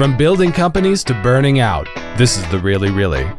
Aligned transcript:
From 0.00 0.16
building 0.16 0.50
companies 0.50 1.04
to 1.04 1.22
burning 1.22 1.60
out, 1.60 1.86
this 2.16 2.38
is 2.38 2.50
the 2.50 2.58
Really 2.58 2.90
Really. 2.90 3.30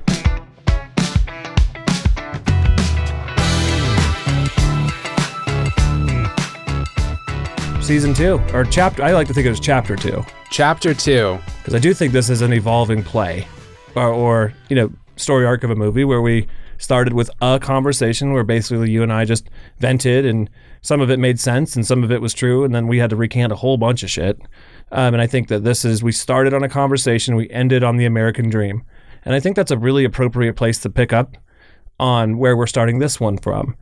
Season 7.82 8.14
two, 8.14 8.40
or 8.54 8.64
chapter, 8.64 9.02
I 9.02 9.12
like 9.14 9.26
to 9.30 9.34
think 9.34 9.48
of 9.48 9.54
it 9.54 9.54
as 9.54 9.60
chapter 9.60 9.96
two, 9.96 10.24
Chapter 10.52 10.94
2. 10.94 11.40
because 11.58 11.74
I 11.74 11.80
do 11.80 11.96
think 11.96 12.14
this 12.14 12.30
is 12.30 12.44
an 12.44 12.54
evolving 12.54 13.02
play, 13.02 13.48
or, 13.96 14.10
or, 14.10 14.54
you 14.70 14.76
know, 14.76 14.92
story 15.16 15.48
arc 15.48 15.64
of 15.64 15.72
a 15.72 15.76
movie 15.76 16.04
where 16.04 16.22
we 16.22 16.46
started 16.78 17.14
with 17.14 17.32
a 17.42 17.58
conversation 17.60 18.34
where 18.34 18.44
basically 18.44 18.92
you 18.92 19.02
and 19.02 19.12
I 19.12 19.26
just 19.26 19.50
vented, 19.80 20.28
and 20.28 20.48
some 20.82 21.02
of 21.02 21.10
it 21.10 21.18
made 21.18 21.40
sense 21.40 21.76
and 21.76 21.88
some 21.88 22.04
of 22.04 22.12
it 22.12 22.22
was 22.22 22.36
true, 22.36 22.64
and 22.64 22.76
then 22.76 22.86
we 22.86 23.00
had 23.00 23.10
to 23.10 23.16
recant 23.16 23.52
a 23.52 23.56
whole 23.56 23.78
bunch 23.78 24.04
of 24.04 24.12
shit. 24.12 24.40
Um, 24.92 25.14
and 25.14 25.22
I 25.22 25.28
think 25.28 25.48
that 25.48 25.64
this 25.64 25.86
is, 25.86 26.04
we 26.04 26.12
started 26.12 26.54
on 26.54 26.64
a 26.64 26.70
conversation, 26.70 27.36
we 27.36 27.50
ended 27.50 27.84
on 27.84 27.98
the 27.98 28.06
American 28.06 28.50
dream. 28.50 28.84
And 29.24 29.34
I 29.34 29.40
think 29.40 29.56
that's 29.56 29.72
a 29.72 29.78
really 29.78 30.04
appropriate 30.04 30.56
place 30.56 30.80
to 30.80 30.90
pick 30.90 31.14
up 31.14 31.38
on 32.00 32.38
where 32.38 32.58
we're 32.58 32.68
starting 32.68 33.00
this 33.00 33.20
one 33.20 33.38
from. 33.38 33.76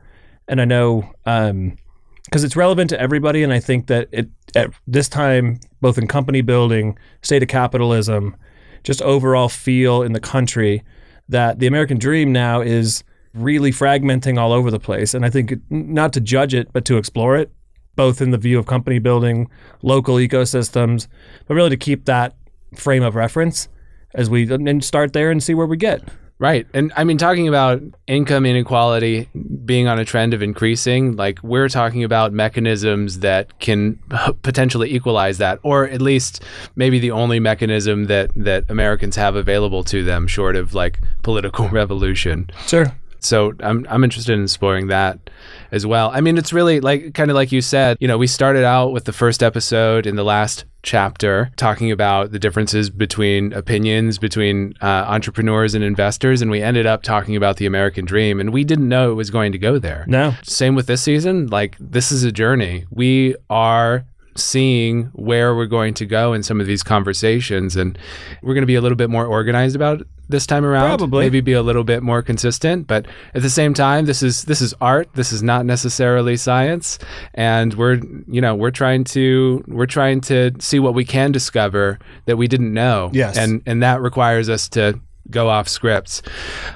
And 0.46 0.60
I 0.60 0.64
know 0.64 1.10
because 1.24 2.44
it's 2.44 2.56
relevant 2.56 2.90
to 2.90 3.00
everybody, 3.00 3.42
and 3.42 3.52
I 3.52 3.60
think 3.60 3.86
that 3.86 4.08
it 4.12 4.28
at 4.54 4.70
this 4.86 5.08
time, 5.08 5.60
both 5.80 5.96
in 5.96 6.06
company 6.06 6.42
building, 6.42 6.98
state 7.22 7.42
of 7.42 7.48
capitalism, 7.48 8.36
just 8.84 9.00
overall 9.02 9.48
feel 9.48 10.02
in 10.02 10.12
the 10.12 10.20
country, 10.20 10.82
that 11.28 11.58
the 11.58 11.66
American 11.66 11.98
dream 11.98 12.32
now 12.32 12.60
is 12.60 13.02
really 13.32 13.70
fragmenting 13.70 14.38
all 14.38 14.52
over 14.52 14.70
the 14.70 14.80
place. 14.80 15.14
And 15.14 15.24
I 15.24 15.30
think 15.30 15.54
not 15.70 16.12
to 16.14 16.20
judge 16.20 16.52
it, 16.52 16.72
but 16.72 16.84
to 16.86 16.98
explore 16.98 17.36
it, 17.36 17.52
both 17.96 18.20
in 18.20 18.30
the 18.30 18.38
view 18.38 18.58
of 18.58 18.66
company 18.66 18.98
building, 18.98 19.48
local 19.82 20.16
ecosystems, 20.16 21.06
but 21.46 21.54
really 21.54 21.70
to 21.70 21.76
keep 21.76 22.04
that 22.06 22.36
frame 22.74 23.02
of 23.02 23.14
reference 23.14 23.68
as 24.14 24.30
we 24.30 24.50
and 24.52 24.84
start 24.84 25.12
there 25.12 25.30
and 25.30 25.42
see 25.42 25.54
where 25.54 25.66
we 25.66 25.76
get. 25.76 26.02
Right. 26.40 26.66
And 26.72 26.90
I 26.96 27.04
mean, 27.04 27.18
talking 27.18 27.48
about 27.48 27.82
income 28.06 28.46
inequality 28.46 29.28
being 29.66 29.88
on 29.88 29.98
a 29.98 30.06
trend 30.06 30.32
of 30.32 30.40
increasing, 30.40 31.14
like 31.16 31.38
we're 31.42 31.68
talking 31.68 32.02
about 32.02 32.32
mechanisms 32.32 33.18
that 33.18 33.58
can 33.60 33.98
potentially 34.40 34.90
equalize 34.90 35.36
that, 35.36 35.58
or 35.62 35.86
at 35.86 36.00
least 36.00 36.42
maybe 36.76 36.98
the 36.98 37.10
only 37.10 37.40
mechanism 37.40 38.06
that, 38.06 38.30
that 38.36 38.64
Americans 38.70 39.16
have 39.16 39.36
available 39.36 39.84
to 39.84 40.02
them, 40.02 40.26
short 40.26 40.56
of 40.56 40.72
like 40.72 41.00
political 41.22 41.68
revolution. 41.80 42.48
Sure. 42.66 42.90
So 43.24 43.52
I'm 43.60 43.86
I'm 43.88 44.04
interested 44.04 44.32
in 44.32 44.42
exploring 44.42 44.88
that 44.88 45.30
as 45.72 45.86
well. 45.86 46.10
I 46.12 46.20
mean, 46.20 46.38
it's 46.38 46.52
really 46.52 46.80
like 46.80 47.14
kind 47.14 47.30
of 47.30 47.34
like 47.34 47.52
you 47.52 47.62
said. 47.62 47.96
You 48.00 48.08
know, 48.08 48.18
we 48.18 48.26
started 48.26 48.64
out 48.64 48.92
with 48.92 49.04
the 49.04 49.12
first 49.12 49.42
episode 49.42 50.06
in 50.06 50.16
the 50.16 50.24
last 50.24 50.64
chapter 50.82 51.50
talking 51.56 51.90
about 51.92 52.32
the 52.32 52.38
differences 52.38 52.88
between 52.88 53.52
opinions 53.52 54.18
between 54.18 54.74
uh, 54.80 55.04
entrepreneurs 55.06 55.74
and 55.74 55.84
investors, 55.84 56.42
and 56.42 56.50
we 56.50 56.62
ended 56.62 56.86
up 56.86 57.02
talking 57.02 57.36
about 57.36 57.56
the 57.56 57.66
American 57.66 58.04
dream, 58.04 58.40
and 58.40 58.52
we 58.52 58.64
didn't 58.64 58.88
know 58.88 59.12
it 59.12 59.14
was 59.14 59.30
going 59.30 59.52
to 59.52 59.58
go 59.58 59.78
there. 59.78 60.04
No. 60.08 60.34
Same 60.42 60.74
with 60.74 60.86
this 60.86 61.02
season. 61.02 61.46
Like 61.48 61.76
this 61.78 62.10
is 62.12 62.24
a 62.24 62.32
journey. 62.32 62.86
We 62.90 63.36
are 63.48 64.04
seeing 64.40 65.04
where 65.14 65.54
we're 65.54 65.66
going 65.66 65.94
to 65.94 66.06
go 66.06 66.32
in 66.32 66.42
some 66.42 66.60
of 66.60 66.66
these 66.66 66.82
conversations 66.82 67.76
and 67.76 67.98
we're 68.42 68.54
going 68.54 68.62
to 68.62 68.66
be 68.66 68.74
a 68.74 68.80
little 68.80 68.96
bit 68.96 69.10
more 69.10 69.26
organized 69.26 69.76
about 69.76 70.00
it 70.00 70.06
this 70.28 70.46
time 70.46 70.64
around 70.64 70.86
Probably. 70.98 71.24
maybe 71.24 71.40
be 71.40 71.52
a 71.54 71.62
little 71.62 71.82
bit 71.84 72.02
more 72.02 72.22
consistent 72.22 72.86
but 72.86 73.06
at 73.34 73.42
the 73.42 73.50
same 73.50 73.74
time 73.74 74.06
this 74.06 74.22
is 74.22 74.44
this 74.44 74.60
is 74.60 74.72
art 74.80 75.08
this 75.14 75.32
is 75.32 75.42
not 75.42 75.66
necessarily 75.66 76.36
science 76.36 76.98
and 77.34 77.74
we're 77.74 78.00
you 78.28 78.40
know 78.40 78.54
we're 78.54 78.70
trying 78.70 79.02
to 79.04 79.64
we're 79.66 79.86
trying 79.86 80.20
to 80.20 80.52
see 80.60 80.78
what 80.78 80.94
we 80.94 81.04
can 81.04 81.32
discover 81.32 81.98
that 82.26 82.36
we 82.36 82.46
didn't 82.46 82.72
know 82.72 83.10
Yes. 83.12 83.36
and 83.36 83.60
and 83.66 83.82
that 83.82 84.00
requires 84.00 84.48
us 84.48 84.68
to 84.70 85.00
go 85.30 85.48
off 85.48 85.68
scripts. 85.68 86.22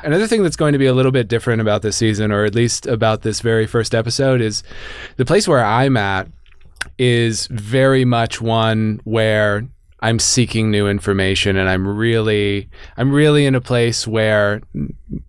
Another 0.05 0.29
thing 0.29 0.45
that's 0.45 0.55
going 0.55 0.75
to 0.75 0.79
be 0.79 0.87
a 0.87 0.93
little 0.95 1.11
bit 1.11 1.27
different 1.27 1.61
about 1.61 1.83
this 1.83 1.97
season, 1.97 2.31
or 2.31 2.45
at 2.45 2.55
least 2.55 2.87
about 2.87 3.23
this 3.23 3.41
very 3.41 3.67
first 3.67 3.97
episode, 3.97 4.41
is 4.41 4.63
the 5.17 5.25
place 5.25 5.49
where 5.49 5.65
I'm 5.65 5.97
at 5.97 6.29
is 6.99 7.47
very 7.49 8.05
much 8.05 8.41
one 8.41 9.01
where 9.05 9.67
I'm 10.05 10.19
seeking 10.19 10.71
new 10.71 10.87
information 10.87 11.57
and 11.57 11.67
I'm 11.67 11.89
really 11.89 12.69
I'm 12.99 13.11
really 13.11 13.47
in 13.47 13.55
a 13.55 13.61
place 13.61 14.07
where 14.07 14.61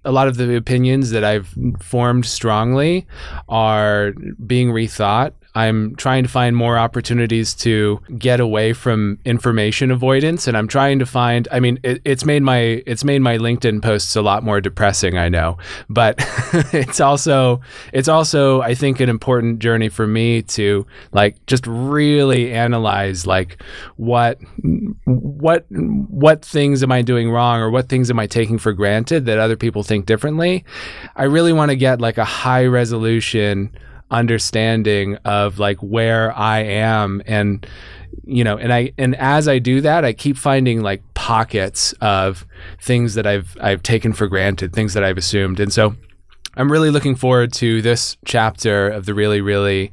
a 0.03 0.11
lot 0.11 0.27
of 0.27 0.35
the 0.35 0.55
opinions 0.57 1.11
that 1.11 1.23
I've 1.23 1.55
formed 1.79 2.25
strongly 2.25 3.07
are 3.47 4.11
being 4.45 4.71
rethought. 4.71 5.31
I'm 5.55 5.95
trying 5.95 6.23
to 6.23 6.29
find 6.29 6.55
more 6.55 6.77
opportunities 6.77 7.53
to 7.55 8.01
get 8.17 8.39
away 8.39 8.73
from 8.73 9.19
information 9.23 9.89
avoidance 9.89 10.47
and 10.47 10.57
I'm 10.57 10.67
trying 10.67 10.99
to 10.99 11.05
find 11.05 11.47
I 11.51 11.59
mean 11.61 11.79
it, 11.83 12.01
it's 12.03 12.25
made 12.25 12.43
my 12.43 12.83
it's 12.85 13.03
made 13.05 13.21
my 13.21 13.37
LinkedIn 13.37 13.81
posts 13.81 14.15
a 14.15 14.21
lot 14.21 14.43
more 14.43 14.59
depressing 14.59 15.17
I 15.17 15.29
know. 15.29 15.57
But 15.89 16.15
it's 16.73 16.99
also 16.99 17.61
it's 17.93 18.09
also 18.09 18.61
I 18.61 18.75
think 18.75 18.99
an 18.99 19.09
important 19.09 19.59
journey 19.59 19.89
for 19.89 20.05
me 20.05 20.41
to 20.41 20.85
like 21.13 21.43
just 21.45 21.65
really 21.65 22.51
analyze 22.51 23.25
like 23.25 23.61
what 23.95 24.39
what 25.05 25.65
what 25.69 26.43
things 26.43 26.83
am 26.83 26.91
I 26.91 27.01
doing 27.01 27.31
wrong 27.31 27.61
or 27.61 27.69
what 27.69 27.87
things 27.87 28.09
am 28.09 28.19
I 28.19 28.27
taking 28.27 28.57
for 28.57 28.73
granted 28.73 29.25
that 29.25 29.39
other 29.39 29.55
people 29.55 29.83
think 29.83 30.05
differently? 30.05 30.65
I 31.15 31.23
really 31.23 31.53
want 31.53 31.71
to 31.71 31.77
get 31.77 32.01
like 32.01 32.17
a 32.17 32.25
high 32.25 32.65
resolution 32.65 33.71
understanding 34.11 35.15
of 35.25 35.59
like 35.59 35.77
where 35.79 36.31
I 36.37 36.59
am 36.59 37.21
and 37.25 37.65
you 38.23 38.43
know 38.43 38.57
and 38.57 38.71
I 38.71 38.91
and 38.97 39.15
as 39.15 39.47
I 39.47 39.59
do 39.59 39.81
that 39.81 40.05
I 40.05 40.13
keep 40.13 40.37
finding 40.37 40.81
like 40.81 41.01
pockets 41.13 41.93
of 42.01 42.45
things 42.79 43.15
that 43.15 43.25
I've 43.25 43.57
I've 43.59 43.83
taken 43.83 44.13
for 44.13 44.27
granted 44.27 44.73
things 44.73 44.93
that 44.93 45.03
I've 45.03 45.17
assumed. 45.17 45.59
And 45.59 45.73
so 45.73 45.95
I'm 46.55 46.71
really 46.71 46.91
looking 46.91 47.15
forward 47.15 47.51
to 47.53 47.81
this 47.81 48.15
chapter 48.25 48.89
of 48.89 49.05
the 49.05 49.13
really 49.13 49.41
really 49.41 49.91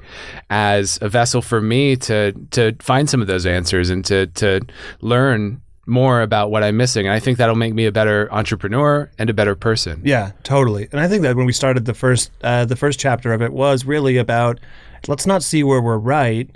as 0.50 0.98
a 1.00 1.08
vessel 1.08 1.42
for 1.42 1.60
me 1.60 1.96
to 1.96 2.32
to 2.50 2.76
find 2.80 3.08
some 3.08 3.20
of 3.20 3.26
those 3.26 3.46
answers 3.46 3.90
and 3.90 4.04
to 4.04 4.26
to 4.28 4.60
learn 5.00 5.62
more 5.86 6.22
about 6.22 6.50
what 6.50 6.62
I'm 6.62 6.76
missing 6.76 7.06
and 7.06 7.14
I 7.14 7.18
think 7.18 7.38
that'll 7.38 7.56
make 7.56 7.74
me 7.74 7.86
a 7.86 7.92
better 7.92 8.32
entrepreneur 8.32 9.10
and 9.18 9.28
a 9.28 9.34
better 9.34 9.56
person. 9.56 10.00
Yeah, 10.04 10.32
totally. 10.44 10.88
And 10.92 11.00
I 11.00 11.08
think 11.08 11.22
that 11.22 11.34
when 11.34 11.46
we 11.46 11.52
started 11.52 11.86
the 11.86 11.94
first 11.94 12.30
uh, 12.42 12.64
the 12.64 12.76
first 12.76 13.00
chapter 13.00 13.32
of 13.32 13.42
it 13.42 13.52
was 13.52 13.84
really 13.84 14.16
about 14.16 14.60
let's 15.08 15.26
not 15.26 15.42
see 15.42 15.64
where 15.64 15.82
we're 15.82 15.98
right, 15.98 16.48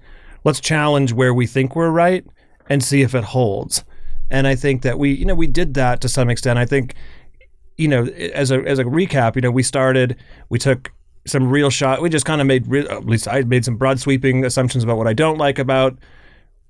let's 0.45 0.61
challenge 0.61 1.13
where 1.13 1.35
we 1.35 1.47
think 1.47 1.75
we're 1.75 1.91
right 1.91 2.25
and 2.69 2.83
see 2.85 3.03
if 3.03 3.15
it 3.15 3.25
holds. 3.25 3.85
And 4.31 4.47
I 4.47 4.55
think 4.55 4.83
that 4.83 4.99
we 4.99 5.13
you 5.13 5.25
know 5.25 5.35
we 5.35 5.49
did 5.49 5.75
that 5.75 6.01
to 6.03 6.09
some 6.09 6.31
extent. 6.31 6.59
I 6.59 6.67
think 6.67 6.95
you 7.77 7.89
know 7.89 8.05
as 8.05 8.53
a 8.53 8.61
as 8.63 8.79
a 8.79 8.85
recap, 8.85 9.35
you 9.35 9.43
know 9.43 9.51
we 9.51 9.65
started 9.65 10.17
we 10.51 10.61
took 10.61 10.93
some 11.27 11.49
real 11.49 11.71
shot. 11.71 12.01
We 12.01 12.09
just 12.09 12.27
kind 12.27 12.41
of 12.41 12.47
made 12.47 12.67
re- 12.69 12.87
at 12.87 13.07
least 13.07 13.27
I 13.27 13.43
made 13.43 13.65
some 13.65 13.77
broad 13.77 13.99
sweeping 13.99 14.45
assumptions 14.45 14.85
about 14.85 14.97
what 14.99 15.09
I 15.09 15.13
don't 15.13 15.39
like 15.39 15.59
about 15.59 15.99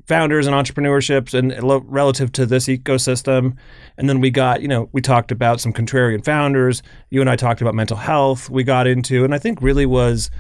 founders 0.07 0.47
and 0.47 0.55
entrepreneurships 0.55 1.35
and 1.35 1.55
relative 1.91 2.33
to 2.33 2.47
this 2.47 2.67
ecosystem. 2.67 3.57
And 3.97 4.09
then 4.09 4.21
we 4.21 4.31
got, 4.31 4.63
you 4.63 4.69
know, 4.69 4.89
we 4.93 5.01
talked 5.01 5.33
about 5.33 5.61
some 5.61 5.73
contrarian 5.73 6.25
founders. 6.25 6.83
You 7.11 7.21
and 7.21 7.29
I 7.29 7.37
talked 7.37 7.61
about 7.61 7.75
mental 7.75 7.97
health. 7.97 8.49
We 8.49 8.65
got 8.65 8.87
into, 8.87 9.25
and 9.25 9.35
I 9.35 9.39
think 9.39 9.61
really 9.61 9.87
was 9.87 10.31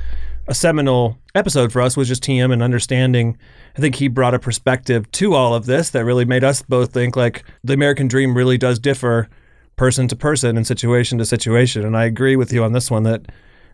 a 0.48 0.54
seminal 0.54 1.18
episode 1.34 1.72
for 1.72 1.82
us 1.82 1.96
was 1.96 2.08
just 2.08 2.22
TM 2.22 2.52
and 2.52 2.62
understanding. 2.62 3.36
I 3.76 3.80
think 3.80 3.96
he 3.96 4.08
brought 4.08 4.34
a 4.34 4.38
perspective 4.38 5.10
to 5.12 5.34
all 5.34 5.54
of 5.54 5.66
this 5.66 5.90
that 5.90 6.04
really 6.04 6.24
made 6.24 6.44
us 6.44 6.62
both 6.62 6.92
think 6.92 7.16
like 7.16 7.44
the 7.64 7.74
American 7.74 8.06
dream 8.06 8.36
really 8.36 8.56
does 8.56 8.78
differ 8.78 9.28
person 9.74 10.08
to 10.08 10.16
person 10.16 10.56
and 10.56 10.66
situation 10.66 11.18
to 11.18 11.26
situation. 11.26 11.84
And 11.84 11.96
I 11.96 12.04
agree 12.04 12.36
with 12.36 12.52
you 12.52 12.62
on 12.62 12.72
this 12.72 12.90
one 12.90 13.02
that 13.02 13.26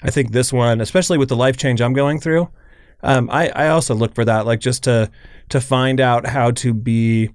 I 0.02 0.10
think 0.10 0.32
this 0.32 0.52
one, 0.52 0.80
especially 0.80 1.18
with 1.18 1.28
the 1.28 1.36
life 1.36 1.56
change 1.56 1.80
I'm 1.80 1.92
going 1.92 2.18
through, 2.18 2.48
um, 3.02 3.28
I, 3.30 3.48
I 3.48 3.68
also 3.68 3.94
look 3.94 4.14
for 4.14 4.24
that, 4.24 4.46
like 4.46 4.60
just 4.60 4.84
to 4.84 5.10
to 5.48 5.60
find 5.60 6.00
out 6.00 6.26
how 6.26 6.50
to 6.50 6.72
be 6.72 7.30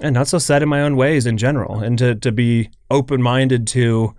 and 0.00 0.14
not 0.14 0.28
so 0.28 0.38
set 0.38 0.62
in 0.62 0.68
my 0.68 0.82
own 0.82 0.96
ways 0.96 1.26
in 1.26 1.36
general, 1.36 1.80
and 1.80 1.98
to 1.98 2.14
to 2.16 2.32
be 2.32 2.70
open 2.90 3.22
minded 3.22 3.66
to 3.68 4.14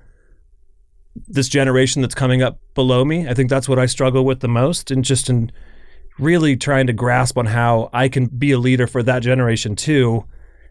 this 1.27 1.49
generation 1.49 2.01
that's 2.01 2.15
coming 2.15 2.41
up 2.41 2.59
below 2.75 3.03
me. 3.03 3.27
I 3.27 3.33
think 3.33 3.49
that's 3.49 3.67
what 3.67 3.79
I 3.79 3.85
struggle 3.85 4.23
with 4.25 4.39
the 4.39 4.47
most, 4.47 4.91
and 4.91 5.03
just 5.03 5.29
in 5.29 5.51
really 6.17 6.55
trying 6.57 6.87
to 6.87 6.93
grasp 6.93 7.37
on 7.37 7.45
how 7.45 7.89
I 7.93 8.09
can 8.09 8.27
be 8.27 8.51
a 8.51 8.59
leader 8.59 8.87
for 8.87 9.01
that 9.03 9.21
generation 9.21 9.75
too. 9.75 10.25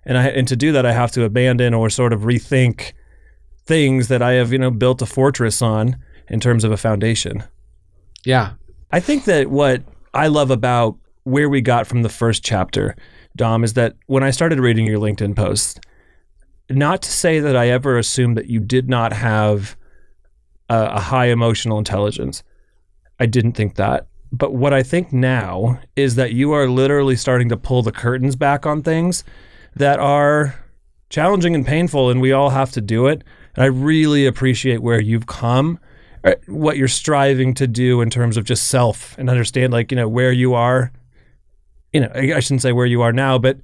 And 0.05 0.17
I 0.17 0.29
and 0.29 0.49
to 0.49 0.57
do 0.57 0.73
that, 0.73 0.87
I 0.87 0.93
have 0.93 1.13
to 1.13 1.25
abandon 1.25 1.75
or 1.75 1.91
sort 1.91 2.13
of 2.13 2.23
rethink 2.23 2.93
things 3.67 4.09
that 4.09 4.23
I 4.23 4.33
have 4.33 4.53
you 4.53 4.59
know 4.59 4.71
built 4.71 5.03
a 5.03 5.07
fortress 5.07 5.61
on 5.61 5.97
in 6.29 6.41
terms 6.41 6.65
of 6.65 6.73
a 6.73 6.77
foundation. 6.77 7.45
Yeah. 8.25 8.53
I 8.91 9.01
think 9.01 9.25
that 9.25 9.51
what 9.51 9.83
I 10.15 10.29
love 10.29 10.51
about 10.51 10.97
where 11.25 11.49
we 11.49 11.61
got 11.61 11.87
from 11.87 12.03
the 12.03 12.09
first 12.09 12.45
chapter, 12.45 12.97
Dom, 13.37 13.65
is 13.65 13.75
that 13.75 13.97
when 14.07 14.23
I 14.23 14.31
started 14.31 14.61
reading 14.61 14.87
your 14.87 14.99
LinkedIn 14.99 15.37
posts, 15.37 15.79
not 16.71 17.03
to 17.03 17.11
say 17.11 17.41
that 17.41 17.57
I 17.57 17.69
ever 17.69 17.99
assumed 17.99 18.37
that 18.37 18.51
you 18.51 18.61
did 18.61 18.89
not 18.89 19.13
have 19.13 19.77
a, 20.69 20.85
a 20.85 21.01
high 21.01 21.27
emotional 21.27 21.79
intelligence. 21.79 22.43
I 23.19 23.27
didn't 23.27 23.53
think 23.53 23.77
that. 23.77 24.07
But 24.31 24.55
what 24.55 24.75
I 24.75 24.83
think 24.83 25.13
now 25.13 25.81
is 25.97 26.17
that 26.17 26.33
you 26.33 26.53
are 26.53 26.69
literally 26.69 27.17
starting 27.17 27.49
to 27.49 27.57
pull 27.57 27.83
the 27.83 27.93
curtains 27.93 28.37
back 28.37 28.67
on 28.67 28.83
things 28.83 29.25
that 29.77 29.99
are 29.99 30.63
challenging 31.09 31.55
and 31.55 31.67
painful, 31.67 32.11
and 32.11 32.21
we 32.21 32.33
all 32.33 32.51
have 32.51 32.71
to 32.73 32.81
do 32.81 33.07
it. 33.07 33.25
And 33.55 33.65
I 33.65 33.69
really 33.69 34.27
appreciate 34.27 34.83
where 34.83 35.01
you've 35.01 35.27
come, 35.27 35.79
Uh, 36.25 36.35
what 36.47 36.77
you're 36.77 36.89
striving 36.89 37.55
to 37.55 37.67
do 37.67 38.01
in 38.01 38.11
terms 38.11 38.37
of 38.37 38.45
just 38.45 38.69
self 38.69 39.17
and 39.19 39.31
understand, 39.31 39.73
like, 39.73 39.91
you 39.93 39.97
know, 39.97 40.09
where 40.09 40.33
you 40.33 40.55
are. 40.55 40.93
You 41.93 42.01
know, 42.01 42.11
I 42.15 42.35
I 42.35 42.41
shouldn't 42.41 42.63
say 42.63 42.73
where 42.73 42.87
you 42.87 43.03
are 43.03 43.13
now, 43.13 43.39
but 43.39 43.59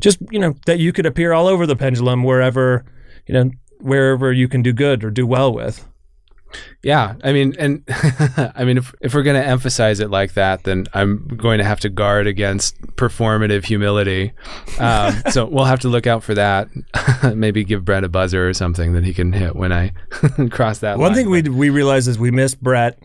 just, 0.00 0.18
you 0.30 0.38
know, 0.38 0.54
that 0.66 0.78
you 0.78 0.92
could 0.92 1.06
appear 1.06 1.32
all 1.32 1.46
over 1.46 1.66
the 1.66 1.76
pendulum 1.76 2.22
wherever, 2.22 2.84
you 3.26 3.34
know, 3.34 3.50
wherever 3.80 4.32
you 4.32 4.48
can 4.48 4.62
do 4.62 4.72
good 4.72 5.04
or 5.04 5.10
do 5.10 5.26
well 5.26 5.52
with. 5.52 5.86
Yeah, 6.82 7.14
I 7.24 7.32
mean, 7.32 7.54
and 7.58 7.82
I 8.54 8.64
mean, 8.64 8.78
if 8.78 8.94
if 9.00 9.14
we're 9.14 9.22
going 9.22 9.40
to 9.40 9.46
emphasize 9.46 10.00
it 10.00 10.10
like 10.10 10.34
that, 10.34 10.64
then 10.64 10.86
I'm 10.94 11.26
going 11.36 11.58
to 11.58 11.64
have 11.64 11.80
to 11.80 11.88
guard 11.88 12.26
against 12.26 12.80
performative 12.96 13.64
humility. 13.64 14.32
Um, 14.78 15.22
so 15.30 15.46
we'll 15.46 15.64
have 15.64 15.80
to 15.80 15.88
look 15.88 16.06
out 16.06 16.22
for 16.22 16.34
that. 16.34 16.68
Maybe 17.34 17.64
give 17.64 17.84
Brett 17.84 18.04
a 18.04 18.08
buzzer 18.08 18.48
or 18.48 18.54
something 18.54 18.92
that 18.92 19.04
he 19.04 19.12
can 19.12 19.32
hit 19.32 19.56
when 19.56 19.72
I 19.72 19.92
cross 20.50 20.78
that. 20.78 20.92
Line. 20.92 21.00
One 21.00 21.12
line. 21.12 21.16
thing 21.16 21.30
we 21.30 21.42
we 21.42 21.70
realized 21.70 22.08
is 22.08 22.18
we 22.18 22.30
miss 22.30 22.54
Brett 22.54 22.98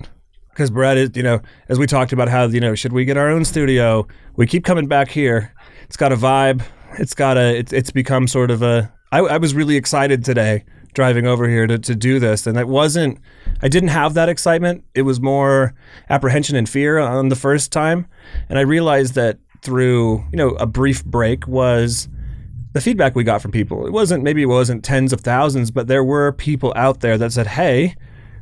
because 0.52 0.70
Brett 0.70 0.98
is, 0.98 1.12
you 1.16 1.24
know, 1.24 1.42
as 1.70 1.80
we 1.80 1.88
talked 1.88 2.14
about 2.14 2.30
how, 2.30 2.46
you 2.48 2.60
know, 2.60 2.76
should 2.76 2.94
we 2.94 3.06
get 3.06 3.18
our 3.18 3.30
own 3.30 3.46
studio? 3.46 4.08
We 4.36 4.46
keep 4.46 4.64
coming 4.64 4.88
back 4.88 5.10
here. 5.10 5.54
It's 5.84 5.98
got 5.98 6.12
a 6.12 6.18
vibe. 6.18 6.64
It's 7.00 7.16
got 7.16 7.38
a. 7.38 7.58
It's 7.58 7.74
it's 7.74 7.92
become 7.92 8.28
sort 8.28 8.52
of 8.52 8.62
a. 8.62 8.94
I, 9.12 9.20
I 9.20 9.38
was 9.38 9.54
really 9.54 9.76
excited 9.76 10.24
today 10.24 10.66
driving 10.94 11.26
over 11.26 11.48
here 11.48 11.68
to, 11.68 11.78
to 11.80 11.96
do 11.96 12.20
this, 12.20 12.48
and 12.48 12.58
it 12.58 12.68
wasn't. 12.68 13.20
I 13.62 13.68
didn't 13.68 13.90
have 13.90 14.14
that 14.16 14.30
excitement. 14.30 14.84
It 14.94 15.04
was 15.04 15.20
more 15.20 15.74
apprehension 16.10 16.56
and 16.56 16.68
fear 16.68 17.00
on 17.00 17.30
the 17.30 17.36
first 17.36 17.72
time, 17.72 18.08
and 18.50 18.58
I 18.58 18.62
realized 18.62 19.16
that 19.16 19.40
through 19.62 20.24
you 20.32 20.38
know 20.38 20.50
a 20.52 20.66
brief 20.66 21.06
break 21.06 21.48
was 21.48 22.10
the 22.74 22.82
feedback 22.82 23.16
we 23.16 23.24
got 23.24 23.42
from 23.42 23.52
people. 23.52 23.86
It 23.86 23.92
wasn't 23.92 24.24
maybe 24.24 24.42
it 24.42 24.48
wasn't 24.48 24.84
tens 24.84 25.14
of 25.14 25.22
thousands, 25.22 25.72
but 25.72 25.88
there 25.88 26.04
were 26.04 26.32
people 26.32 26.74
out 26.76 27.02
there 27.02 27.18
that 27.18 27.32
said, 27.32 27.48
"Hey, 27.48 27.96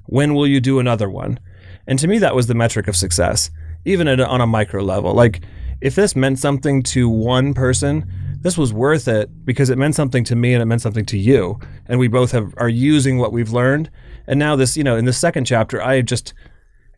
when 0.06 0.34
will 0.34 0.48
you 0.48 0.60
do 0.60 0.80
another 0.80 1.10
one?" 1.10 1.40
And 1.88 1.98
to 2.00 2.08
me, 2.08 2.20
that 2.20 2.36
was 2.36 2.48
the 2.48 2.54
metric 2.54 2.88
of 2.88 2.96
success, 2.96 3.50
even 3.86 4.08
on 4.08 4.42
a 4.42 4.48
micro 4.48 4.84
level. 4.84 5.14
Like 5.14 5.42
if 5.82 5.96
this 5.96 6.16
meant 6.16 6.40
something 6.40 6.84
to 6.84 7.10
one 7.10 7.54
person, 7.54 8.10
this 8.42 8.58
was 8.58 8.72
worth 8.74 9.08
it 9.08 9.30
because 9.46 9.70
it 9.70 9.78
meant 9.78 9.96
something 9.96 10.24
to 10.26 10.36
me 10.36 10.54
and 10.54 10.62
it 10.62 10.66
meant 10.66 10.82
something 10.82 11.06
to 11.08 11.18
you, 11.18 11.60
and 11.88 12.00
we 12.00 12.08
both 12.08 12.32
have 12.32 12.54
are 12.58 12.70
using 12.70 13.18
what 13.18 13.32
we've 13.34 13.52
learned. 13.52 13.90
And 14.28 14.40
now 14.40 14.56
this, 14.56 14.78
you 14.78 14.84
know, 14.84 14.96
in 14.96 15.06
the 15.06 15.14
second 15.14 15.46
chapter, 15.46 15.82
I 15.82 16.02
just 16.02 16.34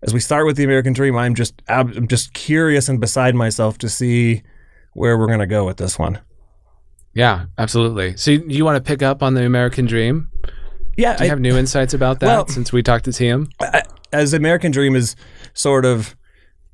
as 0.03 0.13
we 0.13 0.19
start 0.19 0.45
with 0.45 0.57
the 0.57 0.63
American 0.63 0.93
Dream, 0.93 1.15
I'm 1.15 1.35
just 1.35 1.61
I'm 1.67 2.07
just 2.07 2.33
curious 2.33 2.89
and 2.89 2.99
beside 2.99 3.35
myself 3.35 3.77
to 3.79 3.89
see 3.89 4.43
where 4.93 5.17
we're 5.17 5.27
gonna 5.27 5.47
go 5.47 5.65
with 5.65 5.77
this 5.77 5.97
one. 5.97 6.19
Yeah, 7.13 7.45
absolutely. 7.57 8.15
So 8.17 8.31
you, 8.31 8.45
you 8.47 8.65
want 8.65 8.77
to 8.77 8.81
pick 8.87 9.01
up 9.03 9.21
on 9.21 9.33
the 9.33 9.45
American 9.45 9.85
Dream? 9.85 10.29
Yeah, 10.97 11.17
Do 11.17 11.23
you 11.23 11.27
I- 11.27 11.29
have 11.29 11.39
new 11.39 11.57
insights 11.57 11.93
about 11.93 12.19
that 12.21 12.27
well- 12.27 12.47
since 12.47 12.71
we 12.71 12.81
talked 12.83 13.05
to 13.05 13.11
TM? 13.11 13.47
I- 13.59 13.83
as 14.13 14.31
the 14.31 14.37
American 14.37 14.71
Dream 14.71 14.95
is 14.95 15.15
sort 15.53 15.85
of 15.85 16.15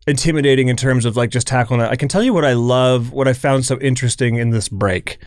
intimidating 0.08 0.70
in 0.70 0.78
terms 0.78 1.06
of 1.06 1.18
like 1.18 1.30
just 1.30 1.46
tackling 1.46 1.82
it, 1.82 1.90
I 1.90 1.96
can 1.96 2.08
tell 2.08 2.24
you 2.24 2.34
what 2.34 2.46
I 2.46 2.54
love, 2.54 3.12
what 3.12 3.28
I 3.28 3.34
found 3.34 3.66
so 3.66 3.78
interesting 3.80 4.36
in 4.36 4.50
this 4.52 4.70
break, 4.70 5.20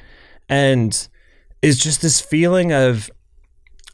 and 0.48 1.08
is 1.62 1.78
just 1.78 2.02
this 2.02 2.20
feeling 2.20 2.72
of 2.72 3.10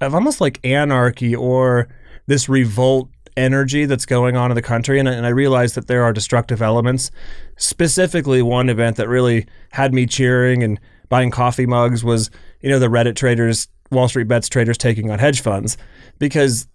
of 0.00 0.15
almost 0.15 0.41
like 0.41 0.61
anarchy 0.65 1.35
or 1.35 1.88
this 2.27 2.49
revolt 2.49 3.09
energy 3.37 3.85
that's 3.85 4.06
going 4.06 4.37
on 4.37 4.50
in 4.50 4.55
the 4.55 4.62
country. 4.62 4.99
And, 4.99 5.09
and 5.09 5.27
I 5.27 5.31
realized 5.31 5.75
that 5.75 5.87
there 5.87 6.05
are 6.05 6.12
destructive 6.12 6.62
elements. 6.62 7.11
Specifically, 7.56 8.43
one 8.43 8.69
event 8.69 8.97
that 8.97 9.09
really 9.09 9.47
had 9.73 9.94
me 9.94 10.06
cheering 10.06 10.62
and 10.62 10.81
buying 11.09 11.31
coffee 11.31 11.67
mugs 11.67 12.03
was, 12.03 12.31
you 12.61 12.71
know, 12.71 12.79
the 12.79 12.89
Reddit 12.89 13.17
traders, 13.17 13.69
Wall 13.91 14.09
Street 14.09 14.29
bets 14.29 14.49
traders 14.49 14.79
taking 14.79 15.11
on 15.11 15.19
hedge 15.19 15.41
funds. 15.41 15.77
Because 16.19 16.67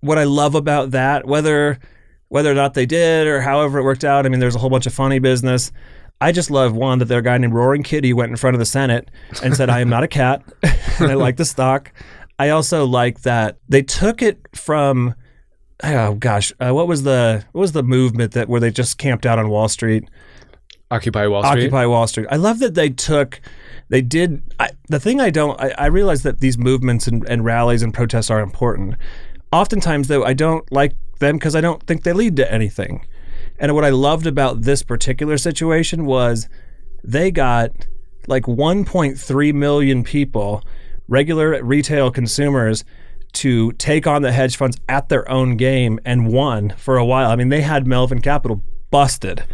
what 0.00 0.18
I 0.18 0.24
love 0.24 0.54
about 0.54 0.90
that, 0.92 1.26
whether 1.26 1.78
whether 2.32 2.50
or 2.50 2.54
not 2.54 2.72
they 2.72 2.86
did 2.86 3.26
or 3.26 3.42
however 3.42 3.78
it 3.78 3.82
worked 3.82 4.04
out, 4.04 4.24
I 4.24 4.30
mean, 4.30 4.40
there's 4.40 4.54
a 4.54 4.58
whole 4.58 4.70
bunch 4.70 4.86
of 4.86 4.94
funny 4.94 5.18
business. 5.18 5.70
I 6.18 6.32
just 6.32 6.50
love 6.50 6.72
one 6.74 6.98
that 7.00 7.04
their 7.04 7.20
guy 7.20 7.36
named 7.36 7.52
Roaring 7.52 7.82
Kitty 7.82 8.14
went 8.14 8.30
in 8.30 8.36
front 8.36 8.54
of 8.54 8.58
the 8.58 8.64
Senate 8.64 9.10
and 9.42 9.54
said, 9.54 9.68
"I 9.68 9.80
am 9.80 9.90
not 9.90 10.02
a 10.02 10.08
cat," 10.08 10.42
and 10.62 11.10
I 11.10 11.14
like 11.14 11.36
the 11.36 11.44
stock. 11.44 11.92
I 12.38 12.48
also 12.48 12.86
like 12.86 13.20
that 13.22 13.58
they 13.68 13.82
took 13.82 14.22
it 14.22 14.40
from, 14.54 15.14
oh 15.84 16.14
gosh, 16.14 16.54
uh, 16.58 16.70
what 16.70 16.88
was 16.88 17.02
the 17.02 17.44
what 17.52 17.60
was 17.60 17.72
the 17.72 17.82
movement 17.82 18.32
that 18.32 18.48
where 18.48 18.60
they 18.60 18.70
just 18.70 18.96
camped 18.96 19.26
out 19.26 19.38
on 19.38 19.50
Wall 19.50 19.68
Street? 19.68 20.08
Occupy 20.90 21.26
Wall 21.26 21.42
Street. 21.42 21.64
Occupy 21.64 21.84
Wall 21.84 22.06
Street. 22.06 22.28
I 22.30 22.36
love 22.36 22.60
that 22.60 22.74
they 22.74 22.88
took, 22.88 23.42
they 23.90 24.00
did. 24.00 24.42
I, 24.58 24.70
the 24.88 25.00
thing 25.00 25.20
I 25.20 25.28
don't, 25.28 25.60
I, 25.60 25.74
I 25.76 25.86
realize 25.86 26.22
that 26.22 26.40
these 26.40 26.56
movements 26.56 27.06
and, 27.06 27.26
and 27.28 27.44
rallies 27.44 27.82
and 27.82 27.92
protests 27.92 28.30
are 28.30 28.40
important. 28.40 28.94
Oftentimes, 29.52 30.08
though, 30.08 30.24
I 30.24 30.32
don't 30.32 30.70
like 30.72 30.94
them 31.22 31.36
because 31.36 31.56
I 31.56 31.62
don't 31.62 31.82
think 31.84 32.02
they 32.02 32.12
lead 32.12 32.36
to 32.36 32.52
anything. 32.52 33.06
And 33.58 33.74
what 33.74 33.84
I 33.84 33.90
loved 33.90 34.26
about 34.26 34.62
this 34.62 34.82
particular 34.82 35.38
situation 35.38 36.04
was 36.04 36.48
they 37.02 37.30
got 37.30 37.86
like 38.26 38.44
1.3 38.44 39.54
million 39.54 40.04
people, 40.04 40.62
regular 41.08 41.62
retail 41.64 42.10
consumers, 42.10 42.84
to 43.32 43.72
take 43.72 44.06
on 44.06 44.20
the 44.22 44.32
hedge 44.32 44.56
funds 44.56 44.76
at 44.88 45.08
their 45.08 45.28
own 45.30 45.56
game 45.56 45.98
and 46.04 46.28
won 46.32 46.74
for 46.76 46.98
a 46.98 47.04
while. 47.04 47.30
I 47.30 47.36
mean, 47.36 47.48
they 47.48 47.62
had 47.62 47.86
Melvin 47.86 48.20
Capital 48.20 48.62
busted. 48.90 49.44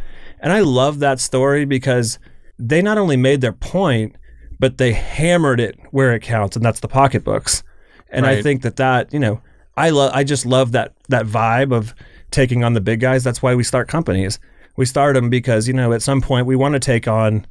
And 0.41 0.53
I 0.53 0.61
love 0.61 0.99
that 0.99 1.21
story 1.21 1.65
because 1.65 2.19
they 2.59 2.83
not 2.83 2.99
only 2.99 3.17
made 3.17 3.41
their 3.41 3.53
point, 3.53 4.17
but 4.59 4.79
they 4.79 4.93
hammered 4.93 5.61
it 5.61 5.79
where 5.91 6.15
it 6.15 6.23
counts, 6.23 6.57
and 6.57 6.65
that's 6.65 6.81
the 6.81 6.89
pocketbooks. 6.89 7.63
And 8.11 8.27
I 8.27 8.43
think 8.43 8.63
that 8.63 8.77
that 8.77 9.13
you 9.13 9.21
know, 9.21 9.41
I 9.79 9.91
love, 9.91 10.11
I 10.15 10.25
just 10.25 10.45
love 10.45 10.73
that 10.73 10.95
that 11.09 11.27
vibe 11.27 11.73
of 11.73 11.95
taking 12.31 12.65
on 12.65 12.75
the 12.75 12.81
big 12.81 13.01
guys. 13.01 13.25
That's 13.25 13.43
why 13.43 13.55
we 13.55 13.65
start 13.65 13.89
companies. 13.89 14.39
We 14.77 14.85
start 14.85 15.15
them 15.15 15.31
because 15.31 15.69
you 15.69 15.75
know 15.75 15.93
at 15.93 16.03
some 16.03 16.21
point 16.21 16.47
we 16.47 16.57
want 16.57 16.75
to 16.75 16.81
take 16.81 17.07
on 17.09 17.47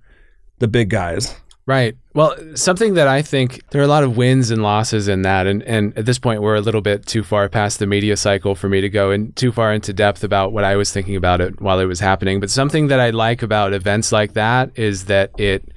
the 0.59 0.67
big 0.67 0.89
guys. 0.89 1.35
Right. 1.65 1.97
Well, 2.13 2.37
something 2.55 2.93
that 2.93 3.09
I 3.09 3.21
think 3.21 3.61
there 3.71 3.81
are 3.81 3.83
a 3.83 3.89
lot 3.89 4.03
of 4.03 4.15
wins 4.15 4.51
and 4.51 4.63
losses 4.63 5.09
in 5.09 5.23
that, 5.23 5.47
and 5.47 5.61
and 5.63 5.97
at 5.97 6.05
this 6.05 6.17
point 6.17 6.41
we're 6.41 6.55
a 6.55 6.61
little 6.61 6.79
bit 6.79 7.05
too 7.05 7.23
far 7.23 7.49
past 7.49 7.79
the 7.79 7.85
media 7.85 8.15
cycle 8.15 8.55
for 8.55 8.69
me 8.69 8.79
to 8.79 8.89
go 8.89 9.11
in 9.11 9.33
too 9.33 9.51
far 9.51 9.73
into 9.73 9.91
depth 9.91 10.23
about 10.23 10.53
what 10.53 10.63
I 10.63 10.77
was 10.77 10.93
thinking 10.93 11.17
about 11.17 11.41
it 11.41 11.59
while 11.59 11.79
it 11.81 11.85
was 11.85 11.99
happening. 11.99 12.39
But 12.39 12.49
something 12.49 12.87
that 12.87 13.01
I 13.01 13.09
like 13.09 13.41
about 13.41 13.73
events 13.73 14.13
like 14.13 14.33
that 14.33 14.71
is 14.79 15.05
that 15.05 15.37
it, 15.37 15.69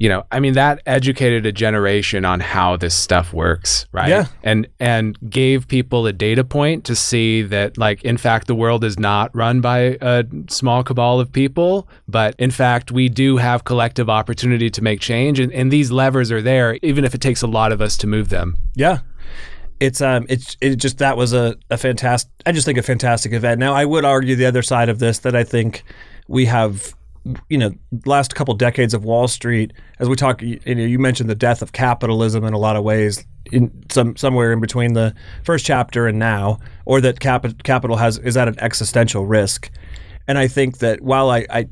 you 0.00 0.08
know, 0.08 0.24
I 0.32 0.40
mean 0.40 0.54
that 0.54 0.80
educated 0.86 1.44
a 1.44 1.52
generation 1.52 2.24
on 2.24 2.40
how 2.40 2.78
this 2.78 2.94
stuff 2.94 3.34
works, 3.34 3.86
right? 3.92 4.08
Yeah. 4.08 4.28
And 4.42 4.66
and 4.80 5.18
gave 5.28 5.68
people 5.68 6.06
a 6.06 6.12
data 6.14 6.42
point 6.42 6.86
to 6.86 6.96
see 6.96 7.42
that 7.42 7.76
like 7.76 8.02
in 8.02 8.16
fact 8.16 8.46
the 8.46 8.54
world 8.54 8.82
is 8.82 8.98
not 8.98 9.30
run 9.36 9.60
by 9.60 9.98
a 10.00 10.24
small 10.48 10.82
cabal 10.82 11.20
of 11.20 11.30
people, 11.30 11.86
but 12.08 12.34
in 12.38 12.50
fact 12.50 12.90
we 12.90 13.10
do 13.10 13.36
have 13.36 13.64
collective 13.64 14.08
opportunity 14.08 14.70
to 14.70 14.80
make 14.80 15.00
change 15.00 15.38
and, 15.38 15.52
and 15.52 15.70
these 15.70 15.92
levers 15.92 16.32
are 16.32 16.40
there 16.40 16.78
even 16.80 17.04
if 17.04 17.14
it 17.14 17.20
takes 17.20 17.42
a 17.42 17.46
lot 17.46 17.70
of 17.70 17.82
us 17.82 17.98
to 17.98 18.06
move 18.06 18.30
them. 18.30 18.56
Yeah. 18.74 19.00
It's 19.80 20.00
um 20.00 20.24
it's 20.30 20.56
it 20.62 20.76
just 20.76 20.96
that 20.96 21.18
was 21.18 21.34
a, 21.34 21.56
a 21.68 21.76
fantastic 21.76 22.32
I 22.46 22.52
just 22.52 22.64
think 22.64 22.78
a 22.78 22.82
fantastic 22.82 23.34
event. 23.34 23.60
Now 23.60 23.74
I 23.74 23.84
would 23.84 24.06
argue 24.06 24.34
the 24.34 24.46
other 24.46 24.62
side 24.62 24.88
of 24.88 24.98
this 24.98 25.18
that 25.18 25.36
I 25.36 25.44
think 25.44 25.84
we 26.26 26.46
have 26.46 26.94
you 27.48 27.58
know 27.58 27.72
last 28.06 28.34
couple 28.34 28.54
decades 28.54 28.94
of 28.94 29.04
Wall 29.04 29.28
Street 29.28 29.72
as 29.98 30.08
we 30.08 30.16
talk 30.16 30.40
you, 30.40 30.58
know 30.66 30.84
you 30.84 30.98
mentioned 30.98 31.28
the 31.28 31.34
death 31.34 31.62
of 31.62 31.72
capitalism 31.72 32.44
in 32.44 32.54
a 32.54 32.58
lot 32.58 32.76
of 32.76 32.84
ways 32.84 33.24
in 33.52 33.70
some 33.90 34.16
somewhere 34.16 34.52
in 34.52 34.60
between 34.60 34.94
the 34.94 35.14
first 35.44 35.64
chapter 35.66 36.06
and 36.06 36.18
now 36.18 36.58
or 36.86 37.00
that 37.00 37.20
cap, 37.20 37.44
capital 37.62 37.96
has 37.96 38.18
is 38.18 38.36
at 38.36 38.48
an 38.48 38.58
existential 38.60 39.26
risk. 39.26 39.70
And 40.28 40.38
I 40.38 40.48
think 40.48 40.78
that 40.78 41.00
while 41.02 41.30
I, 41.30 41.46
I 41.50 41.68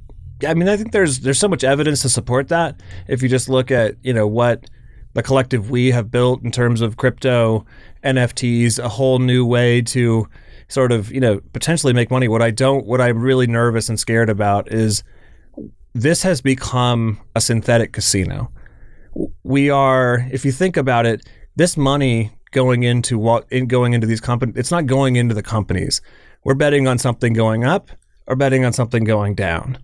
I 0.47 0.55
mean 0.55 0.69
I 0.69 0.77
think 0.77 0.93
there's 0.93 1.21
there's 1.21 1.39
so 1.39 1.49
much 1.49 1.65
evidence 1.65 2.03
to 2.03 2.09
support 2.09 2.49
that 2.49 2.81
if 3.07 3.23
you 3.23 3.29
just 3.29 3.49
look 3.49 3.71
at 3.71 3.97
you 4.03 4.13
know 4.13 4.27
what 4.27 4.69
the 5.15 5.23
collective 5.23 5.71
we 5.71 5.91
have 5.91 6.11
built 6.11 6.43
in 6.45 6.51
terms 6.51 6.81
of 6.81 6.97
crypto, 6.97 7.65
NFTs, 8.05 8.79
a 8.79 8.89
whole 8.89 9.19
new 9.19 9.45
way 9.45 9.83
to 9.83 10.29
sort 10.69 10.93
of, 10.93 11.11
you 11.11 11.21
know, 11.21 11.41
potentially 11.53 11.93
make 11.93 12.11
money. 12.11 12.29
What 12.29 12.43
I 12.43 12.51
don't, 12.51 12.87
what 12.87 13.01
I'm 13.01 13.21
really 13.21 13.47
nervous 13.47 13.89
and 13.89 13.99
scared 13.99 14.29
about 14.29 14.73
is 14.73 15.03
this 15.99 16.23
has 16.23 16.41
become 16.41 17.21
a 17.35 17.41
synthetic 17.41 17.93
casino. 17.93 18.51
We 19.43 19.71
are, 19.71 20.27
if 20.31 20.45
you 20.45 20.53
think 20.53 20.77
about 20.77 21.07
it, 21.07 21.29
this 21.57 21.77
money 21.77 22.33
going 22.53 22.85
into 22.85 23.19
what 23.19 23.47
in 23.51 23.67
going 23.67 23.93
into 23.93 24.07
these 24.07 24.21
companies, 24.21 24.57
it's 24.57 24.71
not 24.71 24.87
going 24.87 25.17
into 25.17 25.35
the 25.35 25.43
companies. 25.43 26.01
We're 26.45 26.55
betting 26.55 26.87
on 26.87 26.99
something 26.99 27.33
going 27.33 27.65
up 27.65 27.91
or 28.27 28.37
betting 28.37 28.65
on 28.65 28.73
something 28.73 29.05
going 29.05 29.35
down. 29.35 29.79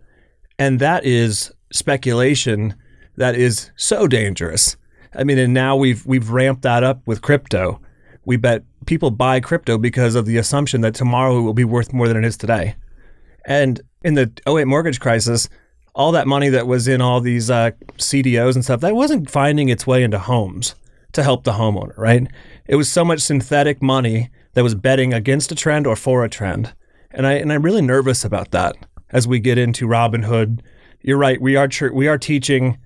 And 0.59 0.79
that 0.79 1.05
is 1.05 1.53
speculation 1.73 2.75
that 3.17 3.35
is 3.35 3.71
so 3.77 4.07
dangerous. 4.07 4.77
I 5.15 5.25
mean, 5.25 5.39
and 5.39 5.53
now 5.53 5.77
we've 5.77 6.07
we've 6.07 6.31
ramped 6.31 6.63
that 6.63 6.85
up 6.85 7.07
with 7.07 7.23
crypto. 7.23 7.81
We 8.25 8.37
bet 8.37 8.63
people 8.87 9.11
buy 9.11 9.41
crypto 9.41 9.79
because 9.79 10.15
of 10.15 10.27
the 10.27 10.37
assumption 10.37 10.81
that 10.83 10.95
tomorrow 10.95 11.39
it 11.39 11.43
will 11.43 11.55
be 11.55 11.65
worth 11.65 11.93
more 11.93 12.09
than 12.09 12.17
it 12.17 12.25
is 12.25 12.37
today. 12.37 12.77
And 13.47 13.81
in 14.03 14.15
the 14.15 14.31
08 14.47 14.67
mortgage 14.67 15.01
crisis, 15.01 15.49
all 15.95 16.13
that 16.13 16.27
money 16.27 16.49
that 16.49 16.67
was 16.67 16.89
in 16.89 17.01
all 17.01 17.21
these 17.21 17.51
uh, 17.51 17.71
CDOs 17.99 18.55
and 18.55 18.65
stuff, 18.65 18.81
that 18.81 18.95
wasn't 18.95 19.31
finding 19.31 19.69
its 19.69 19.87
way 19.87 20.03
into 20.03 20.19
homes 20.19 20.75
to 21.13 21.23
help 21.23 21.45
the 21.45 21.53
homeowner, 21.53 21.97
right? 21.97 22.27
It 22.67 22.77
was 22.77 22.91
so 22.91 23.05
much 23.05 23.21
synthetic 23.21 23.81
money 23.81 24.31
that 24.55 24.63
was 24.63 24.75
betting 24.75 25.13
against 25.13 25.53
a 25.53 25.55
trend 25.55 25.87
or 25.87 25.97
for 25.97 26.25
a 26.25 26.29
trend. 26.29 26.75
And 27.11 27.27
I 27.27 27.35
and 27.35 27.53
I'm 27.53 27.63
really 27.63 27.83
nervous 27.83 28.25
about 28.25 28.51
that 28.51 28.75
as 29.11 29.29
we 29.29 29.39
get 29.39 29.59
into 29.59 29.87
Robinhood. 29.87 30.61
You're 31.01 31.19
right. 31.19 31.41
We 31.41 31.55
are 31.57 31.69
tr- 31.69 31.93
we 31.93 32.09
are 32.09 32.19
teaching 32.19 32.79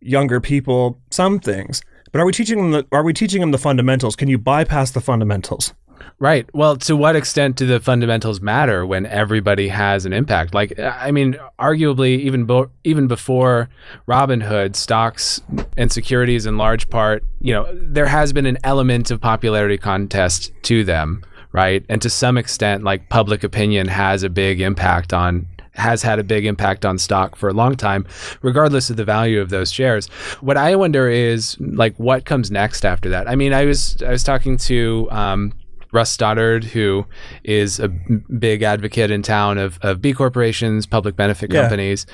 younger 0.00 0.40
people 0.40 1.00
some 1.10 1.38
things, 1.38 1.82
but 2.10 2.20
are 2.20 2.26
we 2.26 2.32
teaching 2.32 2.58
them 2.58 2.70
the, 2.72 2.86
are 2.92 3.02
we 3.02 3.14
teaching 3.14 3.40
them 3.40 3.52
the 3.52 3.58
fundamentals? 3.58 4.16
Can 4.16 4.28
you 4.28 4.36
bypass 4.36 4.90
the 4.90 5.00
fundamentals? 5.00 5.72
Right. 6.18 6.48
Well, 6.54 6.76
to 6.76 6.96
what 6.96 7.16
extent 7.16 7.56
do 7.56 7.66
the 7.66 7.80
fundamentals 7.80 8.40
matter 8.40 8.86
when 8.86 9.06
everybody 9.06 9.66
has 9.66 10.06
an 10.06 10.12
impact? 10.12 10.54
Like, 10.54 10.78
I 10.78 11.10
mean, 11.10 11.36
arguably, 11.58 12.20
even 12.20 12.44
bo- 12.44 12.70
even 12.84 13.08
before 13.08 13.68
Robinhood, 14.06 14.76
stocks 14.76 15.40
and 15.76 15.90
securities, 15.90 16.46
in 16.46 16.56
large 16.56 16.88
part, 16.90 17.24
you 17.40 17.52
know, 17.52 17.66
there 17.72 18.06
has 18.06 18.32
been 18.32 18.46
an 18.46 18.58
element 18.62 19.10
of 19.10 19.20
popularity 19.20 19.78
contest 19.78 20.52
to 20.62 20.84
them, 20.84 21.24
right? 21.50 21.84
And 21.88 22.00
to 22.02 22.08
some 22.08 22.38
extent, 22.38 22.84
like 22.84 23.08
public 23.08 23.42
opinion 23.42 23.88
has 23.88 24.22
a 24.22 24.30
big 24.30 24.60
impact 24.60 25.12
on 25.12 25.48
has 25.74 26.02
had 26.02 26.18
a 26.18 26.24
big 26.24 26.44
impact 26.44 26.84
on 26.84 26.98
stock 26.98 27.34
for 27.34 27.48
a 27.48 27.52
long 27.52 27.74
time, 27.74 28.06
regardless 28.42 28.90
of 28.90 28.96
the 28.96 29.04
value 29.04 29.40
of 29.40 29.48
those 29.48 29.72
shares. 29.72 30.06
What 30.40 30.56
I 30.56 30.76
wonder 30.76 31.08
is 31.08 31.56
like 31.60 31.96
what 31.96 32.24
comes 32.24 32.50
next 32.50 32.84
after 32.84 33.08
that. 33.08 33.28
I 33.28 33.34
mean, 33.36 33.52
I 33.52 33.64
was 33.64 34.00
I 34.02 34.10
was 34.10 34.22
talking 34.22 34.56
to 34.58 35.08
um, 35.10 35.52
Russ 35.92 36.10
Stoddard, 36.10 36.64
who 36.64 37.06
is 37.44 37.78
a 37.78 37.88
big 37.88 38.62
advocate 38.62 39.10
in 39.10 39.22
town 39.22 39.58
of, 39.58 39.78
of 39.82 40.00
B 40.00 40.12
corporations, 40.14 40.86
public 40.86 41.16
benefit 41.16 41.52
Yeah. 41.52 41.60
companies, 41.62 42.06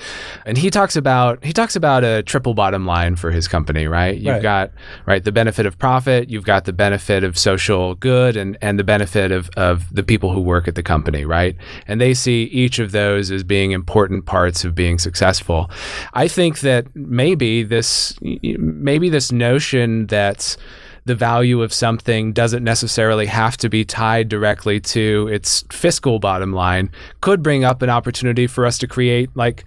and 0.44 0.58
he 0.58 0.68
talks 0.68 0.96
about 0.96 1.44
he 1.44 1.52
talks 1.52 1.76
about 1.76 2.02
a 2.04 2.22
triple 2.24 2.54
bottom 2.54 2.84
line 2.86 3.14
for 3.16 3.30
his 3.30 3.46
company. 3.46 3.86
Right, 3.86 4.16
you've 4.18 4.34
Right. 4.34 4.42
got 4.42 4.70
right 5.06 5.22
the 5.24 5.30
benefit 5.32 5.64
of 5.64 5.78
profit, 5.78 6.28
you've 6.28 6.44
got 6.44 6.64
the 6.64 6.72
benefit 6.72 7.22
of 7.22 7.38
social 7.38 7.94
good, 7.94 8.36
and 8.36 8.58
and 8.60 8.78
the 8.78 8.84
benefit 8.84 9.30
of 9.30 9.48
of 9.56 9.84
the 9.94 10.02
people 10.02 10.32
who 10.32 10.40
work 10.40 10.66
at 10.66 10.74
the 10.74 10.82
company. 10.82 11.24
Right, 11.24 11.56
and 11.86 12.00
they 12.00 12.14
see 12.14 12.44
each 12.44 12.80
of 12.80 12.90
those 12.90 13.30
as 13.30 13.44
being 13.44 13.70
important 13.70 14.26
parts 14.26 14.64
of 14.64 14.74
being 14.74 14.98
successful. 14.98 15.70
I 16.14 16.26
think 16.26 16.60
that 16.60 16.86
maybe 16.96 17.62
this 17.62 18.18
maybe 18.22 19.08
this 19.08 19.30
notion 19.30 20.06
that 20.08 20.56
the 21.08 21.14
value 21.14 21.62
of 21.62 21.72
something 21.72 22.34
doesn't 22.34 22.62
necessarily 22.62 23.24
have 23.24 23.56
to 23.56 23.70
be 23.70 23.82
tied 23.82 24.28
directly 24.28 24.78
to 24.78 25.26
its 25.32 25.64
fiscal 25.70 26.18
bottom 26.18 26.52
line 26.52 26.90
could 27.22 27.42
bring 27.42 27.64
up 27.64 27.80
an 27.80 27.88
opportunity 27.88 28.46
for 28.46 28.66
us 28.66 28.76
to 28.76 28.86
create 28.86 29.34
like 29.34 29.64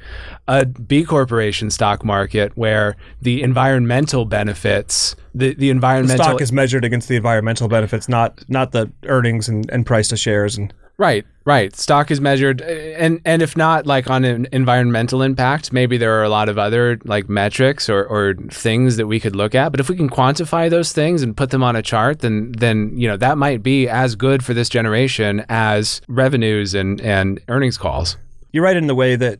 a 0.47 0.67
B 0.67 1.03
corporation 1.03 1.71
stock 1.71 2.05
market 2.05 2.55
where 2.55 2.95
the 3.23 3.41
environmental 3.41 4.25
benefits 4.25 5.15
the, 5.33 5.55
the 5.55 5.55
The 5.55 5.69
environmental 5.69 6.25
stock 6.25 6.41
is 6.41 6.51
measured 6.51 6.85
against 6.85 7.07
the 7.07 7.15
environmental 7.15 7.67
benefits, 7.67 8.07
not 8.09 8.43
not 8.49 8.71
the 8.71 8.91
earnings 9.05 9.47
and, 9.49 9.69
and 9.71 9.85
price 9.85 10.09
to 10.09 10.17
shares 10.17 10.57
and 10.57 10.73
Right, 10.97 11.25
right. 11.45 11.75
Stock 11.75 12.11
is 12.11 12.21
measured, 12.21 12.61
uh, 12.61 12.65
and 12.65 13.21
and 13.25 13.41
if 13.41 13.57
not 13.57 13.87
like 13.87 14.09
on 14.09 14.23
an 14.23 14.47
environmental 14.51 15.23
impact, 15.23 15.73
maybe 15.73 15.97
there 15.97 16.19
are 16.19 16.23
a 16.23 16.29
lot 16.29 16.47
of 16.47 16.59
other 16.59 16.99
like 17.05 17.27
metrics 17.27 17.89
or, 17.89 18.03
or 18.05 18.35
things 18.51 18.97
that 18.97 19.07
we 19.07 19.19
could 19.19 19.35
look 19.35 19.55
at. 19.55 19.71
But 19.71 19.79
if 19.79 19.89
we 19.89 19.95
can 19.95 20.09
quantify 20.09 20.69
those 20.69 20.93
things 20.93 21.23
and 21.23 21.35
put 21.35 21.49
them 21.49 21.63
on 21.63 21.75
a 21.75 21.81
chart, 21.81 22.19
then 22.19 22.51
then 22.51 22.91
you 22.95 23.07
know 23.07 23.17
that 23.17 23.37
might 23.39 23.63
be 23.63 23.89
as 23.89 24.15
good 24.15 24.45
for 24.45 24.53
this 24.53 24.69
generation 24.69 25.43
as 25.49 26.01
revenues 26.07 26.75
and 26.75 27.01
and 27.01 27.39
earnings 27.47 27.77
calls. 27.77 28.17
you're 28.51 28.63
right 28.63 28.77
in 28.77 28.87
the 28.87 28.95
way 28.95 29.15
that 29.15 29.39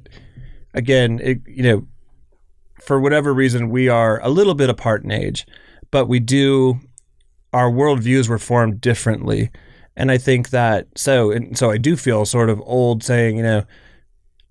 again 0.74 1.20
it, 1.22 1.40
you 1.46 1.62
know 1.64 1.88
for 2.82 3.00
whatever 3.00 3.34
reason 3.34 3.70
we 3.70 3.88
are 3.90 4.20
a 4.24 4.30
little 4.30 4.56
bit 4.56 4.70
apart 4.70 5.04
in 5.04 5.12
age 5.12 5.46
but 5.92 6.08
we 6.08 6.20
do 6.20 6.80
our 7.54 7.70
worldviews 7.70 8.28
were 8.30 8.40
formed 8.40 8.82
differently 8.82 9.52
and 9.96 10.12
i 10.12 10.18
think 10.18 10.50
that 10.50 10.88
so 10.96 11.32
and 11.32 11.58
so 11.58 11.72
i 11.72 11.78
do 11.78 11.96
feel 11.96 12.26
sort 12.26 12.50
of 12.50 12.62
old 12.66 13.04
saying 13.04 13.38
you 13.38 13.44
know 13.44 13.64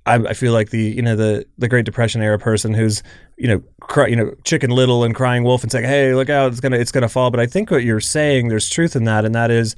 I, 0.06 0.14
I 0.14 0.32
feel 0.32 0.54
like 0.54 0.70
the 0.70 0.80
you 0.80 1.02
know 1.02 1.14
the 1.14 1.44
the 1.58 1.68
Great 1.68 1.84
Depression 1.84 2.22
era 2.22 2.38
person 2.38 2.72
who's 2.72 3.02
you 3.36 3.46
know 3.46 3.62
cry, 3.82 4.06
you 4.06 4.16
know 4.16 4.34
Chicken 4.44 4.70
Little 4.70 5.04
and 5.04 5.14
crying 5.14 5.44
wolf 5.44 5.62
and 5.62 5.70
saying 5.70 5.84
hey 5.84 6.14
look 6.14 6.30
out 6.30 6.50
it's 6.50 6.60
gonna 6.60 6.78
it's 6.78 6.90
gonna 6.90 7.08
fall. 7.08 7.30
But 7.30 7.38
I 7.38 7.46
think 7.46 7.70
what 7.70 7.84
you're 7.84 8.00
saying 8.00 8.48
there's 8.48 8.70
truth 8.70 8.96
in 8.96 9.04
that 9.04 9.26
and 9.26 9.34
that 9.34 9.50
is 9.50 9.76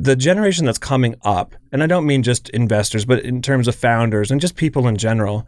the 0.00 0.16
generation 0.16 0.64
that's 0.64 0.78
coming 0.78 1.14
up, 1.22 1.54
and 1.72 1.82
I 1.82 1.86
don't 1.86 2.06
mean 2.06 2.22
just 2.22 2.48
investors, 2.50 3.04
but 3.04 3.22
in 3.22 3.42
terms 3.42 3.68
of 3.68 3.74
founders 3.74 4.30
and 4.30 4.40
just 4.40 4.56
people 4.56 4.88
in 4.88 4.96
general, 4.96 5.46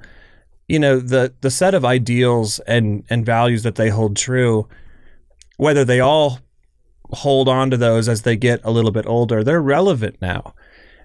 you 0.68 0.78
know, 0.78 1.00
the 1.00 1.32
the 1.40 1.50
set 1.50 1.74
of 1.74 1.86
ideals 1.86 2.58
and 2.60 3.04
and 3.08 3.24
values 3.24 3.62
that 3.62 3.76
they 3.76 3.88
hold 3.88 4.14
true, 4.14 4.68
whether 5.56 5.86
they 5.86 6.00
all 6.00 6.38
hold 7.12 7.48
on 7.48 7.70
to 7.70 7.76
those 7.76 8.08
as 8.08 8.22
they 8.22 8.36
get 8.36 8.60
a 8.64 8.70
little 8.70 8.90
bit 8.90 9.06
older, 9.06 9.44
they're 9.44 9.62
relevant 9.62 10.16
now. 10.20 10.54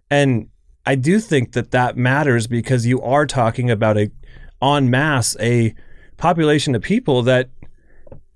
And 0.10 0.50
I 0.86 0.96
do 0.96 1.20
think 1.20 1.52
that 1.52 1.72
that 1.72 1.98
matters 1.98 2.48
because 2.48 2.86
you 2.86 3.02
are 3.02 3.26
talking 3.26 3.70
about 3.70 3.98
a 3.98 4.10
en 4.62 4.90
masse 4.90 5.36
a 5.40 5.76
population 6.18 6.74
of 6.76 6.82
people 6.82 7.22
that 7.24 7.50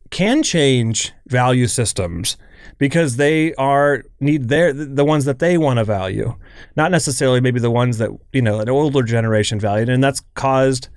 can 0.09 0.43
change 0.43 1.13
value 1.27 1.67
systems 1.67 2.37
because 2.77 3.15
they 3.15 3.53
are 3.55 4.03
need 4.19 4.49
their 4.49 4.73
the 4.73 5.05
ones 5.05 5.25
that 5.25 5.39
they 5.39 5.57
want 5.57 5.77
to 5.79 5.85
value, 5.85 6.35
not 6.75 6.91
necessarily 6.91 7.39
maybe 7.39 7.59
the 7.59 7.71
ones 7.71 7.97
that 7.99 8.09
you 8.33 8.41
know 8.41 8.59
an 8.59 8.69
older 8.69 9.03
generation 9.03 9.59
valued, 9.59 9.89
and 9.89 10.03
that's 10.03 10.21
caused 10.35 10.89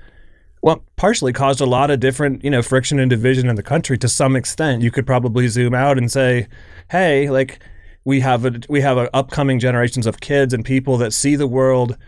well 0.65 0.83
partially 0.97 1.31
caused 1.31 1.61
a 1.61 1.67
lot 1.67 1.91
of 1.91 2.01
different 2.01 2.43
you 2.43 2.51
know 2.51 2.63
friction 2.63 2.99
and 2.99 3.11
division 3.11 3.51
in 3.51 3.55
the 3.55 3.63
country 3.63 3.99
to 3.99 4.09
some 4.09 4.35
extent. 4.35 4.83
You 4.83 4.91
could 4.91 5.07
probably 5.07 5.47
zoom 5.47 5.75
out 5.75 5.99
and 5.99 6.11
say, 6.11 6.49
hey, 6.91 7.29
like 7.29 7.63
we 8.07 8.21
have 8.21 8.47
a 8.47 8.61
we 8.71 8.81
have 8.81 8.97
a 8.97 9.15
upcoming 9.15 9.59
generations 9.59 10.07
of 10.07 10.21
kids 10.21 10.55
and 10.55 10.65
people 10.65 10.97
that 10.97 11.13
see 11.13 11.37
the 11.37 11.47
world 11.47 11.99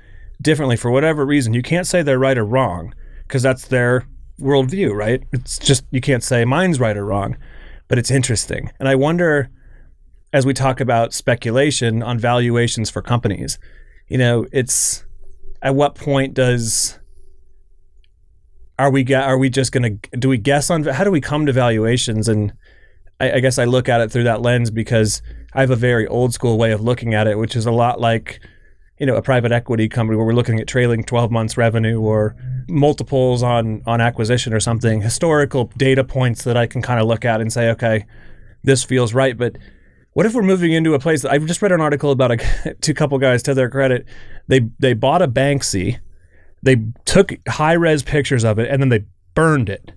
differently 0.40 0.76
for 0.76 0.90
whatever 0.90 1.26
reason. 1.26 1.52
You 1.52 1.60
can't 1.60 1.86
say 1.86 2.00
they're 2.00 2.18
right 2.18 2.38
or 2.38 2.46
wrong 2.46 2.94
because 3.28 3.42
that's 3.42 3.68
their 3.68 4.06
worldview, 4.40 4.94
right? 4.94 5.22
It's 5.32 5.58
just 5.58 5.84
you 5.90 6.00
can't 6.00 6.22
say 6.22 6.46
mine's 6.46 6.80
right 6.80 6.96
or 6.96 7.04
wrong, 7.04 7.36
but 7.88 7.98
it's 7.98 8.10
interesting. 8.10 8.72
And 8.80 8.88
I 8.88 8.94
wonder 8.94 9.50
as 10.32 10.46
we 10.46 10.54
talk 10.54 10.80
about 10.80 11.12
speculation 11.12 12.02
on 12.02 12.18
valuations 12.18 12.88
for 12.88 13.02
companies, 13.02 13.58
you 14.08 14.16
know, 14.16 14.46
it's 14.50 15.04
at 15.60 15.74
what 15.74 15.94
point 15.94 16.32
does 16.32 16.98
are 18.78 18.90
we 18.90 19.12
are 19.14 19.38
we 19.38 19.50
just 19.50 19.72
to 19.72 19.90
do 20.18 20.28
we 20.28 20.38
guess 20.38 20.70
on 20.70 20.84
how 20.84 21.04
do 21.04 21.10
we 21.10 21.20
come 21.20 21.46
to 21.46 21.52
valuations? 21.52 22.28
And 22.28 22.52
I, 23.20 23.32
I 23.32 23.40
guess 23.40 23.58
I 23.58 23.64
look 23.64 23.88
at 23.88 24.00
it 24.00 24.10
through 24.10 24.24
that 24.24 24.42
lens 24.42 24.70
because 24.70 25.22
I 25.54 25.60
have 25.60 25.70
a 25.70 25.76
very 25.76 26.06
old 26.06 26.34
school 26.34 26.58
way 26.58 26.72
of 26.72 26.80
looking 26.80 27.14
at 27.14 27.26
it, 27.26 27.38
which 27.38 27.56
is 27.56 27.66
a 27.66 27.72
lot 27.72 28.00
like 28.00 28.40
you 28.98 29.06
know 29.06 29.16
a 29.16 29.22
private 29.22 29.52
equity 29.52 29.88
company 29.88 30.16
where 30.16 30.26
we're 30.26 30.32
looking 30.34 30.58
at 30.60 30.66
trailing 30.66 31.04
12 31.04 31.30
months 31.30 31.56
revenue 31.56 32.00
or 32.00 32.34
multiples 32.68 33.42
on 33.42 33.82
on 33.86 34.00
acquisition 34.00 34.52
or 34.52 34.60
something 34.60 35.02
historical 35.02 35.70
data 35.76 36.02
points 36.02 36.44
that 36.44 36.56
I 36.56 36.66
can 36.66 36.82
kind 36.82 37.00
of 37.00 37.06
look 37.06 37.24
at 37.24 37.40
and 37.40 37.52
say 37.52 37.70
okay 37.70 38.06
this 38.62 38.82
feels 38.82 39.14
right. 39.14 39.38
But 39.38 39.56
what 40.12 40.26
if 40.26 40.34
we're 40.34 40.42
moving 40.42 40.72
into 40.72 40.94
a 40.94 40.98
place 40.98 41.22
that 41.22 41.30
I've 41.30 41.46
just 41.46 41.62
read 41.62 41.72
an 41.72 41.80
article 41.80 42.10
about 42.10 42.32
a 42.32 42.74
two 42.80 42.94
couple 42.94 43.16
guys 43.18 43.42
to 43.44 43.54
their 43.54 43.70
credit 43.70 44.06
they 44.48 44.68
they 44.78 44.92
bought 44.92 45.22
a 45.22 45.28
Banksy 45.28 45.98
they 46.62 46.82
took 47.04 47.34
high 47.48 47.74
res 47.74 48.02
pictures 48.02 48.44
of 48.44 48.58
it 48.58 48.70
and 48.70 48.82
then 48.82 48.88
they 48.88 49.04
burned 49.34 49.68
it. 49.68 49.92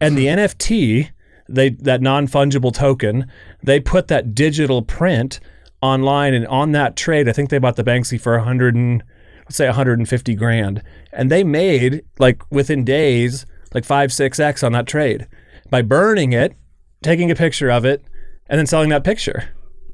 And 0.00 0.16
the 0.16 0.28
hmm. 0.28 0.38
NFT 0.38 1.10
they 1.48 1.70
that 1.70 2.00
non 2.00 2.26
fungible 2.26 2.72
token 2.72 3.30
they 3.62 3.80
put 3.80 4.08
that 4.08 4.34
digital 4.34 4.82
print 4.82 5.40
online 5.80 6.34
and 6.34 6.46
on 6.46 6.72
that 6.72 6.96
trade 6.96 7.28
I 7.28 7.32
think 7.32 7.50
they 7.50 7.58
bought 7.58 7.76
the 7.76 7.84
Banksy 7.84 8.20
for 8.20 8.34
a 8.34 8.38
100 8.38 8.74
and 8.74 9.02
let's 9.40 9.56
say 9.56 9.66
150 9.66 10.34
grand. 10.34 10.82
And 11.12 11.30
they 11.30 11.44
made 11.44 12.04
like 12.18 12.42
within 12.50 12.84
days 12.84 13.46
like 13.74 13.84
5 13.84 14.10
6x 14.10 14.64
on 14.64 14.72
that 14.72 14.86
trade. 14.86 15.26
By 15.70 15.82
burning 15.82 16.32
it 16.32 16.54
taking 17.02 17.30
a 17.30 17.34
picture 17.34 17.70
of 17.70 17.84
it 17.84 18.04
and 18.46 18.58
then 18.58 18.66
selling 18.66 18.90
that 18.90 19.04
picture. 19.04 19.48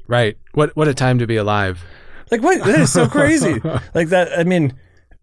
Right. 0.07 0.37
What 0.53 0.75
what 0.75 0.87
a 0.87 0.93
time 0.93 1.19
to 1.19 1.27
be 1.27 1.35
alive. 1.35 1.83
like 2.31 2.41
what? 2.41 2.63
That 2.65 2.79
is 2.79 2.91
so 2.91 3.07
crazy. 3.07 3.59
Like 3.93 4.09
that 4.09 4.37
i 4.37 4.43
mean 4.43 4.73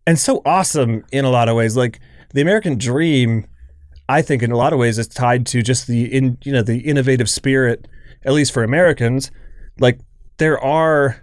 and 0.06 0.18
so 0.18 0.42
awesome 0.44 1.04
in 1.12 1.24
a 1.24 1.30
lot 1.30 1.48
of 1.48 1.56
ways. 1.56 1.76
Like 1.76 2.00
the 2.34 2.40
american 2.42 2.76
dream 2.76 3.46
i 4.08 4.20
think 4.20 4.42
in 4.42 4.50
a 4.52 4.56
lot 4.56 4.72
of 4.72 4.78
ways 4.78 4.98
is 4.98 5.08
tied 5.08 5.46
to 5.46 5.62
just 5.62 5.86
the 5.86 6.04
in 6.12 6.36
you 6.44 6.52
know 6.52 6.62
the 6.62 6.78
innovative 6.80 7.30
spirit 7.30 7.88
at 8.24 8.32
least 8.32 8.52
for 8.52 8.62
americans. 8.62 9.30
Like 9.78 10.00
there 10.38 10.58
are 10.58 11.22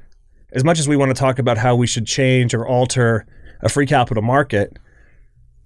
as 0.54 0.64
much 0.64 0.80
as 0.80 0.88
we 0.88 0.96
want 0.96 1.10
to 1.10 1.20
talk 1.20 1.40
about 1.40 1.58
how 1.58 1.76
we 1.76 1.88
should 1.88 2.06
change 2.06 2.54
or 2.54 2.68
alter 2.68 3.26
a 3.62 3.70
free 3.70 3.86
capital 3.86 4.24
market 4.24 4.78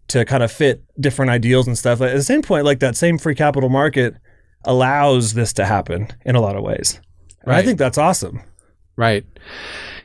to 0.08 0.24
kind 0.26 0.42
of 0.42 0.52
fit 0.52 0.84
different 1.00 1.30
ideals 1.30 1.68
and 1.68 1.78
stuff 1.78 2.02
at 2.02 2.16
the 2.16 2.24
same 2.24 2.42
point 2.42 2.66
like 2.66 2.80
that 2.80 2.96
same 2.96 3.18
free 3.18 3.36
capital 3.36 3.70
market 3.70 4.16
allows 4.64 5.34
this 5.34 5.54
to 5.54 5.66
happen 5.66 6.08
in 6.26 6.36
a 6.36 6.42
lot 6.42 6.56
of 6.56 6.64
ways. 6.64 7.00
And 7.44 7.54
i 7.54 7.62
think 7.62 7.78
that's 7.78 7.98
awesome. 7.98 8.42
Right. 8.96 9.26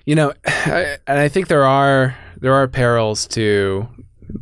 You 0.05 0.15
know, 0.15 0.33
and 0.45 1.01
I 1.07 1.29
think 1.29 1.49
there 1.49 1.65
are 1.65 2.17
there 2.43 2.55
are 2.55 2.69
perils 2.69 3.27
to 3.29 3.89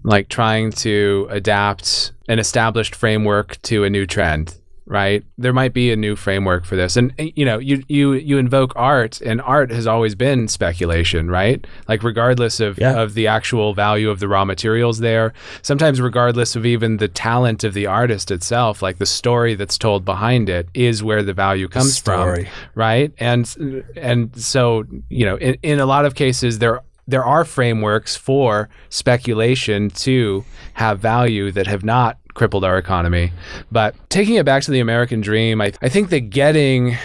like 0.05 0.29
trying 0.29 0.73
to 0.73 1.27
adapt 1.31 2.13
an 2.29 2.39
established 2.39 2.95
framework 2.95 3.61
to 3.63 3.85
a 3.85 3.91
new 3.91 4.07
trend 4.07 4.57
right 4.87 5.23
there 5.39 5.53
might 5.53 5.73
be 5.73 5.93
a 5.93 5.97
new 5.97 6.17
framework 6.17 6.65
for 6.65 6.75
this 6.75 6.97
and 6.97 7.13
eh, 7.19 7.31
you 7.37 7.45
know 7.45 7.59
you 7.59 7.81
you 7.87 8.13
you 8.15 8.39
invoke 8.39 8.73
art 8.75 9.21
and 9.21 9.41
art 9.43 9.71
has 9.71 9.87
always 9.87 10.17
been 10.17 10.49
speculation 10.49 11.31
right 11.31 11.65
like 11.87 12.03
regardless 12.03 12.59
of 12.59 12.77
Yeah. 12.79 13.01
of 13.01 13.15
the 13.15 13.29
actual 13.29 13.73
value 13.73 14.11
of 14.11 14.19
the 14.19 14.27
raw 14.27 14.45
materials 14.45 14.99
there 14.99 15.33
sometimes 15.63 16.01
regardless 16.01 16.57
of 16.57 16.67
even 16.67 16.97
the 16.97 17.07
talent 17.07 17.63
of 17.63 17.73
the 17.73 17.87
artist 17.87 18.33
itself 18.33 18.83
like 18.83 18.99
the 18.99 19.07
story 19.07 19.55
that's 19.55 19.79
told 19.79 20.05
behind 20.05 20.49
it 20.49 20.69
is 20.75 21.05
where 21.05 21.23
the 21.23 21.35
value 21.35 21.69
comes 21.69 21.97
story. 21.97 22.45
from 22.47 22.53
right 22.75 23.13
and 23.19 23.85
and 23.97 24.35
so 24.41 24.85
you 25.09 25.25
know 25.25 25.37
in, 25.37 25.55
in 25.63 25.79
a 25.79 25.87
lot 25.87 26.05
of 26.05 26.15
cases 26.17 26.59
there 26.59 26.81
there 27.11 27.25
are 27.25 27.45
frameworks 27.45 28.17
for 28.17 28.69
speculation 28.89 29.91
to 29.91 30.45
have 30.75 31.01
value 31.01 31.51
that 31.51 31.67
have 31.67 31.85
not 31.85 32.19
crippled 32.35 32.65
our 32.65 32.79
economy 32.79 33.33
but 33.73 33.95
taking 34.09 34.37
it 34.37 34.45
back 34.47 34.63
to 34.63 34.71
the 34.71 34.79
american 34.81 35.21
dream 35.21 35.61
i, 35.61 35.73
I 35.83 35.89
think 35.89 36.11
that 36.11 36.31
getting 36.31 36.97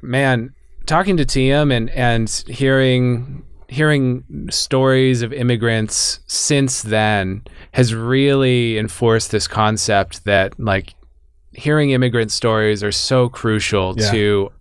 man 0.00 0.54
talking 0.86 1.16
to 1.18 1.24
tm 1.24 1.72
and 1.72 1.90
and 1.90 2.28
hearing 2.48 3.44
hearing 3.68 4.24
stories 4.50 5.22
of 5.22 5.32
immigrants 5.32 6.20
since 6.26 6.82
then 6.82 7.42
has 7.72 7.94
really 7.94 8.78
enforced 8.78 9.30
this 9.30 9.46
concept 9.48 10.24
that 10.24 10.58
like 10.58 10.94
hearing 11.52 11.90
immigrant 11.90 12.30
stories 12.32 12.82
are 12.82 12.92
so 12.92 13.28
crucial 13.28 13.94
Yeah. 13.96 14.10
to 14.10 14.52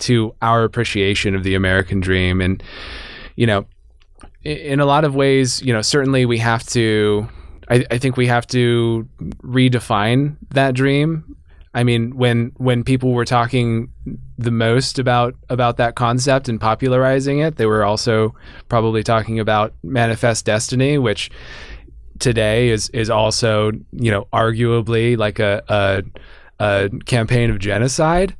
to 0.00 0.34
our 0.40 0.64
appreciation 0.64 1.34
of 1.34 1.42
the 1.44 1.54
American 1.54 2.00
dream 2.00 2.40
and 2.40 2.62
you 3.36 3.46
know 3.46 3.66
in 4.42 4.80
a 4.80 4.86
lot 4.86 5.04
of 5.04 5.14
ways 5.14 5.60
you 5.62 5.72
know 5.72 5.82
certainly 5.82 6.24
we 6.24 6.38
have 6.38 6.64
to 6.64 7.28
I, 7.68 7.84
I 7.90 7.98
think 7.98 8.16
we 8.16 8.26
have 8.26 8.46
to 8.48 9.08
redefine 9.42 10.36
that 10.50 10.74
dream. 10.74 11.36
I 11.72 11.84
mean 11.84 12.16
when 12.16 12.52
when 12.56 12.82
people 12.82 13.12
were 13.12 13.24
talking 13.24 13.92
the 14.38 14.50
most 14.50 14.98
about 14.98 15.36
about 15.48 15.76
that 15.76 15.94
concept 15.94 16.48
and 16.48 16.60
popularizing 16.60 17.38
it 17.38 17.56
they 17.56 17.66
were 17.66 17.84
also 17.84 18.34
probably 18.68 19.04
talking 19.04 19.38
about 19.38 19.72
manifest 19.84 20.46
destiny 20.46 20.98
which 20.98 21.30
today 22.18 22.70
is 22.70 22.88
is 22.90 23.08
also 23.08 23.70
you 23.92 24.10
know 24.10 24.26
arguably 24.32 25.16
like 25.16 25.38
a 25.38 25.62
a, 25.68 26.02
a 26.60 26.90
campaign 27.06 27.50
of 27.50 27.58
genocide. 27.58 28.36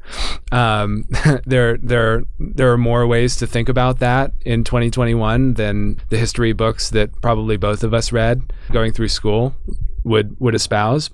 Um, 0.53 1.07
there 1.47 1.79
there 1.79 2.25
there 2.39 2.73
are 2.73 2.79
more 2.79 3.07
ways 3.07 3.35
to 3.37 3.47
think 3.47 3.69
about 3.69 3.99
that 3.99 4.33
in 4.45 4.63
2021 4.63 5.55
than 5.55 6.01
the 6.11 6.19
history 6.19 6.53
books 6.53 6.91
that 6.91 7.21
probably 7.23 7.57
both 7.57 7.83
of 7.83 7.95
us 7.95 8.13
read 8.13 8.53
going 8.71 8.93
through 8.93 9.09
school 9.09 9.55
would 10.05 10.37
would 10.39 10.55
espouse. 10.55 11.11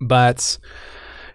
But 0.00 0.58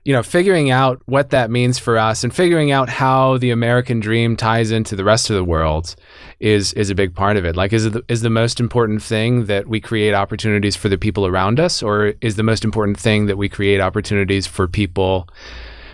you 0.06 0.14
know, 0.14 0.24
figuring 0.24 0.72
out 0.72 1.02
what 1.06 1.30
that 1.32 1.52
means 1.52 1.78
for 1.78 1.98
us 1.98 2.24
and 2.24 2.34
figuring 2.34 2.72
out 2.72 2.90
how 2.90 3.38
the 3.38 3.52
American 3.52 4.00
dream 4.00 4.36
ties 4.36 4.72
into 4.72 4.96
the 4.96 5.04
rest 5.04 5.30
of 5.30 5.36
the 5.36 5.44
world 5.44 5.96
is 6.40 6.74
is 6.74 6.90
a 6.90 6.96
big 6.96 7.14
part 7.14 7.38
of 7.38 7.46
it. 7.46 7.56
Like, 7.56 7.74
is 7.74 7.86
it 7.86 7.94
the, 7.94 8.04
is 8.08 8.22
the 8.22 8.30
most 8.30 8.60
important 8.60 9.04
thing 9.04 9.46
that 9.46 9.68
we 9.68 9.82
create 9.82 10.14
opportunities 10.14 10.76
for 10.76 10.90
the 10.90 10.98
people 10.98 11.26
around 11.26 11.60
us, 11.60 11.84
or 11.84 12.14
is 12.22 12.38
the 12.38 12.44
most 12.44 12.64
important 12.64 13.00
thing 13.00 13.26
that 13.26 13.38
we 13.38 13.50
create 13.50 13.82
opportunities 13.82 14.48
for 14.48 14.68
people 14.68 15.28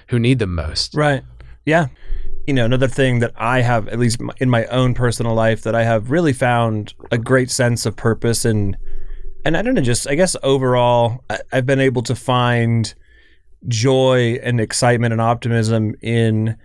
who 0.08 0.20
need 0.20 0.40
them 0.40 0.54
most? 0.54 0.94
Right. 0.94 1.24
Yeah. 1.66 1.88
You 2.46 2.54
know, 2.54 2.66
another 2.66 2.88
thing 2.88 3.20
that 3.20 3.34
I 3.36 3.62
have, 3.62 3.88
at 3.88 3.98
least 3.98 4.22
in 4.38 4.52
my 4.52 4.66
own 4.68 4.94
personal 4.94 5.34
life, 5.34 5.64
that 5.64 5.74
I 5.74 5.84
have 5.84 6.12
really 6.12 6.34
found 6.34 6.94
a 7.12 7.18
great 7.18 7.50
sense 7.50 7.88
of 7.88 7.96
purpose 7.96 8.46
and, 8.46 8.78
and 9.44 9.58
I 9.58 9.64
don't 9.64 9.74
know, 9.74 9.82
just 9.82 10.08
I 10.08 10.14
guess 10.14 10.36
overall, 10.44 11.24
I, 11.28 11.40
I've 11.52 11.66
been 11.66 11.80
able 11.80 12.04
to 12.04 12.16
find 12.16 12.94
joy 13.67 14.39
and 14.43 14.60
excitement 14.60 15.12
and 15.12 15.22
optimism 15.22 15.95
in 16.01 16.58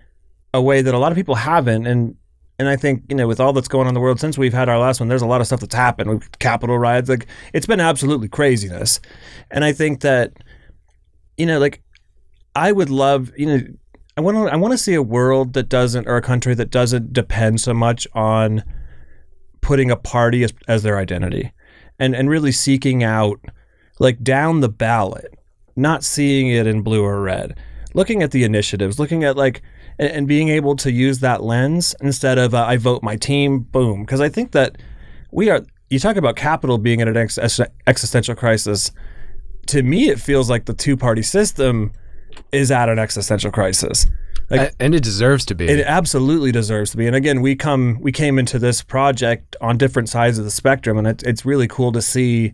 a 0.53 0.61
way 0.61 0.83
that 0.83 0.95
a 0.95 0.99
lot 0.99 1.13
of 1.13 1.17
people 1.17 1.35
haven't. 1.35 1.87
And 1.87 2.17
and 2.59 2.69
I 2.69 2.77
think 2.77 3.05
you 3.09 3.17
know, 3.17 3.27
with 3.27 3.41
all 3.41 3.53
that's 3.53 3.69
going 3.69 3.87
on 3.87 3.89
in 3.89 3.95
the 3.95 4.01
world 4.01 4.21
since 4.21 4.37
we've 4.37 4.53
had 4.53 4.69
our 4.69 4.79
last 4.79 5.01
one, 5.01 5.09
there's 5.09 5.23
a 5.23 5.27
lot 5.27 5.41
of 5.41 5.47
stuff 5.47 5.61
that's 5.61 5.75
happened. 5.75 6.11
We've 6.11 6.39
Capitol 6.39 6.79
riots, 6.79 7.09
like 7.09 7.27
it's 7.55 7.67
been 7.67 7.81
absolutely 7.81 8.29
craziness. 8.29 9.01
And 9.51 9.65
I 9.65 9.73
think 9.73 10.01
that, 10.01 10.33
you 11.37 11.47
know, 11.47 11.59
like 11.59 11.83
I 12.55 12.73
would 12.73 12.91
love, 12.91 13.33
you 13.37 13.47
know, 13.47 13.61
I 14.17 14.21
want 14.21 14.37
to 14.37 14.53
I 14.53 14.57
want 14.57 14.73
to 14.73 14.79
see 14.79 14.95
a 14.95 15.03
world 15.03 15.55
that 15.55 15.69
doesn't 15.69 16.07
or 16.07 16.17
a 16.17 16.23
country 16.23 16.55
that 16.55 16.71
doesn't 16.71 17.13
depend 17.13 17.61
so 17.61 17.73
much 17.73 18.07
on 18.13 18.63
putting 19.63 19.91
a 19.91 19.97
party 19.97 20.45
as, 20.45 20.53
as 20.69 20.83
their 20.83 20.99
identity 20.99 21.53
and 21.99 22.15
and 22.15 22.29
really 22.29 22.53
seeking 22.53 23.03
out 23.03 23.41
like 23.99 24.23
down 24.23 24.61
the 24.61 24.69
ballot 24.69 25.39
not 25.77 26.05
seeing 26.05 26.49
it 26.49 26.67
in 26.67 26.83
blue 26.83 27.03
or 27.03 27.21
red 27.21 27.59
looking 27.95 28.23
at 28.23 28.31
the 28.31 28.45
initiatives 28.45 28.99
looking 28.99 29.25
at 29.25 29.37
like 29.37 29.63
and, 29.99 30.11
and 30.11 30.29
being 30.29 30.49
able 30.49 30.77
to 30.77 30.91
use 30.91 31.21
that 31.21 31.43
lens 31.43 31.95
instead 32.01 32.39
of 32.39 32.55
uh, 32.55 32.65
I 32.65 32.77
vote 32.77 33.03
my 33.03 33.17
team 33.17 33.61
boom 33.61 34.03
because 34.05 34.21
I 34.21 34.29
think 34.29 34.53
that 34.53 34.79
we 35.31 35.51
are 35.51 35.63
you 35.89 35.99
talk 35.99 36.17
about 36.17 36.37
capital 36.37 36.79
being 36.79 37.01
in 37.01 37.09
an 37.09 37.17
ex- 37.17 37.61
existential 37.87 38.35
crisis 38.35 38.93
to 39.67 39.83
me 39.83 40.09
it 40.09 40.21
feels 40.21 40.49
like 40.49 40.67
the 40.67 40.75
two 40.75 40.97
party 40.97 41.23
system 41.23 41.93
is 42.53 42.71
at 42.71 42.89
an 42.89 42.99
existential 42.99 43.51
crisis 43.51 44.07
like 44.51 44.75
and 44.81 44.95
it 44.95 45.03
deserves 45.05 45.45
to 45.47 45.55
be. 45.55 45.69
it 45.69 45.87
absolutely 45.87 46.51
deserves 46.51 46.91
to 46.91 46.97
be. 46.97 47.07
And 47.07 47.15
again, 47.15 47.41
we 47.41 47.55
come 47.55 47.99
we 48.01 48.11
came 48.11 48.39
into 48.39 48.59
this 48.59 48.83
project 48.83 49.55
on 49.61 49.79
different 49.79 50.09
sides 50.09 50.39
of 50.39 50.45
the 50.45 50.51
spectrum, 50.51 50.99
and 50.99 51.07
it, 51.07 51.23
it's 51.23 51.45
really 51.45 51.69
cool 51.69 51.93
to 51.93 52.03
see 52.03 52.53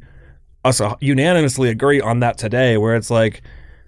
us 0.66 0.80
uh, 0.80 0.94
unanimously 1.00 1.68
agree 1.70 2.00
on 2.00 2.20
that 2.20 2.38
today. 2.38 2.76
Where 2.76 2.96
it's 2.96 3.10
like, 3.10 3.42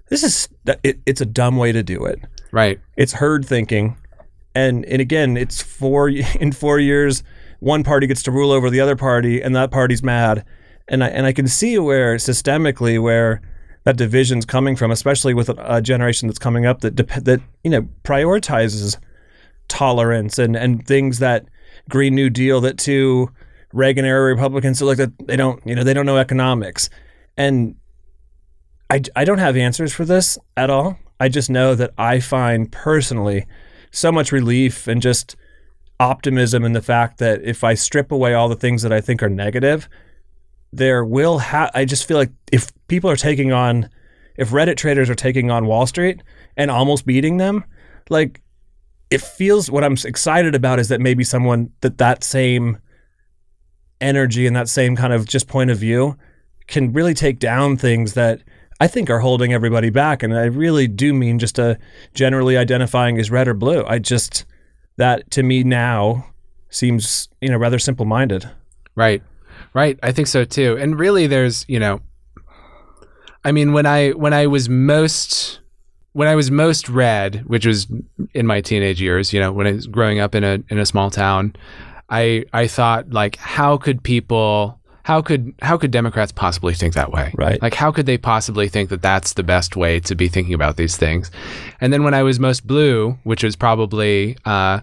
this 0.08 0.22
is 0.22 0.48
it, 0.82 1.00
it's 1.06 1.20
a 1.20 1.26
dumb 1.26 1.56
way 1.56 1.72
to 1.72 1.82
do 1.82 2.04
it. 2.04 2.20
right. 2.52 2.80
It's 2.96 3.14
herd 3.14 3.44
thinking, 3.44 3.96
and 4.54 4.84
and 4.86 5.00
again, 5.00 5.36
it's 5.36 5.62
four 5.62 6.08
in 6.40 6.52
four 6.52 6.78
years, 6.78 7.22
one 7.60 7.84
party 7.84 8.06
gets 8.06 8.22
to 8.24 8.30
rule 8.30 8.52
over 8.52 8.70
the 8.70 8.80
other 8.80 8.96
party, 8.96 9.40
and 9.40 9.54
that 9.56 9.70
party's 9.70 10.02
mad. 10.02 10.44
And 10.88 11.04
I 11.04 11.08
and 11.08 11.26
I 11.26 11.32
can 11.32 11.46
see 11.48 11.78
where 11.78 12.16
systemically 12.16 13.00
where 13.00 13.42
that 13.84 13.96
division's 13.96 14.44
coming 14.44 14.76
from, 14.76 14.90
especially 14.90 15.34
with 15.34 15.48
a, 15.48 15.76
a 15.76 15.82
generation 15.82 16.28
that's 16.28 16.38
coming 16.38 16.66
up 16.66 16.80
that 16.80 16.94
dep- 16.94 17.24
that 17.24 17.40
you 17.64 17.70
know 17.70 17.88
prioritizes 18.04 18.96
tolerance 19.68 20.38
and 20.38 20.56
and 20.56 20.86
things 20.86 21.18
that 21.18 21.46
Green 21.88 22.14
New 22.14 22.30
Deal 22.30 22.60
that 22.62 22.78
to 22.78 23.30
Reagan 23.72 24.04
era 24.04 24.22
Republicans 24.22 24.80
are 24.80 24.86
like 24.86 24.96
that 24.98 25.26
they 25.26 25.36
don't 25.36 25.60
you 25.66 25.74
know 25.74 25.84
they 25.84 25.94
don't 25.94 26.06
know 26.06 26.16
economics 26.16 26.88
and 27.36 27.76
I, 28.90 29.02
I 29.14 29.24
don't 29.24 29.38
have 29.38 29.56
answers 29.56 29.92
for 29.92 30.04
this 30.04 30.38
at 30.56 30.70
all. 30.70 30.98
I 31.20 31.28
just 31.28 31.50
know 31.50 31.74
that 31.74 31.92
I 31.98 32.20
find 32.20 32.70
personally 32.70 33.46
so 33.90 34.10
much 34.10 34.32
relief 34.32 34.86
and 34.86 35.02
just 35.02 35.36
optimism 36.00 36.64
in 36.64 36.72
the 36.72 36.82
fact 36.82 37.18
that 37.18 37.42
if 37.42 37.64
I 37.64 37.74
strip 37.74 38.12
away 38.12 38.34
all 38.34 38.48
the 38.48 38.56
things 38.56 38.82
that 38.82 38.92
I 38.92 39.00
think 39.00 39.22
are 39.22 39.28
negative, 39.28 39.88
there 40.72 41.04
will 41.04 41.38
have. 41.38 41.70
I 41.74 41.84
just 41.84 42.06
feel 42.06 42.16
like 42.16 42.32
if 42.52 42.72
people 42.86 43.10
are 43.10 43.16
taking 43.16 43.52
on, 43.52 43.90
if 44.36 44.50
Reddit 44.50 44.76
traders 44.76 45.10
are 45.10 45.14
taking 45.14 45.50
on 45.50 45.66
Wall 45.66 45.86
Street 45.86 46.22
and 46.56 46.70
almost 46.70 47.04
beating 47.04 47.36
them, 47.36 47.64
like 48.08 48.40
it 49.10 49.20
feels. 49.20 49.70
What 49.70 49.84
I'm 49.84 49.96
excited 50.04 50.54
about 50.54 50.78
is 50.78 50.88
that 50.88 51.00
maybe 51.00 51.24
someone 51.24 51.72
that 51.80 51.98
that 51.98 52.22
same 52.22 52.78
energy 54.00 54.46
and 54.46 54.54
that 54.56 54.68
same 54.68 54.96
kind 54.96 55.12
of 55.12 55.26
just 55.26 55.48
point 55.48 55.70
of 55.70 55.78
view 55.78 56.16
can 56.66 56.92
really 56.92 57.14
take 57.14 57.38
down 57.38 57.76
things 57.76 58.14
that 58.14 58.40
I 58.80 58.86
think 58.86 59.10
are 59.10 59.18
holding 59.18 59.52
everybody 59.52 59.90
back. 59.90 60.22
And 60.22 60.36
I 60.36 60.44
really 60.44 60.86
do 60.86 61.12
mean 61.12 61.38
just 61.38 61.58
a 61.58 61.78
generally 62.14 62.56
identifying 62.56 63.18
as 63.18 63.30
red 63.30 63.48
or 63.48 63.54
blue. 63.54 63.84
I 63.86 63.98
just 63.98 64.44
that 64.96 65.30
to 65.32 65.42
me 65.42 65.64
now 65.64 66.26
seems 66.70 67.28
you 67.40 67.48
know 67.48 67.56
rather 67.56 67.78
simple 67.78 68.04
minded. 68.04 68.48
Right. 68.94 69.22
Right. 69.74 69.98
I 70.02 70.12
think 70.12 70.28
so 70.28 70.44
too. 70.44 70.76
And 70.78 70.98
really 70.98 71.26
there's, 71.26 71.64
you 71.68 71.80
know 71.80 72.00
I 73.44 73.52
mean 73.52 73.72
when 73.72 73.86
I 73.86 74.10
when 74.10 74.34
I 74.34 74.46
was 74.46 74.68
most 74.68 75.60
when 76.12 76.26
I 76.28 76.34
was 76.34 76.50
most 76.50 76.88
red, 76.88 77.44
which 77.46 77.64
was 77.64 77.86
in 78.34 78.46
my 78.46 78.60
teenage 78.60 79.00
years, 79.00 79.32
you 79.32 79.40
know, 79.40 79.52
when 79.52 79.66
I 79.66 79.72
was 79.72 79.86
growing 79.86 80.18
up 80.18 80.34
in 80.34 80.42
a 80.42 80.58
in 80.68 80.78
a 80.78 80.86
small 80.86 81.10
town, 81.10 81.54
I 82.08 82.44
I 82.52 82.66
thought 82.66 83.10
like 83.10 83.36
how 83.36 83.76
could 83.76 84.02
people 84.02 84.78
how 85.04 85.22
could 85.22 85.54
how 85.62 85.78
could 85.78 85.90
Democrats 85.90 86.32
possibly 86.32 86.74
think 86.74 86.94
that 86.94 87.10
way? 87.10 87.32
Right. 87.34 87.60
Like 87.62 87.74
how 87.74 87.90
could 87.92 88.06
they 88.06 88.18
possibly 88.18 88.68
think 88.68 88.90
that 88.90 89.00
that's 89.00 89.32
the 89.32 89.42
best 89.42 89.74
way 89.76 90.00
to 90.00 90.14
be 90.14 90.28
thinking 90.28 90.52
about 90.54 90.76
these 90.76 90.96
things? 90.98 91.30
And 91.80 91.92
then 91.92 92.04
when 92.04 92.12
I 92.12 92.22
was 92.22 92.38
most 92.38 92.66
blue, 92.66 93.18
which 93.24 93.42
was 93.42 93.56
probably 93.56 94.36
uh, 94.44 94.80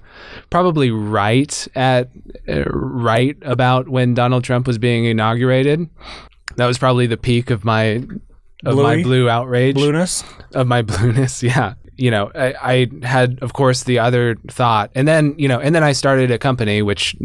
probably 0.50 0.90
right 0.90 1.68
at 1.76 2.10
uh, 2.48 2.64
right 2.66 3.38
about 3.44 3.88
when 3.88 4.16
Donald 4.16 4.44
Trump 4.44 4.66
was 4.66 4.78
being 4.80 5.06
inaugurated, 5.06 5.88
that 6.56 6.66
was 6.66 6.78
probably 6.80 7.06
the 7.06 7.18
peak 7.18 7.52
of 7.52 7.64
my 7.64 8.04
of 8.66 8.78
my 8.78 9.04
blue 9.04 9.30
outrage 9.30 9.76
Blueness. 9.76 10.24
of 10.56 10.66
my 10.66 10.82
blueness. 10.92 11.44
Yeah. 11.44 11.76
You 11.98 12.12
know, 12.12 12.32
I, 12.36 12.54
I 13.02 13.06
had, 13.06 13.40
of 13.42 13.54
course, 13.54 13.84
the 13.84 14.00
other 14.00 14.36
thought, 14.48 14.92
and 14.96 15.08
then, 15.08 15.34
you 15.38 15.48
know, 15.48 15.60
and 15.60 15.74
then 15.74 15.84
I 15.84 15.92
started 15.94 16.32
a 16.32 16.38
company 16.38 16.82
which 16.82 17.16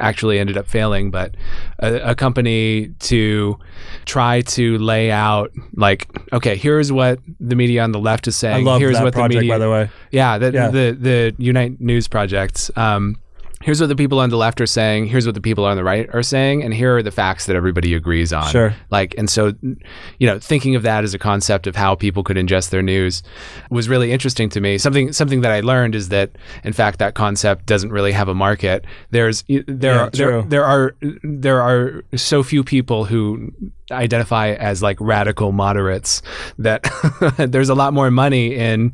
actually 0.00 0.38
ended 0.38 0.56
up 0.56 0.66
failing, 0.66 1.10
but 1.10 1.34
a, 1.78 2.10
a 2.10 2.14
company 2.14 2.88
to 3.00 3.58
try 4.04 4.40
to 4.42 4.78
lay 4.78 5.10
out, 5.10 5.50
like, 5.74 6.08
okay, 6.32 6.56
here's 6.56 6.90
what 6.92 7.18
the 7.40 7.56
media 7.56 7.82
on 7.82 7.92
the 7.92 7.98
left 8.00 8.26
is 8.28 8.36
saying. 8.36 8.66
I 8.66 8.70
love 8.70 8.80
here's 8.80 8.96
that 8.96 9.04
what 9.04 9.12
project, 9.14 9.34
the 9.34 9.40
media, 9.40 9.52
by 9.54 9.58
the 9.58 9.70
way. 9.70 9.90
yeah, 10.10 10.38
the, 10.38 10.52
Yeah. 10.52 10.68
the 10.70 10.96
the 11.00 11.34
Unite 11.38 11.80
News 11.80 12.08
project. 12.08 12.70
Um, 12.76 13.18
here's 13.62 13.80
what 13.80 13.88
the 13.88 13.96
people 13.96 14.18
on 14.20 14.30
the 14.30 14.36
left 14.36 14.60
are 14.60 14.66
saying. 14.66 15.06
Here's 15.06 15.26
what 15.26 15.34
the 15.34 15.40
people 15.40 15.64
on 15.64 15.76
the 15.76 15.84
right 15.84 16.08
are 16.14 16.22
saying, 16.22 16.62
and 16.62 16.72
here 16.72 16.96
are 16.96 17.02
the 17.02 17.10
facts 17.10 17.46
that 17.46 17.56
everybody 17.56 17.94
agrees 17.94 18.32
on. 18.32 18.48
Sure. 18.50 18.74
Like, 18.90 19.14
and 19.18 19.28
so, 19.28 19.52
you 20.18 20.26
know, 20.26 20.38
thinking 20.38 20.74
of 20.74 20.82
that 20.82 21.04
as 21.04 21.14
a 21.14 21.18
concept 21.18 21.66
of 21.66 21.76
how 21.76 21.94
people 21.94 22.22
could 22.22 22.36
ingest 22.36 22.70
their 22.70 22.82
news 22.82 23.22
was 23.70 23.88
really 23.88 24.12
interesting 24.12 24.48
to 24.50 24.60
me. 24.60 24.78
Something 24.78 25.12
something 25.12 25.40
that 25.42 25.52
I 25.52 25.60
learned 25.60 25.94
is 25.94 26.08
that, 26.10 26.30
in 26.64 26.72
fact, 26.72 26.98
that 26.98 27.14
concept 27.14 27.66
doesn't 27.66 27.90
really 27.90 28.12
have 28.12 28.28
a 28.28 28.34
market. 28.34 28.84
There's 29.10 29.44
there 29.66 29.94
Yeah, 29.94 30.00
are, 30.06 30.10
there, 30.10 30.42
there 30.42 30.64
are 30.64 30.96
there 31.22 31.62
are 31.62 32.04
so 32.16 32.42
few 32.42 32.62
people 32.62 33.04
who 33.04 33.52
identify 33.90 34.50
as 34.50 34.82
like 34.82 34.98
radical 35.00 35.50
moderates 35.52 36.20
that 36.58 36.86
there's 37.38 37.70
a 37.70 37.74
lot 37.74 37.94
more 37.94 38.10
money 38.10 38.54
in 38.54 38.92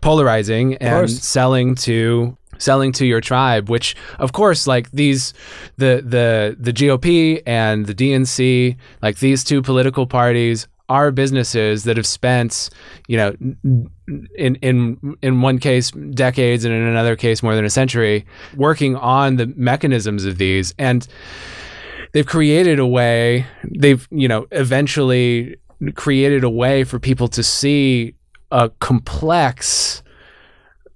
polarizing 0.00 0.76
and 0.76 1.10
selling 1.10 1.74
to 1.74 2.36
selling 2.60 2.92
to 2.92 3.04
your 3.04 3.20
tribe 3.20 3.68
which 3.68 3.96
of 4.18 4.32
course 4.32 4.66
like 4.66 4.90
these 4.92 5.34
the 5.76 6.02
the 6.04 6.56
the 6.58 6.72
GOP 6.72 7.42
and 7.46 7.86
the 7.86 7.94
DNC 7.94 8.76
like 9.02 9.18
these 9.18 9.42
two 9.42 9.62
political 9.62 10.06
parties 10.06 10.68
are 10.90 11.12
businesses 11.12 11.84
that 11.84 11.96
have 11.96 12.06
spent 12.06 12.68
you 13.06 13.16
know 13.16 13.34
in 14.34 14.56
in 14.56 15.16
in 15.22 15.40
one 15.40 15.58
case 15.58 15.92
decades 15.92 16.64
and 16.64 16.74
in 16.74 16.82
another 16.82 17.14
case 17.16 17.42
more 17.42 17.54
than 17.54 17.64
a 17.64 17.70
century 17.70 18.26
working 18.56 18.96
on 18.96 19.36
the 19.36 19.46
mechanisms 19.56 20.24
of 20.24 20.36
these. 20.36 20.74
And 20.78 21.06
they've 22.12 22.26
created 22.26 22.80
a 22.80 22.86
way 22.86 23.46
they've 23.78 24.06
you 24.10 24.26
know 24.26 24.46
eventually 24.50 25.56
created 25.94 26.42
a 26.42 26.50
way 26.50 26.82
for 26.82 26.98
people 26.98 27.28
to 27.28 27.42
see 27.42 28.14
a 28.50 28.68
complex 28.80 30.02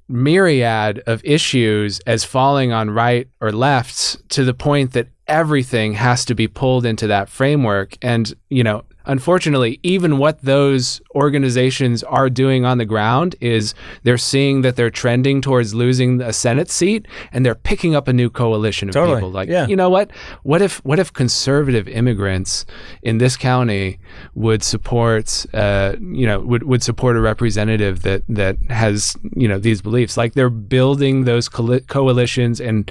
myriad 0.08 1.02
of 1.06 1.24
issues 1.24 2.00
as 2.00 2.24
falling 2.24 2.72
on 2.72 2.90
right 2.90 3.28
or 3.40 3.52
left 3.52 4.28
to 4.30 4.44
the 4.44 4.54
point 4.54 4.92
that 4.92 5.08
everything 5.26 5.94
has 5.94 6.24
to 6.26 6.34
be 6.34 6.46
pulled 6.46 6.84
into 6.84 7.06
that 7.06 7.28
framework. 7.28 7.96
And 8.02 8.32
you 8.50 8.62
know 8.62 8.84
unfortunately 9.06 9.78
even 9.82 10.18
what 10.18 10.40
those 10.42 11.00
organizations 11.14 12.02
are 12.04 12.30
doing 12.30 12.64
on 12.64 12.78
the 12.78 12.84
ground 12.84 13.34
is 13.40 13.74
they're 14.02 14.18
seeing 14.18 14.62
that 14.62 14.76
they're 14.76 14.90
trending 14.90 15.40
towards 15.40 15.74
losing 15.74 16.20
a 16.20 16.32
senate 16.32 16.70
seat 16.70 17.06
and 17.32 17.44
they're 17.44 17.54
picking 17.54 17.94
up 17.94 18.08
a 18.08 18.12
new 18.12 18.30
coalition 18.30 18.88
of 18.88 18.94
Totally. 18.94 19.16
people 19.16 19.30
like 19.30 19.48
Yeah. 19.48 19.66
you 19.66 19.76
know 19.76 19.90
what 19.90 20.10
what 20.42 20.62
if 20.62 20.84
what 20.84 20.98
if 20.98 21.12
conservative 21.12 21.88
immigrants 21.88 22.64
in 23.02 23.18
this 23.18 23.36
county 23.36 23.98
would 24.34 24.62
support 24.62 25.46
uh, 25.54 25.96
you 26.00 26.26
know 26.26 26.40
would, 26.40 26.62
would 26.64 26.82
support 26.82 27.16
a 27.16 27.20
representative 27.20 28.02
that 28.02 28.22
that 28.28 28.56
has 28.70 29.16
you 29.36 29.48
know 29.48 29.58
these 29.58 29.82
beliefs 29.82 30.16
like 30.16 30.34
they're 30.34 30.50
building 30.50 31.24
those 31.24 31.48
coali- 31.48 31.86
coalitions 31.88 32.60
and 32.60 32.90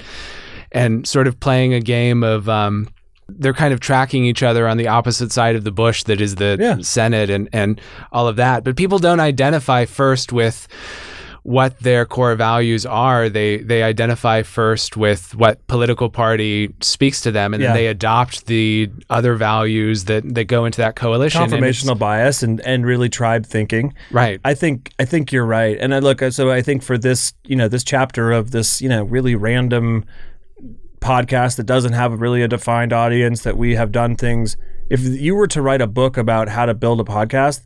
and 0.71 1.07
sort 1.07 1.27
of 1.27 1.39
playing 1.39 1.73
a 1.73 1.79
game 1.79 2.23
of 2.23 2.49
um, 2.49 2.87
they're 3.39 3.53
kind 3.53 3.73
of 3.73 3.79
tracking 3.79 4.25
each 4.25 4.43
other 4.43 4.67
on 4.67 4.77
the 4.77 4.87
opposite 4.87 5.31
side 5.31 5.55
of 5.55 5.63
the 5.63 5.71
bush 5.71 6.03
that 6.03 6.19
is 6.21 6.35
the 6.35 6.57
Yeah. 6.59 6.77
Senate 6.81 7.29
and 7.29 7.49
and 7.53 7.79
all 8.11 8.27
of 8.27 8.35
that. 8.37 8.63
But 8.63 8.75
people 8.75 8.99
don't 8.99 9.19
identify 9.19 9.85
first 9.85 10.31
with 10.33 10.67
what 11.43 11.77
their 11.79 12.05
core 12.05 12.35
values 12.35 12.85
are. 12.85 13.27
They 13.27 13.57
they 13.57 13.83
identify 13.83 14.43
first 14.43 14.95
with 14.95 15.35
what 15.35 15.65
political 15.67 16.09
party 16.09 16.73
speaks 16.79 17.19
to 17.21 17.31
them, 17.31 17.53
and 17.53 17.61
Yeah. 17.61 17.69
then 17.69 17.75
they 17.75 17.87
adopt 17.87 18.45
the 18.45 18.89
other 19.09 19.35
values 19.35 20.05
that 20.05 20.23
that 20.35 20.45
go 20.45 20.63
into 20.63 20.79
that 20.79 20.95
coalition. 20.95 21.41
and 21.41 21.51
Confirmational 21.51 21.97
bias 21.99 22.43
and, 22.43 22.61
and 22.61 22.85
really 22.85 23.09
tribe 23.09 23.45
thinking. 23.45 23.93
right? 24.11 24.39
I 24.45 24.53
think 24.53 24.91
I 24.99 25.05
think 25.05 25.33
you're 25.33 25.45
right, 25.45 25.77
and 25.81 25.93
I 25.93 25.99
look. 25.99 26.21
So 26.31 26.49
I 26.49 26.61
think 26.61 26.81
for 26.81 26.97
this, 26.97 27.33
you 27.43 27.57
know, 27.57 27.67
this 27.67 27.83
chapter 27.83 28.31
of 28.31 28.51
this, 28.51 28.81
you 28.81 28.87
know, 28.87 29.03
really 29.03 29.35
random 29.35 30.05
podcast 31.03 31.57
that 31.57 31.65
doesn't 31.65 31.93
have 31.93 32.21
really 32.21 32.41
a 32.41 32.47
defined 32.47 32.93
audience, 32.93 33.43
that 33.43 33.57
we 33.57 33.75
have 33.75 33.91
done 33.91 34.15
things. 34.15 34.57
If 34.89 35.01
you 35.01 35.35
were 35.35 35.47
to 35.47 35.61
write 35.61 35.81
a 35.81 35.87
book 35.87 36.17
about 36.17 36.49
how 36.49 36.65
to 36.65 36.73
build 36.73 36.99
a 36.99 37.03
podcast, 37.03 37.61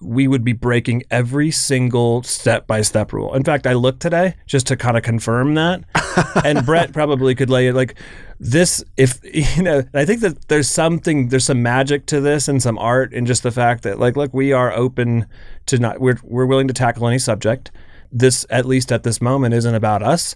we 0.00 0.26
would 0.26 0.42
be 0.44 0.52
breaking 0.52 1.02
every 1.10 1.50
single 1.50 2.22
step 2.22 2.66
by 2.66 2.80
step 2.80 3.12
rule. 3.12 3.34
In 3.34 3.44
fact, 3.44 3.66
I 3.66 3.74
looked 3.74 4.00
today 4.00 4.34
just 4.46 4.66
to 4.68 4.76
kind 4.76 4.96
of 4.96 5.02
confirm 5.02 5.54
that, 5.54 5.84
and 6.44 6.64
Brett 6.64 6.92
probably 6.92 7.34
could 7.34 7.50
lay 7.50 7.68
it 7.68 7.74
like 7.74 7.96
this. 8.38 8.82
If 8.96 9.20
you 9.56 9.62
know, 9.62 9.84
I 9.92 10.04
think 10.04 10.20
that 10.22 10.48
there's 10.48 10.68
something, 10.68 11.28
there's 11.28 11.44
some 11.44 11.62
magic 11.62 12.06
to 12.06 12.20
this 12.20 12.48
and 12.48 12.62
some 12.62 12.78
art 12.78 13.12
in 13.12 13.26
just 13.26 13.42
the 13.42 13.50
fact 13.50 13.82
that 13.82 13.98
like, 13.98 14.16
look, 14.16 14.32
we 14.32 14.52
are 14.52 14.72
open 14.72 15.26
to 15.66 15.78
not, 15.78 16.00
we're 16.00 16.18
we're 16.22 16.46
willing 16.46 16.68
to 16.68 16.74
tackle 16.74 17.06
any 17.06 17.18
subject. 17.18 17.70
This, 18.12 18.44
at 18.50 18.66
least 18.66 18.90
at 18.90 19.02
this 19.02 19.20
moment, 19.20 19.54
isn't 19.54 19.74
about 19.74 20.02
us. 20.02 20.34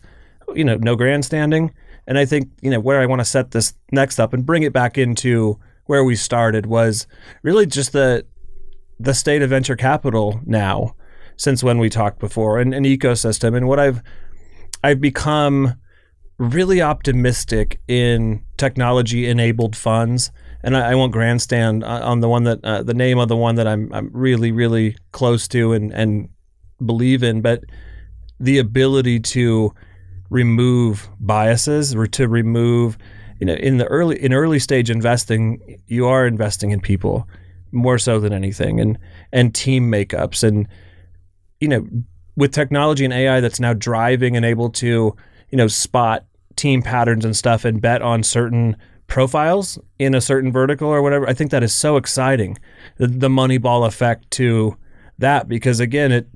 You 0.54 0.64
know, 0.64 0.76
no 0.76 0.94
grandstanding. 0.94 1.72
And 2.06 2.18
I 2.18 2.24
think 2.24 2.50
you 2.60 2.70
know 2.70 2.80
where 2.80 3.00
I 3.00 3.06
want 3.06 3.20
to 3.20 3.24
set 3.24 3.50
this 3.52 3.74
next 3.92 4.18
up 4.18 4.32
and 4.32 4.44
bring 4.44 4.62
it 4.62 4.72
back 4.72 4.98
into 4.98 5.58
where 5.86 6.04
we 6.04 6.16
started 6.16 6.66
was 6.66 7.06
really 7.42 7.66
just 7.66 7.92
the 7.92 8.26
the 8.98 9.14
state 9.14 9.42
of 9.42 9.50
venture 9.50 9.76
capital 9.76 10.40
now 10.44 10.94
since 11.36 11.64
when 11.64 11.78
we 11.78 11.90
talked 11.90 12.20
before 12.20 12.58
and 12.58 12.74
an 12.74 12.84
ecosystem. 12.84 13.56
And 13.56 13.66
what 13.66 13.80
I've 13.80 14.02
I've 14.82 15.00
become 15.00 15.74
really 16.38 16.82
optimistic 16.82 17.80
in 17.88 18.44
technology 18.56 19.26
enabled 19.26 19.76
funds. 19.76 20.30
And 20.62 20.76
I, 20.76 20.92
I 20.92 20.94
won't 20.94 21.12
grandstand 21.12 21.84
uh, 21.84 22.00
on 22.02 22.20
the 22.20 22.28
one 22.28 22.44
that 22.44 22.64
uh, 22.64 22.82
the 22.82 22.94
name 22.94 23.18
of 23.18 23.28
the 23.28 23.36
one 23.36 23.54
that 23.56 23.66
I'm 23.66 23.92
I'm 23.92 24.10
really 24.12 24.52
really 24.52 24.96
close 25.12 25.48
to 25.48 25.72
and 25.72 25.92
and 25.92 26.28
believe 26.84 27.22
in 27.22 27.40
but 27.40 27.64
the 28.40 28.58
ability 28.58 29.20
to 29.20 29.72
remove 30.34 31.08
biases 31.20 31.94
or 31.94 32.08
to 32.08 32.26
remove 32.26 32.98
you 33.38 33.46
know 33.46 33.54
in 33.54 33.78
the 33.78 33.86
early 33.86 34.20
in 34.20 34.34
early 34.34 34.58
stage 34.58 34.90
investing 34.90 35.80
you 35.86 36.06
are 36.06 36.26
investing 36.26 36.72
in 36.72 36.80
people 36.80 37.28
more 37.70 37.98
so 37.98 38.18
than 38.18 38.32
anything 38.32 38.80
and 38.80 38.98
and 39.32 39.54
team 39.54 39.90
makeups. 39.90 40.42
And 40.46 40.66
you 41.60 41.68
know 41.68 41.86
with 42.36 42.52
technology 42.52 43.04
and 43.04 43.14
AI 43.14 43.40
that's 43.40 43.60
now 43.60 43.74
driving 43.74 44.36
and 44.36 44.44
able 44.44 44.70
to 44.70 45.14
you 45.50 45.56
know 45.56 45.68
spot 45.68 46.24
team 46.56 46.82
patterns 46.82 47.24
and 47.24 47.36
stuff 47.36 47.64
and 47.64 47.80
bet 47.80 48.02
on 48.02 48.24
certain 48.24 48.76
profiles 49.06 49.78
in 50.00 50.14
a 50.14 50.20
certain 50.20 50.50
vertical 50.50 50.88
or 50.88 51.00
whatever 51.00 51.28
I 51.28 51.34
think 51.34 51.52
that 51.52 51.62
is 51.62 51.74
so 51.74 51.96
exciting 51.96 52.58
the, 52.96 53.06
the 53.06 53.28
Moneyball 53.28 53.86
effect 53.86 54.30
to 54.32 54.76
that 55.18 55.48
because 55.48 55.78
again 55.78 56.10
it 56.10 56.28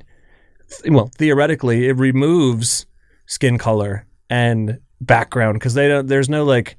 well 0.87 1.11
theoretically 1.17 1.89
it 1.89 1.97
removes 1.97 2.87
skin 3.29 3.57
color 3.57 4.05
and 4.29 4.81
background 5.01 5.55
because 5.55 5.75
they 5.75 5.87
don't 5.87 6.09
there's 6.09 6.29
no 6.29 6.45
like 6.45 6.77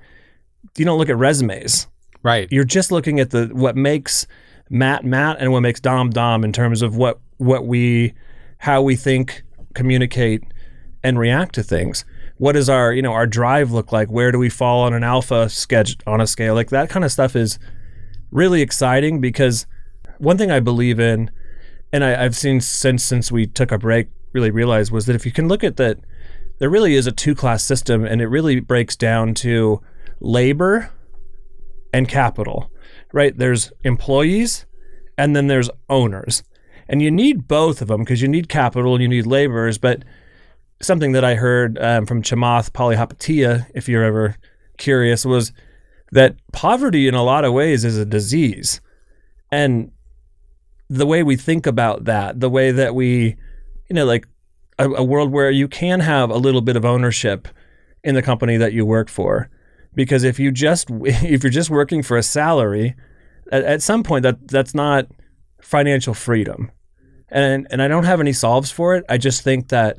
you 0.78 0.84
don't 0.84 0.98
look 0.98 1.08
at 1.08 1.18
resumes 1.18 1.88
right. 2.22 2.50
you're 2.52 2.66
just 2.66 2.92
looking 2.92 3.20
at 3.22 3.30
the 3.30 3.48
what 3.54 3.78
makes 3.78 4.28
Matt 4.70 5.04
Matt 5.04 5.38
and 5.40 5.52
what 5.52 5.62
makes 5.62 5.80
Dom 5.80 6.10
Dom 6.10 6.44
in 6.44 6.54
terms 6.54 6.82
of 6.82 6.96
what 6.96 7.20
what 7.38 7.66
we 7.66 8.14
how 8.60 8.82
we 8.82 8.96
think, 8.96 9.44
communicate, 9.74 10.44
and 11.04 11.18
react 11.18 11.56
to 11.56 11.64
things. 11.64 12.06
What 12.38 12.54
does 12.54 12.70
our 12.70 12.94
you 12.94 13.02
know 13.02 13.14
our 13.14 13.28
drive 13.28 13.72
look 13.72 13.92
like? 13.92 14.10
Where 14.10 14.32
do 14.32 14.38
we 14.38 14.50
fall 14.50 14.84
on 14.84 14.94
an 14.94 15.04
alpha 15.04 15.50
sketch 15.50 15.98
on 16.06 16.22
a 16.22 16.28
scale? 16.28 16.54
Like 16.54 16.70
that 16.70 16.90
kind 16.90 17.04
of 17.04 17.12
stuff 17.12 17.36
is 17.36 17.58
really 18.32 18.62
exciting 18.62 19.20
because 19.20 19.66
one 20.20 20.38
thing 20.38 20.52
I 20.52 20.60
believe 20.60 21.00
in, 21.00 21.32
and 21.92 22.04
I, 22.04 22.24
I've 22.24 22.36
seen 22.36 22.62
since 22.62 23.04
since 23.04 23.32
we 23.32 23.48
took 23.48 23.72
a 23.72 23.78
break, 23.78 24.08
really 24.34 24.52
realized 24.52 24.92
was 24.92 25.06
that 25.08 25.16
if 25.16 25.26
you 25.26 25.32
can 25.32 25.48
look 25.48 25.64
at 25.64 25.78
that, 25.78 25.98
there 26.60 26.70
really 26.70 26.96
is 26.96 27.08
a 27.08 27.12
two 27.12 27.36
class 27.36 27.64
system, 27.64 28.06
and 28.06 28.22
it 28.22 28.28
really 28.28 28.60
breaks 28.60 28.96
down 28.96 29.34
to 29.36 29.82
labor 30.20 30.92
and 31.94 32.08
capital, 32.08 32.72
right? 33.12 33.38
There's 33.38 33.72
employees 33.84 34.66
and 35.18 35.36
then 35.36 35.48
there's 35.48 35.70
owners. 35.90 36.44
And 36.88 37.02
you 37.02 37.12
need 37.12 37.48
both 37.48 37.82
of 37.82 37.88
them 37.88 38.02
because 38.02 38.22
you 38.22 38.28
need 38.28 38.50
capital 38.50 38.96
and 38.96 39.02
you 39.02 39.08
need 39.08 39.28
laborers. 39.28 39.78
But 39.78 40.04
something 40.82 41.12
that 41.12 41.26
I 41.26 41.36
heard 41.36 41.78
um, 41.80 42.06
from 42.06 42.22
Chamath 42.22 42.72
Palihapitiya, 42.72 43.68
if 43.76 43.88
you're 43.88 44.04
ever 44.04 44.38
curious, 44.78 45.26
was 45.26 45.52
that 46.12 46.36
poverty 46.52 47.08
in 47.08 47.14
a 47.14 47.24
lot 47.24 47.46
of 47.46 47.54
ways 47.54 47.86
is 47.86 47.98
a 47.98 48.06
disease. 48.06 48.82
And 49.52 49.92
the 50.90 51.06
way 51.06 51.22
we 51.22 51.36
think 51.36 51.68
about 51.68 52.06
that, 52.06 52.40
the 52.40 52.50
way 52.50 52.72
that 52.72 52.96
we, 52.96 53.36
you 53.90 53.94
know, 53.94 54.06
like 54.06 54.26
a, 54.80 54.90
a 54.90 55.04
world 55.04 55.32
where 55.32 55.52
you 55.52 55.68
can 55.68 56.00
have 56.00 56.32
a 56.32 56.38
little 56.38 56.62
bit 56.62 56.76
of 56.76 56.86
ownership 56.86 57.48
in 58.04 58.16
the 58.16 58.22
company 58.22 58.58
that 58.58 58.74
you 58.74 58.86
work 58.86 59.10
for 59.10 59.50
because 59.94 60.24
if 60.24 60.40
you 60.40 60.52
just 60.52 60.90
if 61.04 61.44
you're 61.44 61.52
just 61.52 61.70
working 61.70 62.02
for 62.02 62.18
a 62.18 62.24
salary 62.24 62.96
at, 63.52 63.64
at 63.64 63.82
some 63.82 64.02
point 64.02 64.24
that 64.24 64.48
that's 64.48 64.74
not 64.74 65.06
financial 65.62 66.14
freedom 66.14 66.72
and 67.32 67.68
and 67.70 67.82
I 67.82 67.88
don't 67.88 68.06
have 68.06 68.20
any 68.20 68.34
solves 68.34 68.72
for 68.72 68.96
it. 68.96 69.06
I 69.10 69.18
just 69.18 69.44
think 69.44 69.70
that 69.70 69.98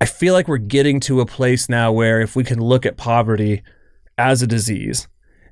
I 0.00 0.06
feel 0.06 0.34
like 0.34 0.48
we're 0.48 0.58
getting 0.58 1.00
to 1.00 1.20
a 1.20 1.26
place 1.26 1.68
now 1.68 1.92
where 1.92 2.20
if 2.20 2.36
we 2.36 2.44
can 2.44 2.60
look 2.60 2.86
at 2.86 2.96
poverty 2.96 3.62
as 4.16 4.42
a 4.42 4.46
disease, 4.46 5.08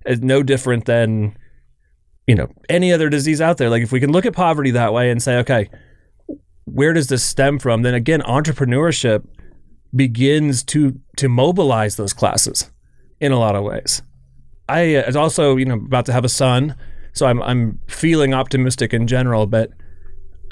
it's 0.07 0.23
no 0.23 0.43
different 0.43 0.85
than 0.85 1.37
you 2.27 2.35
know 2.35 2.49
any 2.69 2.93
other 2.93 3.09
disease 3.09 3.41
out 3.41 3.59
there. 3.59 3.71
Like 3.71 3.83
if 3.83 3.93
we 3.93 4.01
can 4.01 4.13
look 4.13 4.27
at 4.27 4.33
poverty 4.33 4.71
that 4.73 4.93
way 4.93 5.11
and 5.11 5.23
say, 5.23 5.39
okay, 5.39 5.71
where 6.79 6.93
does 6.93 7.09
this 7.09 7.25
stem 7.25 7.59
from? 7.59 7.83
Then 7.83 7.95
again, 7.95 8.21
entrepreneurship 8.23 9.27
begins 9.93 10.63
to 10.63 11.01
to 11.17 11.29
mobilize 11.29 11.97
those 11.97 12.13
classes 12.13 12.71
in 13.19 13.33
a 13.33 13.39
lot 13.39 13.57
of 13.57 13.65
ways. 13.65 14.01
I 14.69 14.95
uh, 14.95 15.19
also 15.19 15.57
you 15.57 15.65
know 15.65 15.75
about 15.75 16.07
to 16.07 16.13
have 16.13 16.25
a 16.25 16.29
son, 16.29 16.77
so 17.15 17.27
I'm 17.27 17.43
I'm 17.43 17.81
feeling 17.89 18.33
optimistic 18.33 18.95
in 18.95 19.09
general, 19.09 19.47
but 19.49 19.73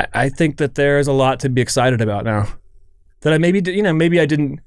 I, 0.00 0.06
I 0.14 0.28
think 0.28 0.56
that 0.56 0.74
there's 0.74 1.06
a 1.06 1.12
lot 1.12 1.38
to 1.40 1.48
be 1.48 1.62
excited 1.62 2.00
about 2.00 2.24
now 2.24 2.48
that 3.20 3.32
I 3.32 3.38
maybe 3.38 3.62
you 3.70 3.82
know 3.82 3.92
maybe 3.92 4.18
I 4.18 4.26
didn't 4.26 4.58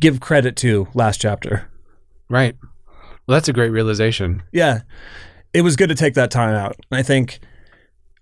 give 0.00 0.20
credit 0.20 0.56
to 0.56 0.88
last 0.94 1.20
chapter. 1.20 1.70
Right. 2.30 2.56
Well, 3.26 3.36
that's 3.36 3.48
a 3.48 3.52
great 3.52 3.72
realization. 3.72 4.42
Yeah, 4.52 4.80
it 5.52 5.60
was 5.60 5.76
good 5.76 5.90
to 5.90 5.94
take 5.94 6.14
that 6.14 6.30
time 6.30 6.54
out. 6.54 6.76
And 6.90 6.98
I 6.98 7.02
think 7.02 7.40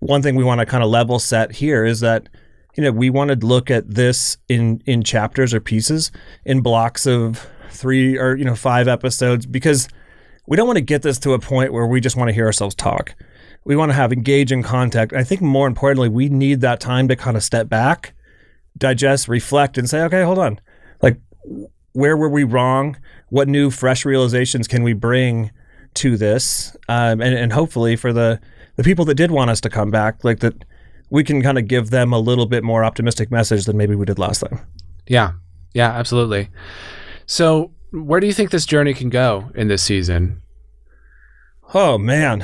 one 0.01 0.21
thing 0.21 0.35
we 0.35 0.43
want 0.43 0.59
to 0.59 0.65
kind 0.65 0.83
of 0.83 0.89
level 0.89 1.17
set 1.17 1.53
here 1.53 1.85
is 1.85 2.01
that 2.01 2.27
you 2.75 2.83
know 2.83 2.91
we 2.91 3.09
want 3.09 3.29
to 3.29 3.45
look 3.45 3.69
at 3.69 3.89
this 3.89 4.37
in 4.49 4.81
in 4.85 5.03
chapters 5.03 5.53
or 5.53 5.59
pieces 5.59 6.11
in 6.45 6.61
blocks 6.61 7.05
of 7.05 7.47
three 7.69 8.17
or 8.17 8.35
you 8.35 8.45
know 8.45 8.55
five 8.55 8.87
episodes 8.87 9.45
because 9.45 9.87
we 10.45 10.57
don't 10.57 10.67
want 10.67 10.77
to 10.77 10.81
get 10.81 11.01
this 11.01 11.19
to 11.19 11.33
a 11.33 11.39
point 11.39 11.73
where 11.73 11.87
we 11.87 12.01
just 12.01 12.15
want 12.15 12.29
to 12.29 12.33
hear 12.33 12.45
ourselves 12.45 12.75
talk. 12.75 13.15
We 13.65 13.75
want 13.75 13.91
to 13.91 13.95
have 13.95 14.11
engaging 14.11 14.61
contact. 14.61 15.13
I 15.13 15.23
think 15.23 15.41
more 15.41 15.67
importantly, 15.67 16.09
we 16.09 16.27
need 16.27 16.61
that 16.61 16.81
time 16.81 17.07
to 17.07 17.15
kind 17.15 17.37
of 17.37 17.43
step 17.43 17.69
back, 17.69 18.13
digest, 18.77 19.29
reflect, 19.29 19.77
and 19.77 19.89
say, 19.89 20.01
okay, 20.01 20.23
hold 20.23 20.39
on. 20.39 20.59
Like, 21.01 21.21
where 21.93 22.17
were 22.17 22.27
we 22.27 22.43
wrong? 22.43 22.97
What 23.29 23.47
new, 23.47 23.71
fresh 23.71 24.03
realizations 24.03 24.67
can 24.67 24.83
we 24.83 24.91
bring 24.91 25.51
to 25.95 26.17
this? 26.17 26.75
Um, 26.89 27.21
and, 27.21 27.33
and 27.33 27.53
hopefully, 27.53 27.95
for 27.95 28.11
the 28.11 28.41
the 28.75 28.83
people 28.83 29.05
that 29.05 29.15
did 29.15 29.31
want 29.31 29.49
us 29.49 29.61
to 29.61 29.69
come 29.69 29.91
back, 29.91 30.23
like 30.23 30.39
that, 30.39 30.65
we 31.13 31.23
can 31.23 31.43
kind 31.43 31.59
of 31.59 31.67
give 31.67 31.91
them 31.91 32.11
a 32.11 32.17
little 32.17 32.47
bit 32.47 32.63
more 32.63 32.83
optimistic 32.83 33.29
message 33.29 33.65
than 33.65 33.77
maybe 33.77 33.93
we 33.93 34.03
did 34.03 34.17
last 34.17 34.39
time. 34.39 34.59
Yeah. 35.07 35.33
Yeah, 35.75 35.91
absolutely. 35.91 36.49
So, 37.27 37.71
where 37.91 38.19
do 38.19 38.25
you 38.25 38.33
think 38.33 38.49
this 38.49 38.65
journey 38.65 38.95
can 38.95 39.09
go 39.09 39.51
in 39.53 39.67
this 39.67 39.83
season? 39.83 40.41
Oh 41.73 41.97
man, 41.99 42.43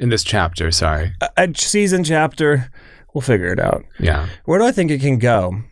In 0.00 0.08
this 0.08 0.24
chapter, 0.24 0.70
sorry. 0.70 1.12
a, 1.20 1.28
a 1.36 1.54
season 1.54 2.02
chapter, 2.02 2.70
we'll 3.12 3.22
figure 3.22 3.52
it 3.52 3.60
out. 3.60 3.84
Yeah. 4.00 4.28
Where 4.46 4.58
do 4.58 4.64
I 4.64 4.72
think 4.72 4.90
it 4.90 5.00
can 5.00 5.18
go? 5.18 5.62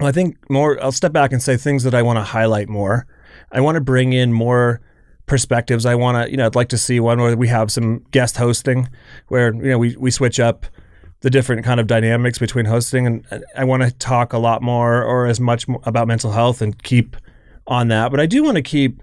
Well, 0.00 0.08
I 0.08 0.12
think 0.12 0.36
more. 0.50 0.82
I'll 0.82 0.90
step 0.92 1.12
back 1.12 1.32
and 1.32 1.42
say 1.42 1.56
things 1.56 1.84
that 1.84 1.94
I 1.94 2.02
want 2.02 2.16
to 2.18 2.22
highlight 2.24 2.68
more. 2.68 3.06
I 3.52 3.60
want 3.60 3.76
to 3.76 3.80
bring 3.80 4.12
in 4.12 4.32
more 4.32 4.80
perspectives. 5.26 5.86
I 5.86 5.94
want 5.94 6.24
to, 6.24 6.30
you 6.30 6.36
know, 6.36 6.46
I'd 6.46 6.54
like 6.56 6.70
to 6.70 6.78
see 6.78 6.98
one 6.98 7.20
where 7.20 7.36
we 7.36 7.48
have 7.48 7.70
some 7.70 8.04
guest 8.10 8.36
hosting, 8.36 8.88
where 9.28 9.54
you 9.54 9.70
know 9.70 9.78
we 9.78 9.96
we 9.96 10.10
switch 10.10 10.40
up 10.40 10.66
the 11.22 11.30
different 11.30 11.64
kind 11.64 11.80
of 11.80 11.86
dynamics 11.86 12.38
between 12.38 12.66
hosting, 12.66 13.06
and 13.06 13.44
I 13.56 13.64
want 13.64 13.82
to 13.82 13.90
talk 13.92 14.32
a 14.32 14.38
lot 14.38 14.60
more 14.60 15.02
or 15.02 15.26
as 15.26 15.40
much 15.40 15.66
about 15.84 16.08
mental 16.08 16.32
health 16.32 16.60
and 16.60 16.80
keep 16.82 17.16
on 17.66 17.88
that. 17.88 18.10
But 18.10 18.20
I 18.20 18.26
do 18.26 18.42
want 18.42 18.56
to 18.56 18.62
keep. 18.62 19.02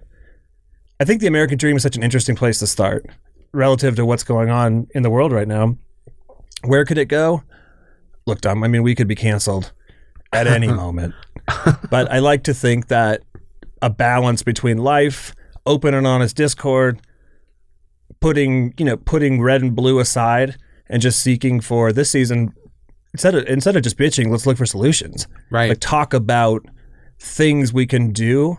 I 0.99 1.05
think 1.05 1.21
the 1.21 1.27
American 1.27 1.57
dream 1.57 1.77
is 1.77 1.83
such 1.83 1.95
an 1.95 2.03
interesting 2.03 2.35
place 2.35 2.59
to 2.59 2.67
start 2.67 3.05
relative 3.53 3.95
to 3.95 4.05
what's 4.05 4.23
going 4.23 4.49
on 4.49 4.87
in 4.93 5.01
the 5.01 5.09
world 5.09 5.31
right 5.31 5.47
now. 5.47 5.77
Where 6.65 6.83
could 6.83 6.97
it 6.97 7.05
go? 7.05 7.43
Look, 8.25 8.41
Dom. 8.41 8.63
I 8.63 8.67
mean, 8.67 8.83
we 8.83 8.95
could 8.95 9.07
be 9.07 9.15
canceled 9.15 9.71
at 10.33 10.45
any 10.45 10.67
moment. 10.71 11.15
But 11.89 12.11
I 12.11 12.19
like 12.19 12.43
to 12.43 12.53
think 12.53 12.89
that 12.89 13.23
a 13.81 13.89
balance 13.89 14.43
between 14.43 14.77
life, 14.77 15.33
open 15.65 15.93
and 15.93 16.05
honest 16.05 16.35
discord, 16.35 16.99
putting 18.19 18.73
you 18.77 18.83
know 18.83 18.97
putting 18.97 19.41
red 19.41 19.61
and 19.61 19.73
blue 19.73 19.99
aside, 19.99 20.57
and 20.89 21.01
just 21.01 21.21
seeking 21.21 21.61
for 21.61 21.91
this 21.91 22.09
season 22.09 22.53
instead 23.13 23.35
of 23.35 23.47
instead 23.47 23.75
of 23.75 23.83
just 23.83 23.97
bitching, 23.97 24.29
let's 24.29 24.45
look 24.45 24.57
for 24.57 24.65
solutions. 24.65 25.27
Right. 25.49 25.69
Like 25.69 25.79
talk 25.79 26.13
about 26.13 26.65
things 27.19 27.73
we 27.73 27.85
can 27.85 28.11
do. 28.11 28.57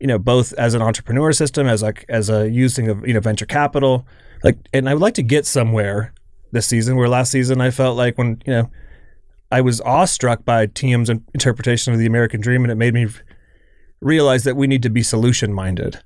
You 0.00 0.08
know, 0.08 0.18
both 0.18 0.52
as 0.54 0.74
an 0.74 0.82
entrepreneur 0.82 1.32
system, 1.32 1.68
as 1.68 1.82
like 1.82 2.04
as 2.08 2.28
a 2.28 2.50
using 2.50 2.88
of 2.88 3.06
you 3.06 3.14
know 3.14 3.20
venture 3.20 3.46
capital, 3.46 4.06
like, 4.42 4.58
and 4.72 4.88
I 4.88 4.94
would 4.94 5.02
like 5.02 5.14
to 5.14 5.22
get 5.22 5.46
somewhere 5.46 6.12
this 6.50 6.66
season. 6.66 6.96
Where 6.96 7.08
last 7.08 7.30
season 7.30 7.60
I 7.60 7.70
felt 7.70 7.96
like 7.96 8.18
when 8.18 8.42
you 8.44 8.52
know 8.52 8.70
I 9.52 9.60
was 9.60 9.80
awestruck 9.82 10.44
by 10.44 10.66
TM's 10.66 11.08
interpretation 11.08 11.92
of 11.92 12.00
the 12.00 12.06
American 12.06 12.40
dream, 12.40 12.64
and 12.64 12.72
it 12.72 12.76
made 12.76 12.94
me 12.94 13.06
realize 14.00 14.42
that 14.42 14.56
we 14.56 14.66
need 14.66 14.82
to 14.82 14.90
be 14.90 15.02
solution 15.02 15.52
minded. 15.52 16.00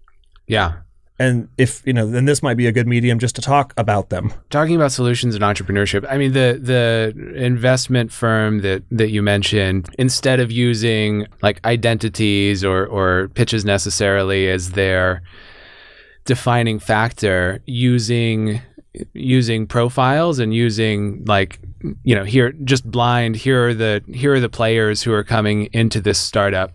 yeah. 0.46 0.80
And 1.18 1.48
if 1.56 1.82
you 1.86 1.92
know, 1.92 2.06
then 2.06 2.26
this 2.26 2.42
might 2.42 2.56
be 2.56 2.66
a 2.66 2.72
good 2.72 2.86
medium 2.86 3.18
just 3.18 3.36
to 3.36 3.42
talk 3.42 3.72
about 3.76 4.10
them. 4.10 4.32
talking 4.50 4.76
about 4.76 4.92
solutions 4.92 5.34
and 5.34 5.42
entrepreneurship 5.42 6.04
i 6.08 6.16
mean 6.18 6.32
the 6.32 6.58
the 6.62 7.14
investment 7.36 8.12
firm 8.12 8.60
that 8.60 8.82
that 8.90 9.10
you 9.10 9.22
mentioned 9.22 9.88
instead 9.98 10.40
of 10.40 10.50
using 10.50 11.26
like 11.42 11.64
identities 11.64 12.64
or 12.64 12.86
or 12.86 13.28
pitches 13.34 13.64
necessarily 13.64 14.48
as 14.48 14.72
their 14.72 15.22
defining 16.24 16.78
factor 16.78 17.60
using 17.66 18.60
using 19.14 19.66
profiles 19.66 20.38
and 20.38 20.54
using 20.54 21.24
like 21.26 21.58
you 22.02 22.14
know 22.14 22.24
here 22.24 22.52
just 22.64 22.90
blind 22.90 23.36
here 23.36 23.68
are 23.68 23.74
the 23.74 24.02
here 24.12 24.34
are 24.34 24.40
the 24.40 24.48
players 24.48 25.02
who 25.02 25.12
are 25.12 25.24
coming 25.24 25.68
into 25.72 26.00
this 26.00 26.18
startup 26.18 26.72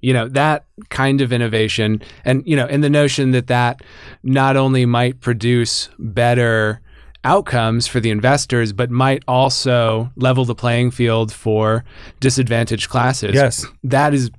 you 0.00 0.12
know 0.12 0.28
that 0.28 0.64
kind 0.90 1.20
of 1.20 1.32
innovation 1.32 2.00
and 2.24 2.42
you 2.46 2.54
know 2.56 2.66
and 2.66 2.82
the 2.84 2.90
notion 2.90 3.30
that 3.32 3.46
that 3.48 3.82
not 4.22 4.56
only 4.56 4.86
might 4.86 5.20
produce 5.20 5.88
better 5.98 6.80
outcomes 7.24 7.86
for 7.86 7.98
the 8.00 8.10
investors 8.10 8.72
but 8.72 8.90
might 8.90 9.22
also 9.26 10.10
level 10.16 10.44
the 10.44 10.54
playing 10.54 10.90
field 10.90 11.32
for 11.32 11.84
disadvantaged 12.20 12.88
classes 12.88 13.34
Yes. 13.34 13.66
that 13.84 14.14
is 14.14 14.30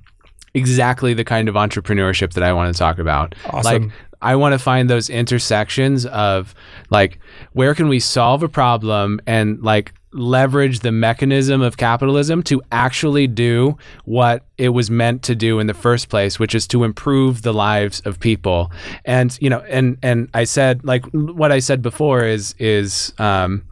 exactly 0.54 1.14
the 1.14 1.24
kind 1.24 1.48
of 1.48 1.54
entrepreneurship 1.54 2.32
that 2.32 2.42
I 2.42 2.52
want 2.52 2.72
to 2.74 2.78
talk 2.78 2.98
about 2.98 3.34
Awesome. 3.50 3.82
like 3.82 3.92
I 4.22 4.36
want 4.36 4.52
to 4.52 4.58
find 4.58 4.88
those 4.88 5.08
intersections 5.10 6.06
of 6.06 6.54
like 6.90 7.18
where 7.52 7.74
can 7.74 7.88
we 7.88 8.00
solve 8.00 8.42
a 8.42 8.48
problem 8.48 9.20
and 9.26 9.62
like 9.62 9.92
leverage 10.12 10.80
the 10.80 10.90
mechanism 10.90 11.62
of 11.62 11.76
capitalism 11.76 12.42
to 12.42 12.60
actually 12.72 13.28
do 13.28 13.78
what 14.04 14.44
it 14.58 14.70
was 14.70 14.90
meant 14.90 15.22
to 15.22 15.36
do 15.36 15.60
in 15.60 15.68
the 15.68 15.74
first 15.74 16.08
place 16.08 16.38
which 16.38 16.54
is 16.54 16.66
to 16.66 16.82
improve 16.82 17.42
the 17.42 17.52
lives 17.52 18.00
of 18.04 18.18
people. 18.18 18.70
And 19.04 19.36
you 19.40 19.50
know 19.50 19.60
and 19.60 19.98
and 20.02 20.28
I 20.34 20.44
said 20.44 20.84
like 20.84 21.04
what 21.12 21.52
I 21.52 21.60
said 21.60 21.80
before 21.82 22.24
is 22.24 22.54
is 22.58 23.12
um 23.18 23.62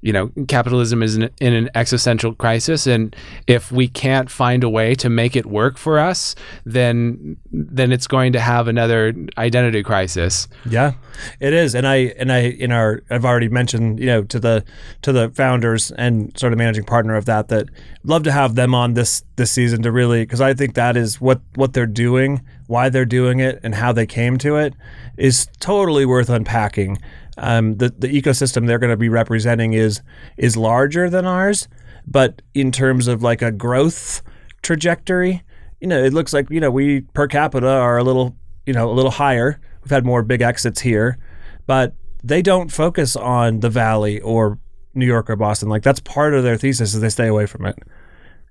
you 0.00 0.12
know 0.12 0.30
capitalism 0.48 1.02
is 1.02 1.16
in, 1.16 1.30
in 1.40 1.52
an 1.52 1.70
existential 1.74 2.34
crisis 2.34 2.86
and 2.86 3.14
if 3.46 3.72
we 3.72 3.88
can't 3.88 4.30
find 4.30 4.62
a 4.64 4.68
way 4.68 4.94
to 4.94 5.08
make 5.08 5.36
it 5.36 5.46
work 5.46 5.78
for 5.78 5.98
us 5.98 6.34
then 6.64 7.36
then 7.52 7.92
it's 7.92 8.06
going 8.06 8.32
to 8.32 8.40
have 8.40 8.68
another 8.68 9.14
identity 9.38 9.82
crisis 9.82 10.48
Yeah, 10.64 10.92
it 11.40 11.52
is, 11.52 11.74
and 11.74 11.86
I 11.86 11.96
and 12.18 12.32
I 12.32 12.38
in 12.38 12.72
our 12.72 13.02
I've 13.10 13.24
already 13.24 13.48
mentioned 13.48 13.98
you 14.00 14.06
know 14.06 14.22
to 14.24 14.38
the 14.38 14.64
to 15.02 15.12
the 15.12 15.30
founders 15.30 15.90
and 15.92 16.36
sort 16.38 16.52
of 16.52 16.58
managing 16.58 16.84
partner 16.84 17.16
of 17.16 17.24
that 17.26 17.48
that 17.48 17.68
love 18.04 18.22
to 18.24 18.32
have 18.32 18.54
them 18.54 18.74
on 18.74 18.94
this 18.94 19.24
this 19.36 19.50
season 19.50 19.82
to 19.82 19.92
really 19.92 20.22
because 20.22 20.40
I 20.40 20.54
think 20.54 20.74
that 20.74 20.96
is 20.96 21.20
what 21.20 21.40
what 21.54 21.72
they're 21.72 21.86
doing, 21.86 22.42
why 22.66 22.88
they're 22.88 23.04
doing 23.04 23.40
it, 23.40 23.60
and 23.62 23.74
how 23.74 23.92
they 23.92 24.06
came 24.06 24.38
to 24.38 24.56
it 24.56 24.74
is 25.16 25.48
totally 25.60 26.04
worth 26.04 26.28
unpacking. 26.28 26.98
Um, 27.38 27.76
the 27.76 27.90
the 27.90 28.08
ecosystem 28.08 28.66
they're 28.66 28.78
going 28.78 28.90
to 28.90 28.96
be 28.96 29.08
representing 29.08 29.74
is 29.74 30.00
is 30.36 30.56
larger 30.56 31.10
than 31.10 31.26
ours, 31.26 31.68
but 32.06 32.42
in 32.54 32.72
terms 32.72 33.08
of 33.08 33.22
like 33.22 33.42
a 33.42 33.52
growth 33.52 34.22
trajectory, 34.62 35.42
you 35.80 35.86
know, 35.86 36.02
it 36.02 36.12
looks 36.12 36.32
like 36.32 36.48
you 36.50 36.60
know 36.60 36.70
we 36.70 37.02
per 37.02 37.26
capita 37.26 37.68
are 37.68 37.98
a 37.98 38.04
little 38.04 38.36
you 38.64 38.72
know 38.72 38.90
a 38.90 38.94
little 38.94 39.10
higher. 39.10 39.60
We've 39.82 39.90
had 39.90 40.04
more 40.04 40.22
big 40.22 40.40
exits 40.40 40.80
here, 40.80 41.18
but 41.66 41.94
they 42.24 42.42
don't 42.42 42.72
focus 42.72 43.16
on 43.16 43.60
the 43.60 43.70
Valley 43.70 44.20
or 44.20 44.58
New 44.94 45.06
York 45.06 45.30
or 45.30 45.36
Boston. 45.36 45.68
Like 45.68 45.82
that's 45.82 46.00
part 46.00 46.34
of 46.34 46.42
their 46.42 46.56
thesis 46.56 46.94
is 46.94 47.00
they 47.00 47.08
stay 47.08 47.28
away 47.28 47.46
from 47.46 47.66
it, 47.66 47.78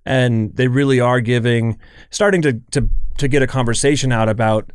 and 0.05 0.55
they 0.55 0.67
really 0.67 0.99
are 0.99 1.21
giving 1.21 1.79
starting 2.11 2.41
to 2.43 2.53
to 2.71 2.87
to 3.17 3.27
get 3.27 3.41
a 3.41 3.47
conversation 3.47 4.11
out 4.11 4.29
about 4.29 4.71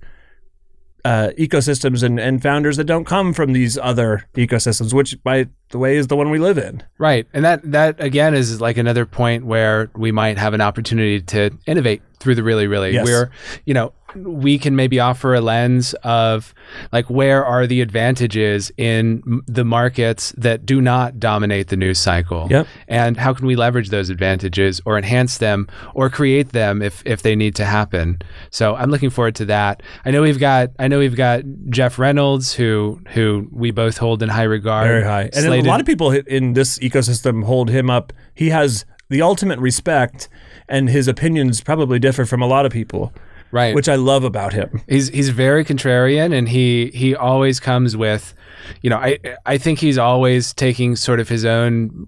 uh, 1.04 1.30
ecosystems 1.38 2.02
and, 2.02 2.18
and 2.20 2.42
founders 2.42 2.76
that 2.76 2.84
don't 2.84 3.04
come 3.04 3.32
from 3.32 3.52
these 3.52 3.78
other 3.78 4.26
ecosystems, 4.34 4.92
which 4.92 5.22
by 5.22 5.46
the 5.70 5.78
way 5.78 5.96
is 5.96 6.08
the 6.08 6.16
one 6.16 6.30
we 6.30 6.38
live 6.38 6.58
in. 6.58 6.82
Right. 6.98 7.26
And 7.32 7.44
that 7.44 7.60
that 7.70 8.00
again 8.00 8.34
is 8.34 8.60
like 8.60 8.76
another 8.76 9.06
point 9.06 9.44
where 9.46 9.90
we 9.96 10.12
might 10.12 10.36
have 10.38 10.54
an 10.54 10.60
opportunity 10.60 11.20
to 11.22 11.50
innovate 11.66 12.02
through 12.18 12.34
the 12.34 12.42
really 12.42 12.66
really 12.66 12.92
Yes. 12.92 13.04
where 13.06 13.30
you 13.64 13.72
know 13.72 13.92
we 14.16 14.58
can 14.58 14.74
maybe 14.76 14.98
offer 15.00 15.34
a 15.34 15.40
lens 15.40 15.94
of 16.02 16.52
like 16.92 17.08
where 17.08 17.46
are 17.46 17.64
the 17.66 17.80
advantages 17.80 18.70
in 18.76 19.40
the 19.46 19.64
markets 19.64 20.34
that 20.36 20.66
do 20.66 20.80
not 20.82 21.18
dominate 21.20 21.68
the 21.68 21.76
news 21.76 21.98
cycle 21.98 22.48
Yep. 22.50 22.66
and 22.88 23.16
how 23.16 23.32
can 23.32 23.46
we 23.46 23.54
leverage 23.56 23.88
those 23.90 24.10
advantages 24.10 24.82
or 24.84 24.98
enhance 24.98 25.38
them 25.38 25.68
or 25.94 26.10
create 26.10 26.50
them 26.50 26.82
if 26.82 27.02
if 27.06 27.22
they 27.22 27.34
need 27.36 27.54
to 27.54 27.64
happen 27.64 28.20
so 28.50 28.74
i'm 28.74 28.90
looking 28.90 29.10
forward 29.10 29.36
to 29.36 29.44
that 29.46 29.82
i 30.04 30.10
know 30.10 30.20
we've 30.22 30.40
got 30.40 30.70
i 30.78 30.88
know 30.88 30.98
we've 30.98 31.16
got 31.16 31.42
jeff 31.70 31.98
reynolds 31.98 32.52
who 32.52 33.00
who 33.14 33.48
we 33.52 33.70
both 33.70 33.96
hold 33.96 34.22
in 34.22 34.28
high 34.28 34.42
regard 34.42 34.88
Very 34.88 35.04
high. 35.04 35.30
And 35.32 35.44
a 35.66 35.68
lot 35.68 35.80
of 35.80 35.86
people 35.86 36.10
in 36.10 36.52
this 36.54 36.78
ecosystem 36.78 37.44
hold 37.44 37.70
him 37.70 37.90
up. 37.90 38.12
He 38.34 38.50
has 38.50 38.84
the 39.08 39.22
ultimate 39.22 39.58
respect, 39.58 40.28
and 40.68 40.88
his 40.88 41.08
opinions 41.08 41.60
probably 41.60 41.98
differ 41.98 42.24
from 42.24 42.42
a 42.42 42.46
lot 42.46 42.64
of 42.64 42.72
people, 42.72 43.12
right 43.50 43.74
which 43.74 43.88
I 43.88 43.96
love 43.96 44.24
about 44.24 44.52
him. 44.52 44.82
He's 44.88 45.08
he's 45.08 45.30
very 45.30 45.64
contrarian, 45.64 46.36
and 46.36 46.48
he 46.48 46.90
he 46.94 47.14
always 47.14 47.60
comes 47.60 47.96
with, 47.96 48.34
you 48.82 48.90
know, 48.90 48.98
I 48.98 49.18
I 49.46 49.58
think 49.58 49.80
he's 49.80 49.98
always 49.98 50.54
taking 50.54 50.96
sort 50.96 51.20
of 51.20 51.28
his 51.28 51.44
own 51.44 52.06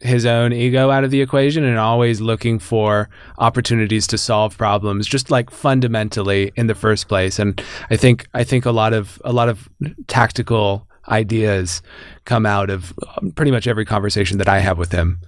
his 0.00 0.26
own 0.26 0.52
ego 0.52 0.90
out 0.90 1.04
of 1.04 1.10
the 1.10 1.20
equation 1.20 1.64
and 1.64 1.78
always 1.78 2.20
looking 2.20 2.58
for 2.58 3.08
opportunities 3.38 4.06
to 4.08 4.18
solve 4.18 4.56
problems 4.58 5.06
just 5.06 5.30
like 5.30 5.50
fundamentally 5.50 6.52
in 6.56 6.66
the 6.66 6.74
first 6.74 7.06
place 7.06 7.38
and 7.38 7.62
i 7.88 7.96
think 7.96 8.26
i 8.34 8.42
think 8.42 8.66
a 8.66 8.72
lot 8.72 8.92
of 8.92 9.22
a 9.24 9.32
lot 9.32 9.48
of 9.48 9.68
tactical 10.08 10.86
ideas 11.08 11.82
come 12.24 12.46
out 12.46 12.70
of 12.70 12.92
um, 13.16 13.30
pretty 13.32 13.50
much 13.50 13.66
every 13.66 13.84
conversation 13.84 14.38
that 14.38 14.48
i 14.48 14.58
have 14.58 14.78
with 14.78 14.92
him 14.92 15.20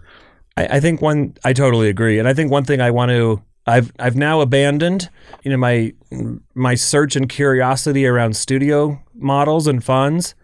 I, 0.59 0.77
I 0.77 0.81
think 0.81 1.01
one 1.01 1.35
I 1.45 1.53
totally 1.53 1.89
agree, 1.89 2.19
and 2.19 2.29
I 2.29 2.35
think 2.35 2.51
one 2.51 2.65
thing 2.65 2.81
I 2.81 2.91
want 2.91 3.11
to 3.11 3.43
I've 3.67 3.93
I've 3.99 4.17
now 4.17 4.41
abandoned 4.41 5.09
you 5.45 5.51
know 5.51 5.57
my 5.57 5.95
my 6.55 6.75
search 6.75 7.17
and 7.17 7.29
curiosity 7.29 8.07
around 8.07 8.37
studio 8.37 9.01
models 9.15 9.67
and 9.67 9.83
funds 9.83 10.35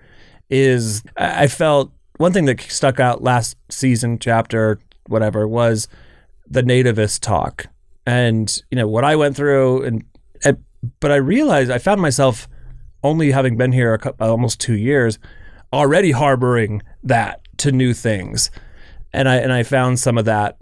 is 0.49 1.03
I 1.17 1.49
felt 1.49 1.91
one 2.19 2.33
thing 2.33 2.45
that 2.45 2.61
stuck 2.61 3.01
out 3.01 3.23
last 3.23 3.57
season 3.71 4.19
chapter 4.19 4.79
whatever 5.09 5.49
was 5.49 5.89
the 6.47 6.63
nativist 6.63 7.21
talk. 7.21 7.67
And 8.07 8.63
you 8.71 8.77
know 8.77 8.87
what 8.87 9.05
I 9.05 9.17
went 9.17 9.37
through 9.37 9.85
and, 9.85 10.05
and 10.45 10.63
but 11.01 11.11
I 11.11 11.17
realized 11.17 11.71
I 11.71 11.79
found 11.79 12.01
myself 12.01 12.47
only 13.05 13.31
having 13.31 13.57
been 13.57 13.71
here 13.71 13.95
a 13.95 13.99
cou- 13.99 14.15
almost 14.19 14.61
two 14.61 14.75
years 14.75 15.19
already 15.73 16.11
harboring 16.11 16.83
that 17.03 17.41
to 17.59 17.71
new 17.71 17.95
things 17.95 18.51
and 19.15 19.29
I 19.29 19.37
and 19.37 19.53
I 19.53 19.63
found 19.63 19.99
some 19.99 20.19
of 20.19 20.27
that 20.27 20.59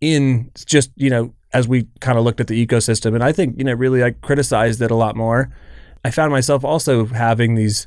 in 0.00 0.50
just 0.64 0.92
you 0.94 1.10
know 1.10 1.34
as 1.52 1.66
we 1.66 1.88
kind 2.00 2.16
of 2.16 2.24
looked 2.24 2.40
at 2.40 2.46
the 2.46 2.66
ecosystem, 2.66 3.14
and 3.14 3.22
I 3.22 3.32
think 3.32 3.58
you 3.58 3.64
know 3.64 3.74
really 3.74 4.02
I 4.02 4.12
criticized 4.12 4.80
it 4.80 4.90
a 4.90 4.94
lot 4.94 5.16
more. 5.16 5.52
I 6.04 6.10
found 6.10 6.30
myself 6.30 6.64
also 6.64 7.06
having 7.06 7.56
these 7.56 7.86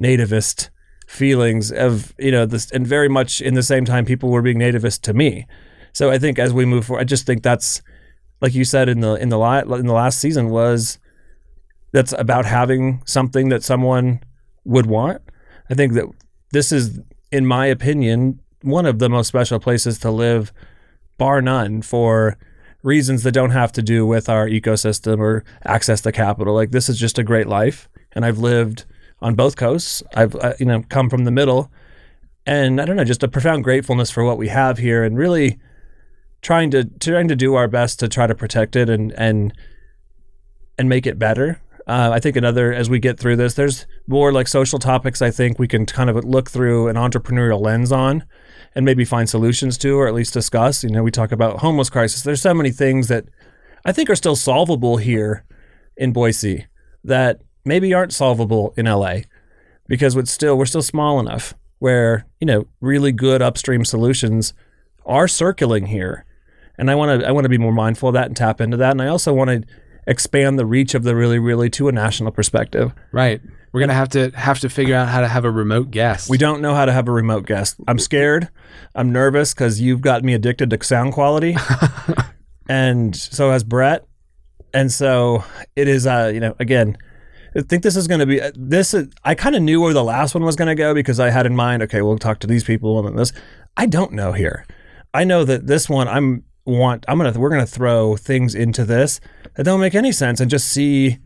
nativist 0.00 0.70
feelings 1.06 1.70
of 1.70 2.12
you 2.18 2.32
know 2.32 2.44
this, 2.44 2.70
and 2.72 2.86
very 2.86 3.08
much 3.08 3.40
in 3.40 3.54
the 3.54 3.62
same 3.62 3.84
time 3.84 4.04
people 4.04 4.30
were 4.30 4.42
being 4.42 4.58
nativist 4.58 5.02
to 5.02 5.14
me. 5.14 5.46
So 5.92 6.10
I 6.10 6.18
think 6.18 6.38
as 6.38 6.52
we 6.52 6.64
move 6.64 6.86
forward, 6.86 7.02
I 7.02 7.04
just 7.04 7.24
think 7.24 7.42
that's 7.44 7.82
like 8.40 8.54
you 8.54 8.64
said 8.64 8.88
in 8.88 9.00
the 9.00 9.14
in 9.14 9.28
the 9.28 9.38
la- 9.38 9.60
in 9.60 9.86
the 9.86 9.92
last 9.92 10.18
season 10.18 10.50
was 10.50 10.98
that's 11.94 12.12
about 12.12 12.44
having 12.44 13.00
something 13.06 13.50
that 13.50 13.62
someone 13.62 14.20
would 14.64 14.86
want. 14.86 15.22
I 15.70 15.74
think 15.74 15.92
that 15.92 16.06
this 16.50 16.72
is, 16.72 16.98
in 17.30 17.46
my 17.46 17.66
opinion, 17.66 18.40
one 18.62 18.84
of 18.84 18.98
the 18.98 19.08
most 19.08 19.28
special 19.28 19.60
places 19.60 20.00
to 20.00 20.10
live, 20.10 20.52
bar 21.18 21.40
none, 21.40 21.82
for 21.82 22.36
reasons 22.82 23.22
that 23.22 23.30
don't 23.30 23.50
have 23.50 23.70
to 23.72 23.80
do 23.80 24.04
with 24.04 24.28
our 24.28 24.48
ecosystem 24.48 25.20
or 25.20 25.44
access 25.64 26.00
to 26.00 26.10
capital. 26.10 26.52
Like 26.52 26.72
this 26.72 26.88
is 26.88 26.98
just 26.98 27.16
a 27.16 27.22
great 27.22 27.46
life, 27.46 27.88
and 28.10 28.24
I've 28.24 28.38
lived 28.38 28.86
on 29.22 29.36
both 29.36 29.54
coasts. 29.54 30.02
I've 30.16 30.34
uh, 30.34 30.54
you 30.58 30.66
know 30.66 30.82
come 30.88 31.08
from 31.08 31.22
the 31.22 31.30
middle, 31.30 31.70
and 32.44 32.80
I 32.80 32.86
don't 32.86 32.96
know, 32.96 33.04
just 33.04 33.22
a 33.22 33.28
profound 33.28 33.62
gratefulness 33.62 34.10
for 34.10 34.24
what 34.24 34.36
we 34.36 34.48
have 34.48 34.78
here, 34.78 35.04
and 35.04 35.16
really 35.16 35.60
trying 36.42 36.72
to 36.72 36.86
trying 36.98 37.28
to 37.28 37.36
do 37.36 37.54
our 37.54 37.68
best 37.68 38.00
to 38.00 38.08
try 38.08 38.26
to 38.26 38.34
protect 38.34 38.74
it 38.74 38.90
and 38.90 39.12
and 39.12 39.54
and 40.76 40.88
make 40.88 41.06
it 41.06 41.20
better. 41.20 41.60
Uh, 41.86 42.10
I 42.12 42.20
think 42.20 42.36
another 42.36 42.72
as 42.72 42.88
we 42.88 42.98
get 42.98 43.18
through 43.18 43.36
this, 43.36 43.54
there's 43.54 43.86
more 44.06 44.32
like 44.32 44.48
social 44.48 44.78
topics. 44.78 45.20
I 45.20 45.30
think 45.30 45.58
we 45.58 45.68
can 45.68 45.84
kind 45.84 46.08
of 46.08 46.24
look 46.24 46.50
through 46.50 46.88
an 46.88 46.96
entrepreneurial 46.96 47.60
lens 47.60 47.92
on, 47.92 48.24
and 48.74 48.84
maybe 48.84 49.04
find 49.04 49.28
solutions 49.28 49.76
to, 49.78 49.98
or 49.98 50.08
at 50.08 50.14
least 50.14 50.32
discuss. 50.32 50.82
You 50.82 50.90
know, 50.90 51.02
we 51.02 51.10
talk 51.10 51.30
about 51.30 51.58
homeless 51.58 51.90
crisis. 51.90 52.22
There's 52.22 52.40
so 52.42 52.54
many 52.54 52.70
things 52.70 53.08
that 53.08 53.26
I 53.84 53.92
think 53.92 54.08
are 54.08 54.16
still 54.16 54.36
solvable 54.36 54.96
here 54.96 55.44
in 55.96 56.12
Boise 56.12 56.66
that 57.04 57.42
maybe 57.64 57.92
aren't 57.92 58.12
solvable 58.12 58.72
in 58.76 58.86
LA 58.86 59.16
because 59.86 60.16
it's 60.16 60.30
still 60.30 60.56
we're 60.56 60.66
still 60.66 60.82
small 60.82 61.20
enough 61.20 61.54
where 61.78 62.26
you 62.40 62.46
know 62.46 62.66
really 62.80 63.12
good 63.12 63.42
upstream 63.42 63.84
solutions 63.84 64.54
are 65.04 65.28
circling 65.28 65.86
here, 65.86 66.24
and 66.78 66.90
I 66.90 66.94
want 66.94 67.20
to 67.20 67.28
I 67.28 67.30
want 67.30 67.44
to 67.44 67.50
be 67.50 67.58
more 67.58 67.72
mindful 67.72 68.08
of 68.08 68.14
that 68.14 68.26
and 68.26 68.36
tap 68.36 68.60
into 68.60 68.78
that, 68.78 68.92
and 68.92 69.02
I 69.02 69.08
also 69.08 69.34
want 69.34 69.50
to 69.50 69.62
expand 70.06 70.58
the 70.58 70.66
reach 70.66 70.94
of 70.94 71.02
the 71.02 71.14
really 71.14 71.38
really 71.38 71.70
to 71.70 71.88
a 71.88 71.92
national 71.92 72.30
perspective. 72.32 72.92
right 73.12 73.40
we're 73.72 73.80
gonna 73.80 73.92
have 73.92 74.08
to 74.10 74.30
have 74.30 74.60
to 74.60 74.68
figure 74.68 74.94
out 74.94 75.08
how 75.08 75.20
to 75.20 75.28
have 75.28 75.44
a 75.44 75.50
remote 75.50 75.90
guest 75.90 76.30
We 76.30 76.38
don't 76.38 76.60
know 76.60 76.74
how 76.74 76.84
to 76.84 76.92
have 76.92 77.08
a 77.08 77.12
remote 77.12 77.46
guest. 77.46 77.76
I'm 77.88 77.98
scared. 77.98 78.48
I'm 78.94 79.12
nervous 79.12 79.52
because 79.52 79.80
you've 79.80 80.00
got 80.00 80.22
me 80.22 80.34
addicted 80.34 80.70
to 80.70 80.84
sound 80.84 81.12
quality, 81.12 81.56
and 82.68 83.14
so 83.14 83.50
has 83.50 83.64
Brett. 83.64 84.06
And 84.72 84.90
so 84.90 85.44
it 85.76 85.88
is. 85.88 86.06
Uh, 86.06 86.30
you 86.32 86.40
know, 86.40 86.54
again, 86.58 86.96
I 87.56 87.62
think 87.62 87.82
this 87.82 87.96
is 87.96 88.08
going 88.08 88.20
to 88.20 88.26
be 88.26 88.40
this. 88.54 88.94
Is, 88.94 89.08
I 89.24 89.34
kind 89.34 89.54
of 89.56 89.62
knew 89.62 89.80
where 89.80 89.92
the 89.92 90.04
last 90.04 90.34
one 90.34 90.44
was 90.44 90.56
going 90.56 90.68
to 90.68 90.74
go 90.74 90.94
because 90.94 91.20
I 91.20 91.30
had 91.30 91.46
in 91.46 91.56
mind. 91.56 91.82
Okay, 91.82 92.02
we'll 92.02 92.18
talk 92.18 92.40
to 92.40 92.46
these 92.46 92.64
people 92.64 93.04
and 93.06 93.18
this. 93.18 93.32
I 93.76 93.86
don't 93.86 94.12
know 94.12 94.32
here. 94.32 94.66
I 95.12 95.24
know 95.24 95.44
that 95.44 95.66
this 95.66 95.88
one. 95.88 96.08
I'm 96.08 96.44
want. 96.64 97.04
I'm 97.08 97.18
gonna. 97.18 97.38
We're 97.38 97.50
gonna 97.50 97.66
throw 97.66 98.16
things 98.16 98.54
into 98.54 98.84
this 98.84 99.20
that 99.54 99.64
don't 99.64 99.80
make 99.80 99.94
any 99.94 100.12
sense 100.12 100.40
and 100.40 100.50
just 100.50 100.68
see 100.68 101.18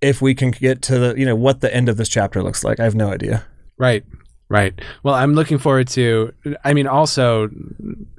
if 0.00 0.20
we 0.20 0.34
can 0.34 0.50
get 0.50 0.82
to 0.82 0.98
the. 0.98 1.14
You 1.16 1.26
know 1.26 1.36
what 1.36 1.60
the 1.60 1.74
end 1.74 1.88
of 1.88 1.96
this 1.96 2.08
chapter 2.08 2.42
looks 2.42 2.64
like. 2.64 2.80
I 2.80 2.84
have 2.84 2.94
no 2.94 3.10
idea. 3.10 3.44
Right. 3.78 4.04
Right. 4.52 4.78
Well, 5.02 5.14
I'm 5.14 5.32
looking 5.32 5.56
forward 5.56 5.88
to. 5.88 6.30
I 6.62 6.74
mean, 6.74 6.86
also, 6.86 7.48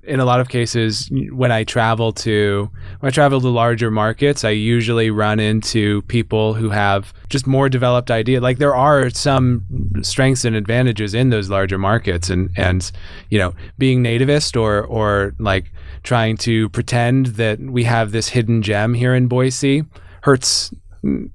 in 0.04 0.20
a 0.20 0.26
lot 0.26 0.40
of 0.40 0.50
cases, 0.50 1.08
when 1.32 1.52
I 1.52 1.64
travel 1.64 2.12
to 2.14 2.72
when 3.02 3.08
I 3.08 3.12
travel 3.12 3.40
to 3.40 3.50
larger 3.50 3.92
markets, 3.92 4.44
I 4.44 4.50
usually 4.50 5.12
run 5.12 5.40
into 5.40 6.02
people 6.04 6.56
who 6.56 6.72
have 6.72 7.14
just 7.30 7.46
more 7.46 7.70
developed 7.70 8.10
idea. 8.10 8.42
Like 8.42 8.58
there 8.58 8.76
are 8.76 9.12
some 9.12 9.64
strengths 10.02 10.44
and 10.44 10.56
advantages 10.56 11.14
in 11.14 11.30
those 11.30 11.52
larger 11.52 11.78
markets, 11.78 12.32
and 12.32 12.50
and 12.58 12.92
you 13.30 13.38
know, 13.38 13.54
being 13.78 14.04
nativist 14.04 14.60
or 14.60 14.84
or 14.86 15.36
like 15.38 15.72
trying 16.04 16.38
to 16.38 16.70
pretend 16.70 17.28
that 17.38 17.60
we 17.60 17.84
have 17.86 18.12
this 18.12 18.30
hidden 18.30 18.62
gem 18.62 18.94
here 18.94 19.16
in 19.16 19.28
Boise 19.28 19.84
hurts 20.22 20.72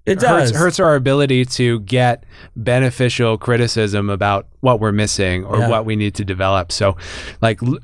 It 0.06 0.18
does. 0.20 0.50
hurts 0.52 0.80
our 0.80 0.94
ability 0.94 1.44
to 1.44 1.80
get 1.80 2.24
beneficial 2.56 3.36
criticism 3.36 4.08
about 4.10 4.46
what 4.60 4.80
we're 4.80 4.92
missing 4.92 5.44
or 5.44 5.58
Yeah. 5.58 5.68
what 5.68 5.84
we 5.84 5.94
need 5.96 6.14
to 6.14 6.24
develop. 6.24 6.72
So, 6.72 6.96
like 7.42 7.62
l- 7.62 7.78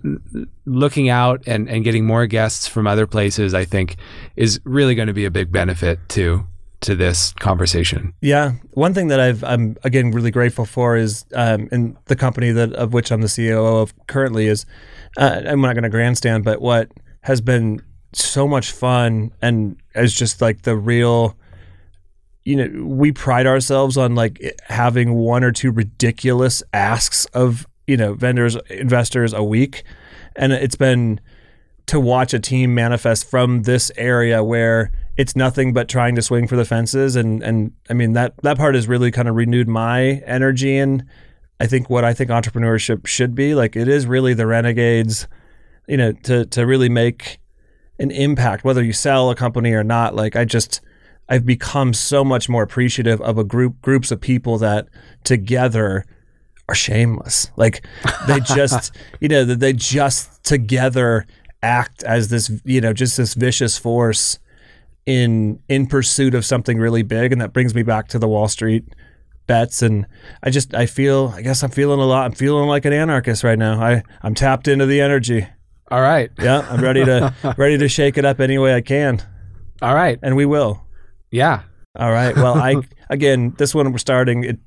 looking 0.64 1.08
out 1.10 1.42
and, 1.46 1.68
and 1.68 1.84
getting 1.84 2.06
more 2.06 2.26
guests 2.26 2.66
from 2.66 2.86
other 2.86 3.06
places, 3.06 3.52
I 3.54 3.64
think, 3.66 3.96
is 4.36 4.60
really 4.64 4.94
going 4.94 5.08
to 5.08 5.14
be 5.14 5.24
a 5.26 5.30
big 5.30 5.52
benefit 5.52 5.98
to 6.10 6.44
to 6.80 6.94
this 6.94 7.32
conversation. 7.40 8.12
Yeah, 8.20 8.52
one 8.72 8.92
thing 8.92 9.08
that 9.08 9.18
I've 9.18 9.42
I'm 9.44 9.76
again 9.84 10.10
really 10.10 10.30
grateful 10.30 10.66
for 10.66 10.96
is 10.98 11.24
um, 11.34 11.68
in 11.72 11.96
the 12.06 12.16
company 12.16 12.50
that 12.52 12.72
of 12.74 12.92
which 12.92 13.10
I'm 13.10 13.22
the 13.22 13.26
CEO 13.28 13.80
of 13.82 13.94
currently 14.06 14.46
is 14.48 14.66
uh, 15.16 15.42
I'm 15.46 15.60
not 15.60 15.74
going 15.74 15.84
to 15.84 15.90
grandstand, 15.90 16.44
but 16.44 16.60
what 16.60 16.90
has 17.22 17.40
been 17.40 17.80
so 18.12 18.46
much 18.46 18.72
fun 18.72 19.32
and 19.42 19.76
is 19.94 20.14
just 20.14 20.40
like 20.40 20.62
the 20.62 20.76
real. 20.76 21.36
You 22.44 22.56
know, 22.56 22.84
we 22.84 23.10
pride 23.10 23.46
ourselves 23.46 23.96
on 23.96 24.14
like 24.14 24.60
having 24.68 25.14
one 25.14 25.42
or 25.42 25.50
two 25.50 25.70
ridiculous 25.70 26.62
asks 26.74 27.24
of 27.26 27.66
you 27.86 27.96
know 27.96 28.14
vendors, 28.14 28.56
investors 28.68 29.32
a 29.32 29.42
week, 29.42 29.84
and 30.36 30.52
it's 30.52 30.76
been 30.76 31.20
to 31.86 32.00
watch 32.00 32.32
a 32.34 32.38
team 32.38 32.74
manifest 32.74 33.28
from 33.28 33.62
this 33.62 33.90
area 33.96 34.42
where 34.42 34.90
it's 35.16 35.36
nothing 35.36 35.72
but 35.72 35.88
trying 35.88 36.14
to 36.16 36.22
swing 36.22 36.46
for 36.46 36.56
the 36.56 36.64
fences 36.64 37.14
and 37.16 37.42
and 37.42 37.72
I 37.90 37.94
mean 37.94 38.14
that 38.14 38.34
that 38.42 38.56
part 38.56 38.74
has 38.74 38.88
really 38.88 39.10
kind 39.10 39.28
of 39.28 39.34
renewed 39.34 39.68
my 39.68 40.22
energy 40.26 40.76
and 40.76 41.04
I 41.60 41.66
think 41.66 41.88
what 41.88 42.04
I 42.04 42.12
think 42.12 42.30
entrepreneurship 42.30 43.06
should 43.06 43.34
be 43.34 43.54
like 43.54 43.76
it 43.76 43.88
is 43.88 44.06
really 44.06 44.34
the 44.34 44.46
renegades 44.46 45.28
you 45.86 45.96
know 45.96 46.12
to 46.24 46.46
to 46.46 46.66
really 46.66 46.88
make 46.88 47.38
an 47.98 48.10
impact 48.10 48.64
whether 48.64 48.82
you 48.82 48.92
sell 48.92 49.30
a 49.30 49.36
company 49.36 49.72
or 49.72 49.84
not 49.84 50.14
like 50.14 50.34
I 50.34 50.44
just 50.44 50.80
I've 51.28 51.46
become 51.46 51.94
so 51.94 52.24
much 52.24 52.48
more 52.48 52.62
appreciative 52.62 53.20
of 53.20 53.38
a 53.38 53.44
group 53.44 53.80
groups 53.80 54.10
of 54.10 54.20
people 54.20 54.58
that 54.58 54.88
together 55.22 56.04
are 56.68 56.74
shameless. 56.74 57.50
Like 57.56 57.86
they 58.26 58.40
just, 58.40 58.94
you 59.20 59.28
know, 59.28 59.44
that 59.44 59.60
they 59.60 59.72
just 59.72 60.44
together 60.44 61.26
act 61.62 62.02
as 62.04 62.28
this, 62.28 62.50
you 62.64 62.80
know, 62.80 62.92
just 62.92 63.16
this 63.16 63.34
vicious 63.34 63.78
force 63.78 64.38
in 65.06 65.60
in 65.68 65.86
pursuit 65.86 66.34
of 66.34 66.44
something 66.44 66.78
really 66.78 67.02
big, 67.02 67.32
and 67.32 67.40
that 67.40 67.52
brings 67.52 67.74
me 67.74 67.82
back 67.82 68.08
to 68.08 68.18
the 68.18 68.28
Wall 68.28 68.48
Street 68.48 68.84
bets 69.46 69.82
and 69.82 70.06
I 70.42 70.50
just 70.50 70.74
I 70.74 70.86
feel 70.86 71.32
I 71.34 71.42
guess 71.42 71.62
I'm 71.62 71.70
feeling 71.70 72.00
a 72.00 72.04
lot 72.06 72.26
I'm 72.26 72.32
feeling 72.32 72.68
like 72.68 72.84
an 72.84 72.92
anarchist 72.92 73.44
right 73.44 73.58
now. 73.58 73.80
I 73.80 74.02
I'm 74.22 74.34
tapped 74.34 74.68
into 74.68 74.86
the 74.86 75.00
energy. 75.00 75.46
All 75.90 76.00
right. 76.00 76.30
Yeah, 76.40 76.66
I'm 76.70 76.80
ready 76.80 77.04
to 77.04 77.34
ready 77.56 77.78
to 77.78 77.88
shake 77.88 78.18
it 78.18 78.24
up 78.24 78.40
any 78.40 78.58
way 78.58 78.74
I 78.74 78.80
can. 78.80 79.22
All 79.82 79.94
right. 79.94 80.18
And 80.22 80.36
we 80.36 80.46
will. 80.46 80.84
Yeah. 81.30 81.62
All 81.96 82.10
right. 82.10 82.34
Well, 82.34 82.54
I 82.54 82.76
again, 83.10 83.54
this 83.58 83.74
one 83.74 83.90
we're 83.92 83.98
starting 83.98 84.44
it 84.44 84.58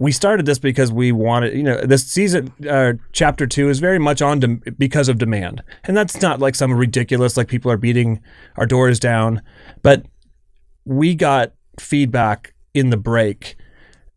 we 0.00 0.12
started 0.12 0.46
this 0.46 0.60
because 0.60 0.92
we 0.92 1.10
wanted, 1.10 1.54
you 1.56 1.62
know, 1.64 1.80
this 1.80 2.06
season, 2.06 2.52
uh, 2.70 2.92
chapter 3.12 3.46
two 3.48 3.68
is 3.68 3.80
very 3.80 3.98
much 3.98 4.22
on 4.22 4.38
dem- 4.38 4.62
because 4.78 5.08
of 5.08 5.18
demand. 5.18 5.62
And 5.84 5.96
that's 5.96 6.22
not 6.22 6.38
like 6.38 6.54
some 6.54 6.72
ridiculous, 6.72 7.36
like 7.36 7.48
people 7.48 7.70
are 7.72 7.76
beating 7.76 8.22
our 8.56 8.64
doors 8.66 9.00
down. 9.00 9.42
But 9.82 10.06
we 10.84 11.16
got 11.16 11.52
feedback 11.80 12.54
in 12.74 12.90
the 12.90 12.96
break, 12.96 13.56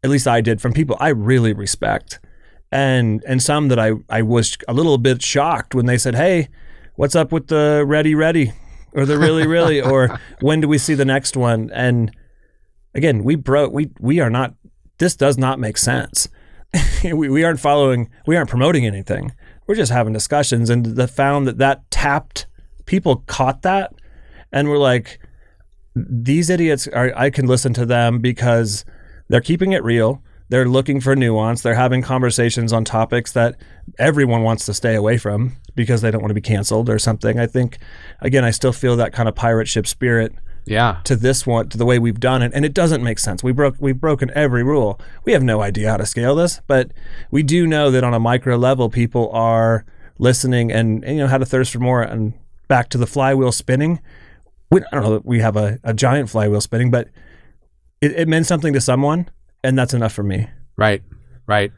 at 0.04 0.10
least 0.10 0.28
I 0.28 0.41
did, 0.41 0.62
from 0.62 0.74
people 0.74 0.97
I 0.99 1.10
really 1.10 1.54
respect. 1.54 2.20
And 2.72 3.24
and 3.28 3.41
some 3.41 3.68
that 3.68 3.80
I, 3.80 3.91
I 4.10 4.22
was 4.22 4.58
a 4.68 4.74
little 4.74 4.97
bit 4.97 5.22
shocked 5.22 5.76
when 5.76 5.86
they 5.88 5.97
said, 5.97 6.16
Hey, 6.16 6.47
what's 6.95 7.16
up 7.16 7.32
with 7.32 7.47
the 7.47 7.84
ready, 7.86 8.16
ready? 8.16 8.54
Or 8.93 9.06
the 9.06 9.18
really, 9.18 9.45
really? 9.45 9.82
or 9.91 10.20
when 10.39 10.62
do 10.62 10.68
we 10.68 10.78
see 10.78 10.93
the 10.93 11.06
next 11.06 11.36
one? 11.36 11.70
And 11.74 12.16
again, 12.93 13.24
we 13.24 13.36
broke, 13.36 13.74
we, 13.74 13.89
we 13.99 14.20
are 14.20 14.30
not 14.30 14.56
this 15.02 15.16
does 15.16 15.36
not 15.36 15.60
make 15.60 15.80
sense. 15.80 16.30
we, 17.04 17.28
we 17.28 17.43
aren't 17.43 17.60
following, 17.60 18.08
we 18.28 18.38
aren't 18.38 18.52
promoting 18.52 18.86
anything. 18.86 19.34
We're 19.66 19.76
just 19.76 19.91
having 19.91 20.14
discussions. 20.14 20.70
And 20.70 20.86
the 20.86 21.08
found 21.08 21.47
that 21.47 21.58
that 21.58 21.89
tapped, 21.89 22.45
people 22.86 23.24
caught 23.26 23.64
that 23.64 23.93
and 24.52 24.70
were 24.70 24.78
like, 24.78 25.20
these 25.96 26.50
idiots 26.50 26.88
are, 26.88 27.12
I 27.16 27.30
can 27.30 27.48
listen 27.48 27.74
to 27.74 27.86
them 27.86 28.20
because 28.20 28.86
they're 29.28 29.42
keeping 29.42 29.72
it 29.74 29.84
real. 29.84 30.22
They're 30.50 30.68
looking 30.68 31.00
for 31.00 31.16
nuance. 31.16 31.62
They're 31.62 31.76
having 31.76 32.02
conversations 32.02 32.74
on 32.74 32.84
topics 32.84 33.32
that 33.34 33.56
everyone 33.98 34.44
wants 34.44 34.66
to 34.66 34.74
stay 34.74 34.96
away 34.96 35.18
from 35.18 35.56
because 35.76 36.02
they 36.02 36.12
don't 36.12 36.22
want 36.22 36.32
to 36.32 36.36
be 36.36 36.42
canceled 36.42 36.89
or 36.89 37.00
something. 37.00 37.39
I 37.39 37.48
think, 37.48 37.78
again, 38.20 38.44
I 38.44 38.52
still 38.52 38.74
feel 38.74 38.96
that 38.98 39.14
kind 39.14 39.30
of 39.30 39.36
pirate 39.36 39.70
ship 39.70 39.88
spirit 39.88 40.34
Yeah. 40.66 40.98
to 41.06 41.16
this 41.16 41.48
one 41.48 41.70
to 41.70 41.78
the 41.78 41.86
way 41.86 42.00
we've 42.00 42.20
done 42.20 42.42
it 42.42 42.52
and 42.54 42.66
it 42.66 42.74
doesn't 42.74 43.02
make 43.02 43.18
sense 43.18 43.44
we 43.44 43.52
broke 43.52 43.76
we've 43.80 44.00
broken 44.00 44.30
every 44.36 44.62
rule 44.64 45.00
we 45.26 45.32
have 45.34 45.42
no 45.42 45.60
idea 45.62 45.89
how 45.89 45.98
to 45.98 46.06
scale 46.06 46.36
this 46.36 46.62
but 46.68 46.92
we 47.32 47.42
do 47.42 47.66
know 47.66 47.89
that 47.89 48.04
on 48.04 48.14
a 48.14 48.20
micro 48.20 48.56
level 48.58 48.88
people 48.89 49.32
are 49.32 49.84
listening 50.20 50.72
and, 50.72 51.04
and 51.04 51.16
you 51.18 51.22
know 51.24 51.28
had 51.28 51.42
a 51.42 51.46
thirst 51.48 51.72
for 51.74 51.80
more 51.80 52.04
and 52.04 52.34
back 52.68 52.89
to 52.89 53.00
the 53.00 53.08
flywheel 53.08 53.52
spinning 53.52 54.00
we, 54.72 54.80
i 54.82 54.86
don't 54.96 55.04
know 55.04 55.14
that 55.14 55.26
we 55.26 55.40
have 55.40 55.56
a, 55.58 55.80
a 55.84 55.94
giant 55.94 56.30
flywheel 56.30 56.62
spinning 56.62 56.90
but 56.92 57.08
it, 58.02 58.12
it 58.14 58.28
meant 58.28 58.46
something 58.48 58.74
to 58.74 58.82
someone 58.82 59.30
and 59.64 59.78
that's 59.78 59.94
enough 59.94 60.14
for 60.14 60.24
me 60.24 60.48
Right. 60.78 61.04
Right. 61.46 61.72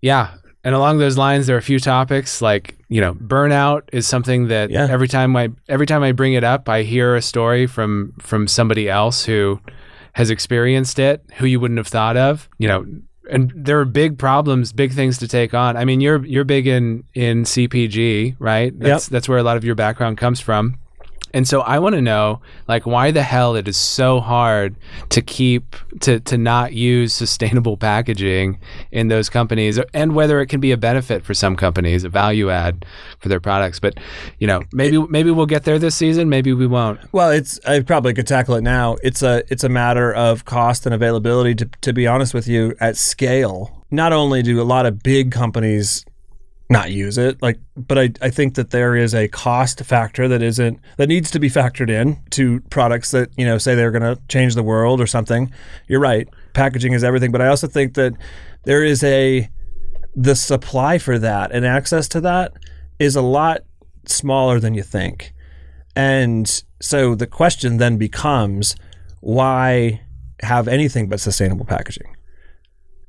Yeah. 0.00 0.34
And 0.62 0.74
along 0.74 0.98
those 0.98 1.16
lines, 1.16 1.46
there 1.46 1.56
are 1.56 1.58
a 1.58 1.62
few 1.62 1.80
topics 1.80 2.40
like 2.42 2.76
you 2.88 3.00
know 3.00 3.14
burnout 3.14 3.82
is 3.92 4.06
something 4.06 4.48
that 4.48 4.70
Yeah. 4.70 4.86
every 4.88 5.08
time 5.08 5.34
I 5.36 5.48
every 5.68 5.86
time 5.86 6.02
I 6.02 6.12
bring 6.12 6.34
it 6.34 6.44
up, 6.44 6.68
I 6.68 6.82
hear 6.82 7.16
a 7.16 7.22
story 7.22 7.66
from 7.66 8.12
from 8.20 8.46
somebody 8.46 8.88
else 8.88 9.24
who 9.24 9.60
has 10.12 10.28
experienced 10.30 10.98
it, 10.98 11.24
who 11.38 11.46
you 11.46 11.58
wouldn't 11.60 11.78
have 11.78 11.86
thought 11.88 12.16
of. 12.16 12.48
You 12.58 12.68
know, 12.68 12.86
and 13.30 13.52
there 13.56 13.80
are 13.80 13.84
big 13.86 14.18
problems, 14.18 14.72
big 14.72 14.92
things 14.92 15.18
to 15.18 15.28
take 15.28 15.54
on. 15.54 15.76
I 15.76 15.84
mean, 15.84 16.00
you're 16.00 16.24
you're 16.26 16.44
big 16.44 16.66
in 16.66 17.04
in 17.14 17.44
CPG, 17.44 18.36
right? 18.38 18.78
That's 18.78 19.08
that's 19.08 19.28
where 19.28 19.38
a 19.38 19.42
lot 19.42 19.56
of 19.56 19.64
your 19.64 19.74
background 19.74 20.18
comes 20.18 20.40
from. 20.40 20.76
And 21.32 21.46
so 21.46 21.60
I 21.60 21.78
want 21.78 21.94
to 21.94 22.02
know, 22.02 22.40
like, 22.68 22.86
why 22.86 23.10
the 23.10 23.22
hell 23.22 23.54
it 23.56 23.68
is 23.68 23.76
so 23.76 24.20
hard 24.20 24.76
to 25.10 25.22
keep 25.22 25.76
to 26.00 26.20
to 26.20 26.36
not 26.38 26.72
use 26.72 27.12
sustainable 27.12 27.76
packaging 27.90 28.58
in 28.90 29.08
those 29.08 29.28
companies, 29.28 29.78
and 29.94 30.14
whether 30.14 30.40
it 30.40 30.46
can 30.46 30.60
be 30.60 30.72
a 30.72 30.76
benefit 30.76 31.24
for 31.24 31.34
some 31.34 31.56
companies, 31.56 32.04
a 32.04 32.08
value 32.08 32.50
add 32.50 32.84
for 33.18 33.28
their 33.28 33.40
products. 33.40 33.80
But 33.80 33.98
you 34.38 34.46
know, 34.46 34.62
maybe 34.72 34.98
maybe 35.08 35.30
we'll 35.30 35.46
get 35.46 35.64
there 35.64 35.78
this 35.78 35.94
season, 35.94 36.28
maybe 36.28 36.52
we 36.52 36.66
won't. 36.66 37.00
Well, 37.12 37.30
it's 37.30 37.60
I 37.66 37.80
probably 37.80 38.14
could 38.14 38.26
tackle 38.26 38.54
it 38.54 38.62
now. 38.62 38.96
It's 39.02 39.22
a 39.22 39.42
it's 39.48 39.64
a 39.64 39.68
matter 39.68 40.12
of 40.12 40.44
cost 40.44 40.86
and 40.86 40.94
availability. 40.94 41.54
To 41.56 41.66
to 41.80 41.92
be 41.92 42.06
honest 42.06 42.34
with 42.34 42.48
you, 42.48 42.74
at 42.80 42.96
scale, 42.96 43.84
not 43.90 44.12
only 44.12 44.42
do 44.42 44.60
a 44.60 44.64
lot 44.64 44.86
of 44.86 45.02
big 45.02 45.32
companies 45.32 46.04
not 46.70 46.92
use 46.92 47.18
it, 47.18 47.42
like, 47.42 47.58
but 47.76 47.98
I 47.98 48.10
I 48.22 48.30
think 48.30 48.54
that 48.54 48.70
there 48.70 48.94
is 48.94 49.12
a 49.12 49.26
cost 49.28 49.80
factor 49.80 50.28
that 50.28 50.40
isn't 50.40 50.78
that 50.96 51.08
needs 51.08 51.30
to 51.32 51.40
be 51.40 51.50
factored 51.50 51.90
in 51.90 52.18
to 52.30 52.60
products 52.70 53.10
that 53.10 53.30
you 53.36 53.44
know 53.44 53.58
say 53.58 53.74
they're 53.74 53.90
going 53.90 54.16
to 54.16 54.22
change 54.28 54.54
the 54.54 54.62
world 54.62 55.00
or 55.00 55.06
something. 55.06 55.52
You're 55.88 56.00
right, 56.00 56.28
packaging 56.54 56.92
is 56.92 57.02
everything, 57.02 57.32
but 57.32 57.42
I 57.42 57.48
also 57.48 57.66
think 57.66 57.94
that 57.94 58.14
there 58.64 58.84
is 58.84 59.02
a 59.02 59.50
the 60.14 60.36
supply 60.36 60.98
for 60.98 61.18
that 61.18 61.52
and 61.52 61.66
access 61.66 62.08
to 62.08 62.20
that 62.20 62.52
is 62.98 63.16
a 63.16 63.22
lot 63.22 63.62
smaller 64.06 64.60
than 64.60 64.74
you 64.74 64.82
think. 64.82 65.32
And 65.96 66.62
so 66.80 67.14
the 67.16 67.26
question 67.26 67.78
then 67.78 67.96
becomes 67.96 68.76
why 69.20 70.02
have 70.42 70.68
anything 70.68 71.08
but 71.08 71.20
sustainable 71.20 71.64
packaging? 71.64 72.16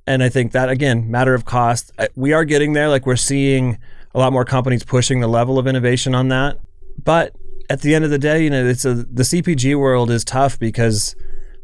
And 0.07 0.23
I 0.23 0.29
think 0.29 0.51
that, 0.51 0.69
again, 0.69 1.09
matter 1.09 1.33
of 1.33 1.45
cost, 1.45 1.91
we 2.15 2.33
are 2.33 2.43
getting 2.43 2.73
there. 2.73 2.89
Like 2.89 3.05
we're 3.05 3.15
seeing 3.15 3.77
a 4.13 4.19
lot 4.19 4.33
more 4.33 4.45
companies 4.45 4.83
pushing 4.83 5.19
the 5.21 5.27
level 5.27 5.59
of 5.59 5.67
innovation 5.67 6.15
on 6.15 6.29
that. 6.29 6.57
But 7.03 7.35
at 7.69 7.81
the 7.81 7.95
end 7.95 8.03
of 8.03 8.11
the 8.11 8.17
day, 8.17 8.43
you 8.43 8.49
know, 8.49 8.65
it's 8.65 8.85
a, 8.85 8.95
the 8.95 9.23
CPG 9.23 9.79
world 9.79 10.09
is 10.11 10.25
tough 10.25 10.59
because 10.59 11.15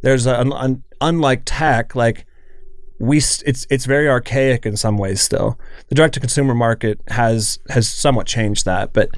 there's 0.02 0.26
a, 0.26 0.40
un, 0.40 0.54
un, 0.54 0.84
unlike 1.02 1.42
tech, 1.46 1.96
like 1.96 2.26
we 3.00 3.18
it's 3.18 3.68
it's 3.70 3.86
very 3.86 4.10
archaic 4.10 4.66
in 4.66 4.78
some 4.78 4.98
ways 4.98 5.22
still. 5.22 5.60
The 5.90 5.96
direct 5.96 6.16
to 6.16 6.20
consumer 6.20 6.56
market 6.56 7.00
has 7.10 7.60
has 7.70 7.90
somewhat 7.90 8.28
changed 8.28 8.66
that, 8.66 8.94
but 8.94 9.10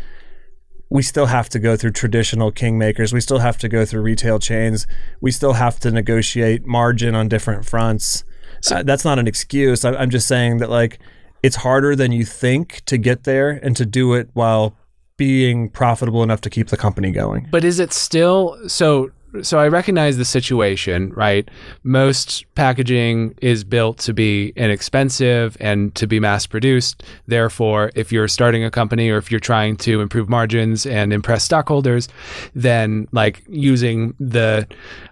we 0.90 1.04
still 1.04 1.28
have 1.28 1.50
to 1.50 1.60
go 1.60 1.78
through 1.78 1.92
traditional 1.92 2.52
kingmakers. 2.52 3.14
We 3.14 3.22
still 3.22 3.40
have 3.40 3.58
to 3.60 3.70
go 3.70 3.86
through 3.86 4.02
retail 4.02 4.40
chains. 4.40 4.88
We 5.22 5.32
still 5.32 5.54
have 5.54 5.80
to 5.82 5.92
negotiate 5.92 6.66
margin 6.66 7.14
on 7.14 7.28
different 7.28 7.66
fronts. 7.66 8.24
Uh, 8.72 8.84
that's 8.84 9.06
not 9.06 9.20
an 9.20 9.28
excuse. 9.28 9.86
I, 9.86 9.94
I'm 9.94 10.10
just 10.10 10.28
saying 10.28 10.58
that 10.58 10.70
like 10.70 11.00
it's 11.44 11.58
harder 11.58 11.96
than 11.96 12.12
you 12.12 12.26
think 12.26 12.84
to 12.86 12.98
get 12.98 13.24
there 13.24 13.52
and 13.52 13.76
to 13.78 13.86
do 13.86 14.14
it 14.14 14.30
while 14.34 14.76
being 15.18 15.70
profitable 15.70 16.24
enough 16.24 16.42
to 16.42 16.50
keep 16.50 16.70
the 16.70 16.78
company 16.78 17.12
going. 17.12 17.48
But 17.52 17.64
is 17.64 17.80
it 17.80 17.94
still 17.94 18.58
so? 18.68 19.12
So 19.44 19.60
I 19.60 19.68
recognize 19.68 20.18
the 20.18 20.26
situation, 20.26 21.12
right? 21.12 21.48
Most 21.84 22.46
packaging 22.56 23.36
is 23.44 23.64
built 23.64 24.00
to 24.00 24.14
be 24.14 24.54
inexpensive 24.56 25.56
and 25.60 25.94
to 25.94 26.08
be 26.08 26.20
mass 26.20 26.48
produced. 26.48 27.04
Therefore, 27.28 27.92
if 27.94 28.12
you're 28.12 28.28
starting 28.28 28.64
a 28.64 28.72
company 28.72 29.12
or 29.12 29.18
if 29.18 29.30
you're 29.30 29.40
trying 29.40 29.78
to 29.78 30.02
improve 30.02 30.30
margins 30.30 30.88
and 30.88 31.14
impress 31.14 31.44
stockholders, 31.44 32.08
then 32.56 33.08
like 33.12 33.44
using 33.48 34.16
the 34.20 34.68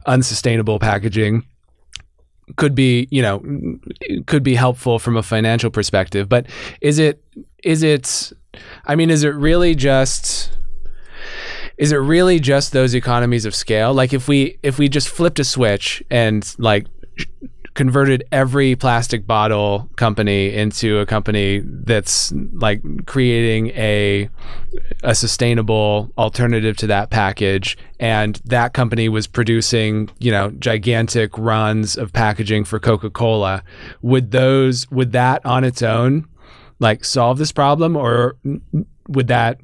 unsustainable 0.08 0.80
packaging 0.80 1.45
could 2.56 2.74
be, 2.74 3.08
you 3.12 3.22
know, 3.22 3.43
could 4.26 4.43
be 4.43 4.56
helpful 4.56 5.00
from 5.00 5.18
a 5.18 5.24
financial 5.24 5.70
perspective. 5.70 6.30
But 6.30 6.48
is 6.82 6.98
it 7.00 7.24
is 7.64 7.84
it 7.84 8.32
I 8.86 8.95
mean, 8.95 9.10
is 9.10 9.24
it 9.24 9.30
really 9.36 9.76
just 9.76 10.52
is 11.78 11.91
it 11.91 11.98
really 11.98 12.39
just 12.39 12.72
those 12.72 12.95
economies 12.95 13.45
of 13.45 13.54
scale 13.54 13.93
like 13.93 14.12
if 14.14 14.28
we 14.28 14.58
if 14.64 14.80
we 14.80 14.89
just 14.89 15.08
flipped 15.08 15.39
a 15.39 15.43
switch 15.43 16.04
and 16.10 16.56
like 16.58 16.88
converted 17.78 18.24
every 18.32 18.76
plastic 18.76 19.28
bottle 19.28 19.88
company 19.98 20.52
into 20.52 20.98
a 20.98 21.06
company 21.06 21.62
that's 21.64 22.34
like 22.54 22.82
creating 23.06 23.68
a 23.68 24.28
a 25.04 25.14
sustainable 25.14 26.12
alternative 26.18 26.76
to 26.76 26.88
that 26.88 27.12
package. 27.12 27.78
And 28.00 28.42
that 28.46 28.74
company 28.74 29.10
was 29.10 29.28
producing 29.28 30.10
you 30.18 30.32
know 30.32 30.50
gigantic 30.52 31.38
runs 31.38 31.96
of 31.96 32.12
packaging 32.12 32.64
for 32.66 32.80
Coca-Cola. 32.80 33.64
Would 34.02 34.32
those 34.32 34.90
would 34.90 35.12
that 35.12 35.46
on 35.46 35.64
its 35.64 35.84
own 35.84 36.28
like 36.80 37.06
solve 37.06 37.38
this 37.38 37.52
problem? 37.52 37.96
Or 37.96 38.38
would 39.08 39.28
that 39.28 39.60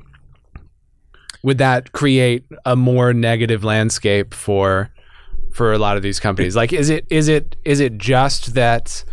would 1.41 1.57
that 1.57 1.93
create 1.93 2.45
a 2.63 2.75
more 2.75 3.11
negative 3.11 3.63
landscape 3.63 4.35
for 4.35 4.92
for 5.53 5.71
a 5.71 5.77
lot 5.77 5.95
of 5.97 6.03
these 6.03 6.19
companies 6.19 6.55
like 6.55 6.73
is 6.73 6.89
it 6.89 7.05
is 7.09 7.27
it 7.27 7.55
is 7.63 7.79
it 7.79 7.97
just 7.97 8.53
that 8.55 9.03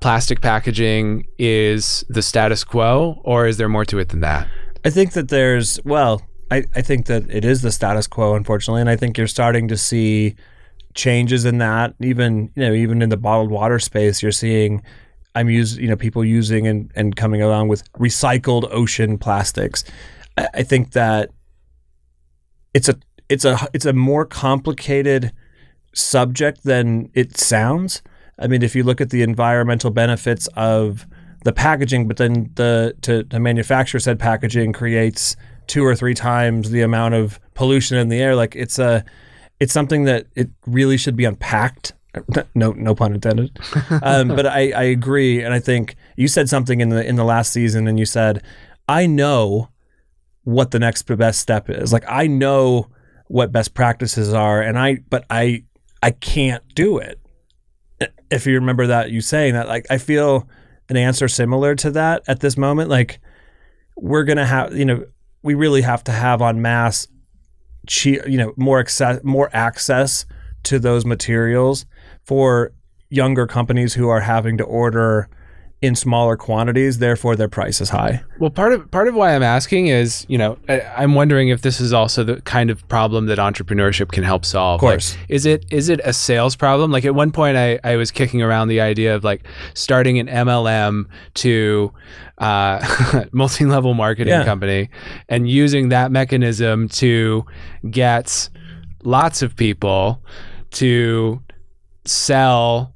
plastic 0.00 0.40
packaging 0.40 1.26
is 1.38 2.04
the 2.08 2.22
status 2.22 2.64
quo 2.64 3.20
or 3.24 3.46
is 3.46 3.56
there 3.56 3.68
more 3.68 3.84
to 3.84 3.98
it 3.98 4.10
than 4.10 4.20
that 4.20 4.46
I 4.84 4.90
think 4.90 5.12
that 5.12 5.28
there's 5.28 5.80
well, 5.84 6.22
I, 6.50 6.64
I 6.74 6.82
think 6.82 7.06
that 7.06 7.30
it 7.30 7.44
is 7.44 7.62
the 7.62 7.72
status 7.72 8.06
quo, 8.06 8.34
unfortunately, 8.34 8.80
and 8.80 8.90
I 8.90 8.96
think 8.96 9.18
you're 9.18 9.26
starting 9.26 9.68
to 9.68 9.76
see 9.76 10.36
changes 10.94 11.44
in 11.44 11.58
that. 11.58 11.94
Even 12.00 12.50
you 12.54 12.62
know, 12.66 12.72
even 12.72 13.02
in 13.02 13.10
the 13.10 13.16
bottled 13.16 13.50
water 13.50 13.78
space, 13.78 14.22
you're 14.22 14.32
seeing 14.32 14.82
I'm 15.34 15.50
using 15.50 15.82
you 15.82 15.88
know 15.88 15.96
people 15.96 16.24
using 16.24 16.66
and 16.66 16.90
and 16.94 17.14
coming 17.14 17.42
along 17.42 17.68
with 17.68 17.90
recycled 17.94 18.68
ocean 18.72 19.18
plastics. 19.18 19.84
I, 20.38 20.48
I 20.54 20.62
think 20.62 20.92
that 20.92 21.30
it's 22.72 22.88
a 22.88 22.96
it's 23.30 23.44
a 23.44 23.56
it's 23.72 23.86
a 23.86 23.94
more 23.94 24.26
complicated 24.26 25.32
subject 25.94 26.64
than 26.64 27.10
it 27.14 27.38
sounds. 27.38 28.02
I 28.38 28.46
mean, 28.46 28.62
if 28.62 28.74
you 28.74 28.82
look 28.82 29.00
at 29.00 29.10
the 29.10 29.22
environmental 29.22 29.90
benefits 29.90 30.48
of 30.56 31.06
the 31.44 31.52
packaging, 31.52 32.08
but 32.08 32.16
then 32.16 32.50
the 32.56 32.94
to, 33.02 33.24
to 33.24 33.38
manufacture 33.38 33.98
said 33.98 34.18
packaging 34.18 34.72
creates 34.72 35.36
two 35.68 35.84
or 35.84 35.94
three 35.94 36.14
times 36.14 36.70
the 36.70 36.82
amount 36.82 37.14
of 37.14 37.38
pollution 37.54 37.96
in 37.96 38.08
the 38.08 38.20
air. 38.20 38.34
Like 38.34 38.56
it's 38.56 38.78
a 38.78 39.04
it's 39.60 39.72
something 39.72 40.04
that 40.04 40.26
it 40.34 40.50
really 40.66 40.96
should 40.98 41.16
be 41.16 41.24
unpacked. 41.24 41.94
No, 42.56 42.72
no 42.72 42.96
pun 42.96 43.14
intended. 43.14 43.56
Um, 44.02 44.28
but 44.28 44.44
I, 44.44 44.72
I 44.72 44.82
agree, 44.82 45.44
and 45.44 45.54
I 45.54 45.60
think 45.60 45.94
you 46.16 46.26
said 46.26 46.48
something 46.48 46.80
in 46.80 46.88
the 46.88 47.06
in 47.06 47.14
the 47.14 47.24
last 47.24 47.52
season, 47.52 47.86
and 47.86 47.96
you 48.00 48.06
said, 48.06 48.42
"I 48.88 49.06
know 49.06 49.68
what 50.42 50.72
the 50.72 50.80
next 50.80 51.02
best 51.02 51.38
step 51.38 51.70
is. 51.70 51.92
Like 51.92 52.04
I 52.08 52.26
know 52.26 52.88
what 53.30 53.52
best 53.52 53.74
practices 53.74 54.34
are, 54.34 54.60
and 54.60 54.76
I, 54.76 54.98
but 55.08 55.24
I, 55.30 55.62
I 56.02 56.10
can't 56.10 56.62
do 56.74 56.98
it." 56.98 57.20
If 58.30 58.46
you 58.46 58.54
remember 58.54 58.88
that, 58.88 59.10
you 59.10 59.20
saying 59.20 59.54
that, 59.54 59.68
like 59.68 59.86
I 59.88 59.98
feel 59.98 60.48
an 60.88 60.96
answer 60.96 61.28
similar 61.28 61.74
to 61.76 61.90
that 61.92 62.22
at 62.26 62.40
this 62.40 62.56
moment. 62.56 62.90
Like 62.90 63.20
we're 63.96 64.24
gonna 64.24 64.46
have, 64.46 64.76
you 64.76 64.84
know, 64.84 65.04
we 65.42 65.54
really 65.54 65.82
have 65.82 66.02
to 66.04 66.12
have 66.12 66.42
on 66.42 66.60
mass 66.60 67.06
cheap, 67.86 68.20
you 68.26 68.36
know, 68.36 68.52
more 68.56 68.80
access, 68.80 69.22
more 69.22 69.48
access 69.52 70.26
to 70.64 70.78
those 70.78 71.06
materials 71.06 71.86
for 72.24 72.72
younger 73.10 73.46
companies 73.46 73.94
who 73.94 74.08
are 74.08 74.20
having 74.20 74.56
to 74.58 74.64
order 74.64 75.28
in 75.82 75.94
smaller 75.94 76.36
quantities. 76.36 76.98
Therefore, 76.98 77.36
their 77.36 77.48
price 77.48 77.80
is 77.80 77.88
high. 77.88 78.22
Well, 78.38 78.50
part 78.50 78.72
of 78.74 78.90
part 78.90 79.08
of 79.08 79.14
why 79.14 79.34
I'm 79.34 79.42
asking 79.42 79.86
is, 79.86 80.26
you 80.28 80.36
know, 80.36 80.58
I, 80.68 80.80
I'm 80.96 81.14
wondering 81.14 81.48
if 81.48 81.62
this 81.62 81.80
is 81.80 81.92
also 81.92 82.22
the 82.22 82.40
kind 82.42 82.68
of 82.70 82.86
problem 82.88 83.26
that 83.26 83.38
entrepreneurship 83.38 84.12
can 84.12 84.22
help 84.22 84.44
solve. 84.44 84.76
Of 84.76 84.80
course. 84.80 85.16
Like, 85.16 85.26
is 85.30 85.46
it 85.46 85.64
is 85.70 85.88
it 85.88 86.00
a 86.04 86.12
sales 86.12 86.54
problem? 86.54 86.90
Like 86.90 87.04
at 87.06 87.14
one 87.14 87.32
point, 87.32 87.56
I 87.56 87.78
I 87.82 87.96
was 87.96 88.10
kicking 88.10 88.42
around 88.42 88.68
the 88.68 88.80
idea 88.80 89.14
of 89.14 89.24
like 89.24 89.46
starting 89.74 90.18
an 90.18 90.26
MLM 90.26 91.06
to 91.34 91.92
uh, 92.38 93.24
multi-level 93.32 93.94
marketing 93.94 94.32
Yeah. 94.32 94.44
company 94.44 94.90
and 95.28 95.48
using 95.48 95.88
that 95.90 96.10
mechanism 96.12 96.88
to 96.88 97.44
get 97.90 98.48
lots 99.02 99.40
of 99.42 99.56
people 99.56 100.22
to 100.72 101.42
sell 102.04 102.94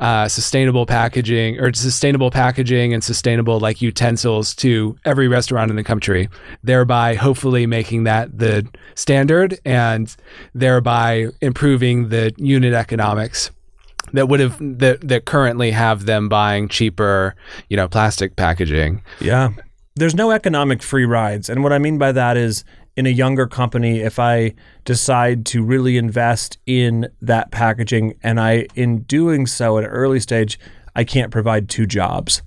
uh, 0.00 0.28
sustainable 0.28 0.86
packaging 0.86 1.58
or 1.58 1.72
sustainable 1.72 2.30
packaging 2.30 2.94
and 2.94 3.02
sustainable 3.02 3.58
like 3.60 3.82
utensils 3.82 4.54
to 4.54 4.96
every 5.04 5.28
restaurant 5.28 5.70
in 5.70 5.76
the 5.76 5.84
country, 5.84 6.28
thereby 6.62 7.14
hopefully 7.14 7.66
making 7.66 8.04
that 8.04 8.38
the 8.38 8.66
standard 8.94 9.58
and 9.64 10.16
thereby 10.54 11.26
improving 11.40 12.08
the 12.08 12.32
unit 12.36 12.74
economics 12.74 13.50
that 14.12 14.28
would 14.28 14.40
have 14.40 14.56
that 14.60 15.06
that 15.06 15.24
currently 15.24 15.70
have 15.70 16.06
them 16.06 16.28
buying 16.28 16.68
cheaper, 16.68 17.34
you 17.68 17.76
know, 17.76 17.88
plastic 17.88 18.36
packaging. 18.36 19.02
Yeah. 19.20 19.50
There's 19.96 20.14
no 20.14 20.30
economic 20.30 20.82
free 20.82 21.04
rides. 21.04 21.48
And 21.48 21.64
what 21.64 21.72
I 21.72 21.78
mean 21.78 21.98
by 21.98 22.12
that 22.12 22.36
is 22.36 22.64
in 22.98 23.06
a 23.06 23.10
younger 23.10 23.46
company, 23.46 24.00
if 24.00 24.18
I 24.18 24.54
decide 24.84 25.46
to 25.46 25.62
really 25.62 25.96
invest 25.96 26.58
in 26.66 27.06
that 27.22 27.52
packaging 27.52 28.18
and 28.24 28.40
I, 28.40 28.66
in 28.74 29.02
doing 29.02 29.46
so 29.46 29.78
at 29.78 29.84
an 29.84 29.90
early 29.90 30.18
stage, 30.18 30.58
I 30.96 31.04
can't 31.04 31.30
provide 31.30 31.68
two 31.68 31.86
jobs 31.86 32.42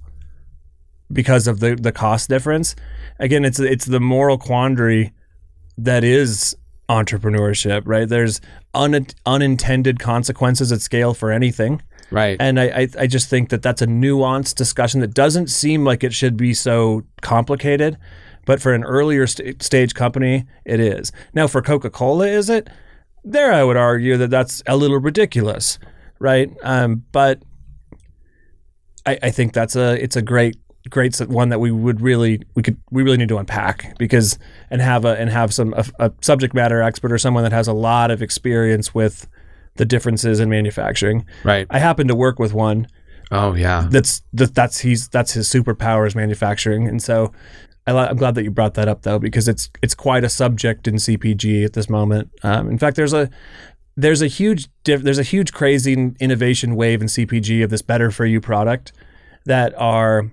because 1.09 1.47
of 1.47 1.61
the, 1.61 1.75
the 1.75 1.93
cost 1.93 2.27
difference. 2.27 2.75
Again, 3.17 3.45
it's 3.45 3.61
it's 3.61 3.85
the 3.85 4.01
moral 4.01 4.37
quandary 4.37 5.13
that 5.77 6.03
is 6.03 6.53
entrepreneurship, 6.89 7.83
right? 7.85 8.09
There's 8.09 8.41
un, 8.73 9.07
unintended 9.25 9.99
consequences 9.99 10.73
at 10.73 10.81
scale 10.81 11.13
for 11.13 11.31
anything. 11.31 11.81
Right. 12.11 12.35
And 12.41 12.59
I, 12.59 12.65
I, 12.65 12.87
I 12.99 13.07
just 13.07 13.29
think 13.29 13.51
that 13.51 13.61
that's 13.61 13.81
a 13.81 13.87
nuanced 13.87 14.55
discussion 14.55 14.99
that 14.99 15.13
doesn't 15.13 15.47
seem 15.47 15.85
like 15.85 16.03
it 16.03 16.13
should 16.13 16.35
be 16.35 16.53
so 16.53 17.03
complicated. 17.21 17.97
But 18.45 18.61
for 18.61 18.73
an 18.73 18.83
earlier 18.83 19.27
st- 19.27 19.61
stage 19.61 19.93
company, 19.93 20.45
it 20.65 20.79
is. 20.79 21.11
Now, 21.33 21.47
for 21.47 21.61
Coca 21.61 21.89
Cola, 21.89 22.27
is 22.27 22.49
it? 22.49 22.69
There, 23.23 23.53
I 23.53 23.63
would 23.63 23.77
argue 23.77 24.17
that 24.17 24.31
that's 24.31 24.63
a 24.65 24.75
little 24.75 24.97
ridiculous, 24.97 25.77
right? 26.19 26.49
Um, 26.63 27.03
but 27.11 27.43
I, 29.05 29.19
I 29.23 29.31
think 29.31 29.53
that's 29.53 29.75
a 29.75 30.01
it's 30.01 30.15
a 30.15 30.21
great 30.21 30.57
great 30.89 31.15
one 31.19 31.49
that 31.49 31.59
we 31.59 31.69
would 31.69 32.01
really 32.01 32.41
we 32.55 32.63
could 32.63 32.77
we 32.89 33.03
really 33.03 33.17
need 33.17 33.29
to 33.29 33.37
unpack 33.37 33.95
because 33.99 34.39
and 34.71 34.81
have 34.81 35.05
a 35.05 35.19
and 35.19 35.29
have 35.29 35.53
some 35.53 35.73
a, 35.75 35.85
a 35.99 36.11
subject 36.21 36.55
matter 36.55 36.81
expert 36.81 37.11
or 37.11 37.19
someone 37.19 37.43
that 37.43 37.51
has 37.51 37.67
a 37.67 37.73
lot 37.73 38.09
of 38.09 38.23
experience 38.23 38.93
with 38.93 39.27
the 39.75 39.85
differences 39.85 40.39
in 40.39 40.49
manufacturing. 40.49 41.25
right. 41.43 41.67
I 41.69 41.77
happen 41.79 42.07
to 42.07 42.15
work 42.15 42.39
with 42.39 42.53
one 42.53 42.87
Oh 43.31 43.53
yeah. 43.53 43.87
that's 43.89 44.21
that 44.33 44.53
that's 44.53 44.79
he's 44.79 45.07
that's 45.07 45.31
his 45.33 45.47
superpower 45.47 46.05
is 46.05 46.15
manufacturing, 46.15 46.87
and 46.87 47.01
so 47.01 47.31
I, 47.87 47.91
I'm 47.91 48.17
glad 48.17 48.35
that 48.35 48.43
you 48.43 48.51
brought 48.51 48.75
that 48.75 48.87
up 48.87 49.03
though 49.03 49.19
because 49.19 49.47
it's 49.47 49.69
it's 49.81 49.95
quite 49.95 50.23
a 50.23 50.29
subject 50.29 50.87
in 50.87 50.95
CPG 50.95 51.65
at 51.65 51.73
this 51.73 51.89
moment. 51.89 52.31
Um, 52.43 52.69
in 52.69 52.77
fact, 52.77 52.95
there's 52.95 53.13
a 53.13 53.29
there's 53.97 54.21
a 54.21 54.27
huge 54.27 54.69
diff- 54.83 55.03
there's 55.03 55.19
a 55.19 55.23
huge 55.23 55.51
crazy 55.51 56.13
innovation 56.19 56.75
wave 56.75 57.01
in 57.01 57.07
CPG 57.07 57.63
of 57.63 57.69
this 57.69 57.81
better 57.81 58.11
for 58.11 58.25
you 58.25 58.39
product 58.39 58.93
that 59.45 59.73
are 59.77 60.29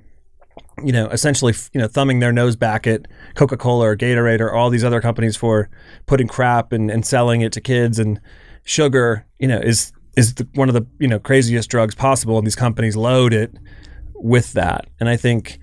you 0.85 0.93
know 0.93 1.09
essentially 1.09 1.55
you 1.73 1.81
know 1.81 1.89
thumbing 1.89 2.21
their 2.21 2.33
nose 2.33 2.57
back 2.57 2.87
at 2.87 3.07
Coca-Cola 3.35 3.89
or 3.89 3.97
Gatorade 3.97 4.41
or 4.41 4.53
all 4.53 4.71
these 4.71 4.85
other 4.85 5.01
companies 5.01 5.37
for 5.37 5.69
putting 6.07 6.29
crap 6.29 6.73
and, 6.73 6.91
and 6.91 7.05
selling 7.05 7.41
it 7.41 7.53
to 7.53 7.61
kids. 7.61 7.99
And 7.99 8.21
sugar 8.65 9.27
you 9.39 9.49
know 9.49 9.59
is 9.59 9.93
is 10.17 10.35
the, 10.35 10.47
one 10.55 10.69
of 10.69 10.75
the 10.75 10.87
you 10.99 11.09
know 11.09 11.19
craziest 11.19 11.71
drugs 11.71 11.95
possible. 11.95 12.39
And 12.39 12.47
these 12.47 12.57
companies 12.57 12.97
load 12.97 13.33
it 13.33 13.53
with 14.15 14.53
that. 14.53 14.87
And 15.01 15.09
I 15.09 15.17
think 15.17 15.59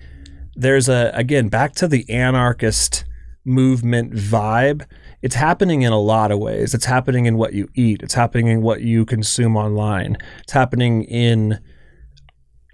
there's 0.56 0.90
a 0.90 1.12
again 1.14 1.50
back 1.50 1.76
to 1.76 1.88
the 1.88 2.10
anarchist 2.10 3.06
movement 3.44 4.14
vibe. 4.14 4.86
It's 5.22 5.36
happening 5.36 5.84
in 5.84 5.92
a 5.92 6.00
lot 6.00 6.32
of 6.32 6.40
ways. 6.40 6.74
It's 6.74 6.86
happening 6.86 7.26
in 7.26 7.38
what 7.38 7.54
you 7.54 7.70
eat. 7.76 8.02
It's 8.04 8.14
happening 8.14 8.48
in 8.48 8.62
what 8.62 8.82
you 8.82 9.06
consume 9.06 9.56
online. 9.56 10.18
It's 10.44 10.54
happening 10.54 11.04
in 11.04 11.60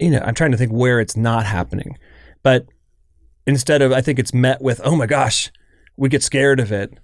you 0.00 0.10
know 0.10 0.22
i'm 0.24 0.34
trying 0.34 0.50
to 0.50 0.56
think 0.56 0.72
where 0.72 1.00
it's 1.00 1.16
not 1.16 1.46
happening. 1.46 1.98
But 2.42 2.66
instead 3.46 3.82
of 3.82 3.92
i 3.92 4.00
think 4.00 4.18
it's 4.18 4.34
met 4.34 4.62
with 4.62 4.80
oh 4.84 4.96
my 4.96 5.06
gosh 5.06 5.50
we 5.96 6.08
get 6.08 6.22
scared 6.22 6.60
of 6.60 6.72
it. 6.72 6.98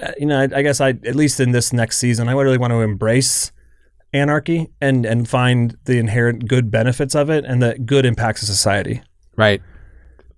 Uh, 0.00 0.12
you 0.18 0.26
know 0.26 0.40
I, 0.40 0.44
I 0.44 0.62
guess 0.62 0.80
i 0.80 0.90
at 0.90 1.14
least 1.14 1.38
in 1.38 1.52
this 1.52 1.70
next 1.70 1.98
season 1.98 2.26
i 2.26 2.32
really 2.32 2.56
want 2.56 2.70
to 2.70 2.80
embrace 2.80 3.52
anarchy 4.12 4.68
and 4.80 5.04
and 5.06 5.28
find 5.28 5.76
the 5.84 5.98
inherent 5.98 6.48
good 6.48 6.70
benefits 6.70 7.14
of 7.14 7.30
it 7.30 7.44
and 7.44 7.62
the 7.62 7.78
good 7.78 8.04
impacts 8.04 8.42
of 8.42 8.48
society. 8.48 9.02
Right. 9.36 9.62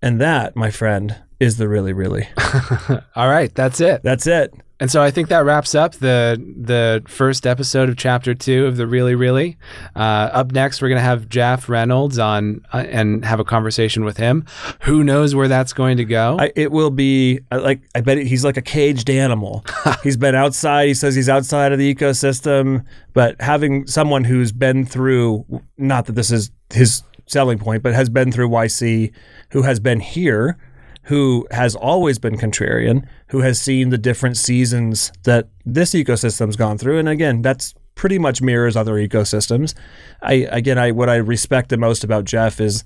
And 0.04 0.20
that, 0.20 0.54
my 0.54 0.70
friend, 0.70 1.16
is 1.40 1.56
the 1.56 1.66
really, 1.66 1.94
really. 1.94 2.28
All 3.16 3.28
right. 3.28 3.52
That's 3.54 3.80
it. 3.80 4.02
That's 4.02 4.26
it. 4.26 4.52
And 4.78 4.90
so 4.90 5.00
I 5.02 5.10
think 5.10 5.28
that 5.28 5.46
wraps 5.46 5.74
up 5.74 5.94
the 5.94 6.36
the 6.60 7.02
first 7.06 7.46
episode 7.46 7.88
of 7.88 7.96
chapter 7.96 8.34
two 8.34 8.66
of 8.66 8.76
the 8.76 8.86
really 8.86 9.14
really. 9.14 9.56
Uh, 9.96 10.28
up 10.32 10.52
next, 10.52 10.82
we're 10.82 10.90
gonna 10.90 11.00
have 11.00 11.28
Jeff 11.28 11.70
Reynolds 11.70 12.18
on 12.18 12.60
uh, 12.72 12.84
and 12.88 13.24
have 13.24 13.40
a 13.40 13.44
conversation 13.44 14.04
with 14.04 14.18
him. 14.18 14.44
Who 14.80 15.02
knows 15.02 15.34
where 15.34 15.48
that's 15.48 15.72
going 15.72 15.96
to 15.96 16.04
go? 16.04 16.36
I, 16.38 16.52
it 16.54 16.70
will 16.70 16.90
be 16.90 17.40
I 17.50 17.56
like. 17.56 17.80
I 17.94 18.02
bet 18.02 18.18
he's 18.18 18.44
like 18.44 18.58
a 18.58 18.62
caged 18.62 19.08
animal. 19.08 19.64
he's 20.02 20.18
been 20.18 20.34
outside. 20.34 20.88
He 20.88 20.94
says 20.94 21.14
he's 21.14 21.30
outside 21.30 21.72
of 21.72 21.78
the 21.78 21.94
ecosystem. 21.94 22.84
But 23.14 23.40
having 23.40 23.86
someone 23.86 24.24
who's 24.24 24.52
been 24.52 24.84
through, 24.84 25.46
not 25.78 26.06
that 26.06 26.14
this 26.14 26.30
is 26.30 26.50
his 26.70 27.04
selling 27.26 27.58
point, 27.58 27.82
but 27.82 27.94
has 27.94 28.08
been 28.08 28.30
through 28.30 28.48
YC, 28.48 29.12
who 29.50 29.62
has 29.62 29.80
been 29.80 30.00
here, 30.00 30.58
who 31.04 31.46
has 31.50 31.74
always 31.74 32.18
been 32.18 32.36
contrarian, 32.36 33.06
who 33.28 33.40
has 33.40 33.60
seen 33.60 33.90
the 33.90 33.98
different 33.98 34.36
seasons 34.36 35.12
that 35.24 35.48
this 35.64 35.92
ecosystem's 35.92 36.56
gone 36.56 36.78
through, 36.78 36.98
and 36.98 37.08
again, 37.08 37.42
that's 37.42 37.74
pretty 37.94 38.18
much 38.18 38.42
mirrors 38.42 38.76
other 38.76 38.94
ecosystems. 38.94 39.74
I 40.22 40.46
again, 40.50 40.78
I 40.78 40.92
what 40.92 41.08
I 41.08 41.16
respect 41.16 41.68
the 41.68 41.76
most 41.76 42.04
about 42.04 42.24
Jeff 42.24 42.60
is 42.60 42.84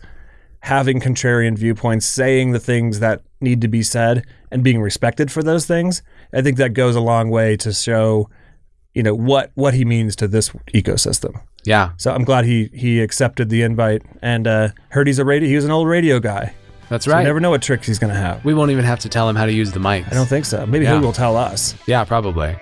having 0.60 1.00
contrarian 1.00 1.56
viewpoints, 1.56 2.06
saying 2.06 2.52
the 2.52 2.58
things 2.58 3.00
that 3.00 3.22
need 3.40 3.60
to 3.60 3.68
be 3.68 3.82
said, 3.82 4.26
and 4.50 4.64
being 4.64 4.80
respected 4.80 5.30
for 5.30 5.42
those 5.42 5.66
things. 5.66 6.02
I 6.32 6.42
think 6.42 6.56
that 6.56 6.72
goes 6.72 6.96
a 6.96 7.00
long 7.00 7.30
way 7.30 7.56
to 7.58 7.72
show, 7.72 8.28
you 8.94 9.02
know, 9.02 9.14
what 9.14 9.50
what 9.54 9.74
he 9.74 9.84
means 9.84 10.16
to 10.16 10.28
this 10.28 10.50
ecosystem. 10.74 11.40
Yeah, 11.68 11.90
So 11.96 12.12
I'm 12.14 12.24
glad 12.24 12.44
he 12.44 12.70
he 12.72 13.00
accepted 13.06 13.46
the 13.50 13.60
invite 13.62 14.02
and 14.22 14.46
uh, 14.46 14.68
heard 14.90 15.06
he's 15.06 15.18
a 15.18 15.24
radio. 15.24 15.48
He 15.48 15.56
was 15.56 15.64
an 15.64 15.70
old 15.70 15.86
radio 15.88 16.18
guy. 16.20 16.54
that's 16.88 17.04
So 17.04 17.12
right. 17.12 17.20
You 17.20 17.26
never 17.30 17.40
know 17.40 17.50
what 17.50 17.62
tricks 17.62 17.86
he's 17.86 17.98
gonna 17.98 18.14
have. 18.26 18.44
we 18.44 18.54
won't 18.54 18.70
even 18.70 18.84
have 18.84 19.00
to 19.00 19.08
tell 19.08 19.28
him 19.28 19.36
how 19.36 19.46
to 19.46 19.52
use 19.52 19.70
the 19.72 19.80
mics. 19.80 20.06
I 20.10 20.14
don't 20.14 20.28
think 20.34 20.44
so. 20.46 20.64
Maybe 20.66 20.84
Yeah. 20.86 20.94
he 20.98 21.04
will 21.04 21.12
tell 21.24 21.36
us. 21.36 21.74
Yeah, 21.86 22.04
probably. 22.04 22.56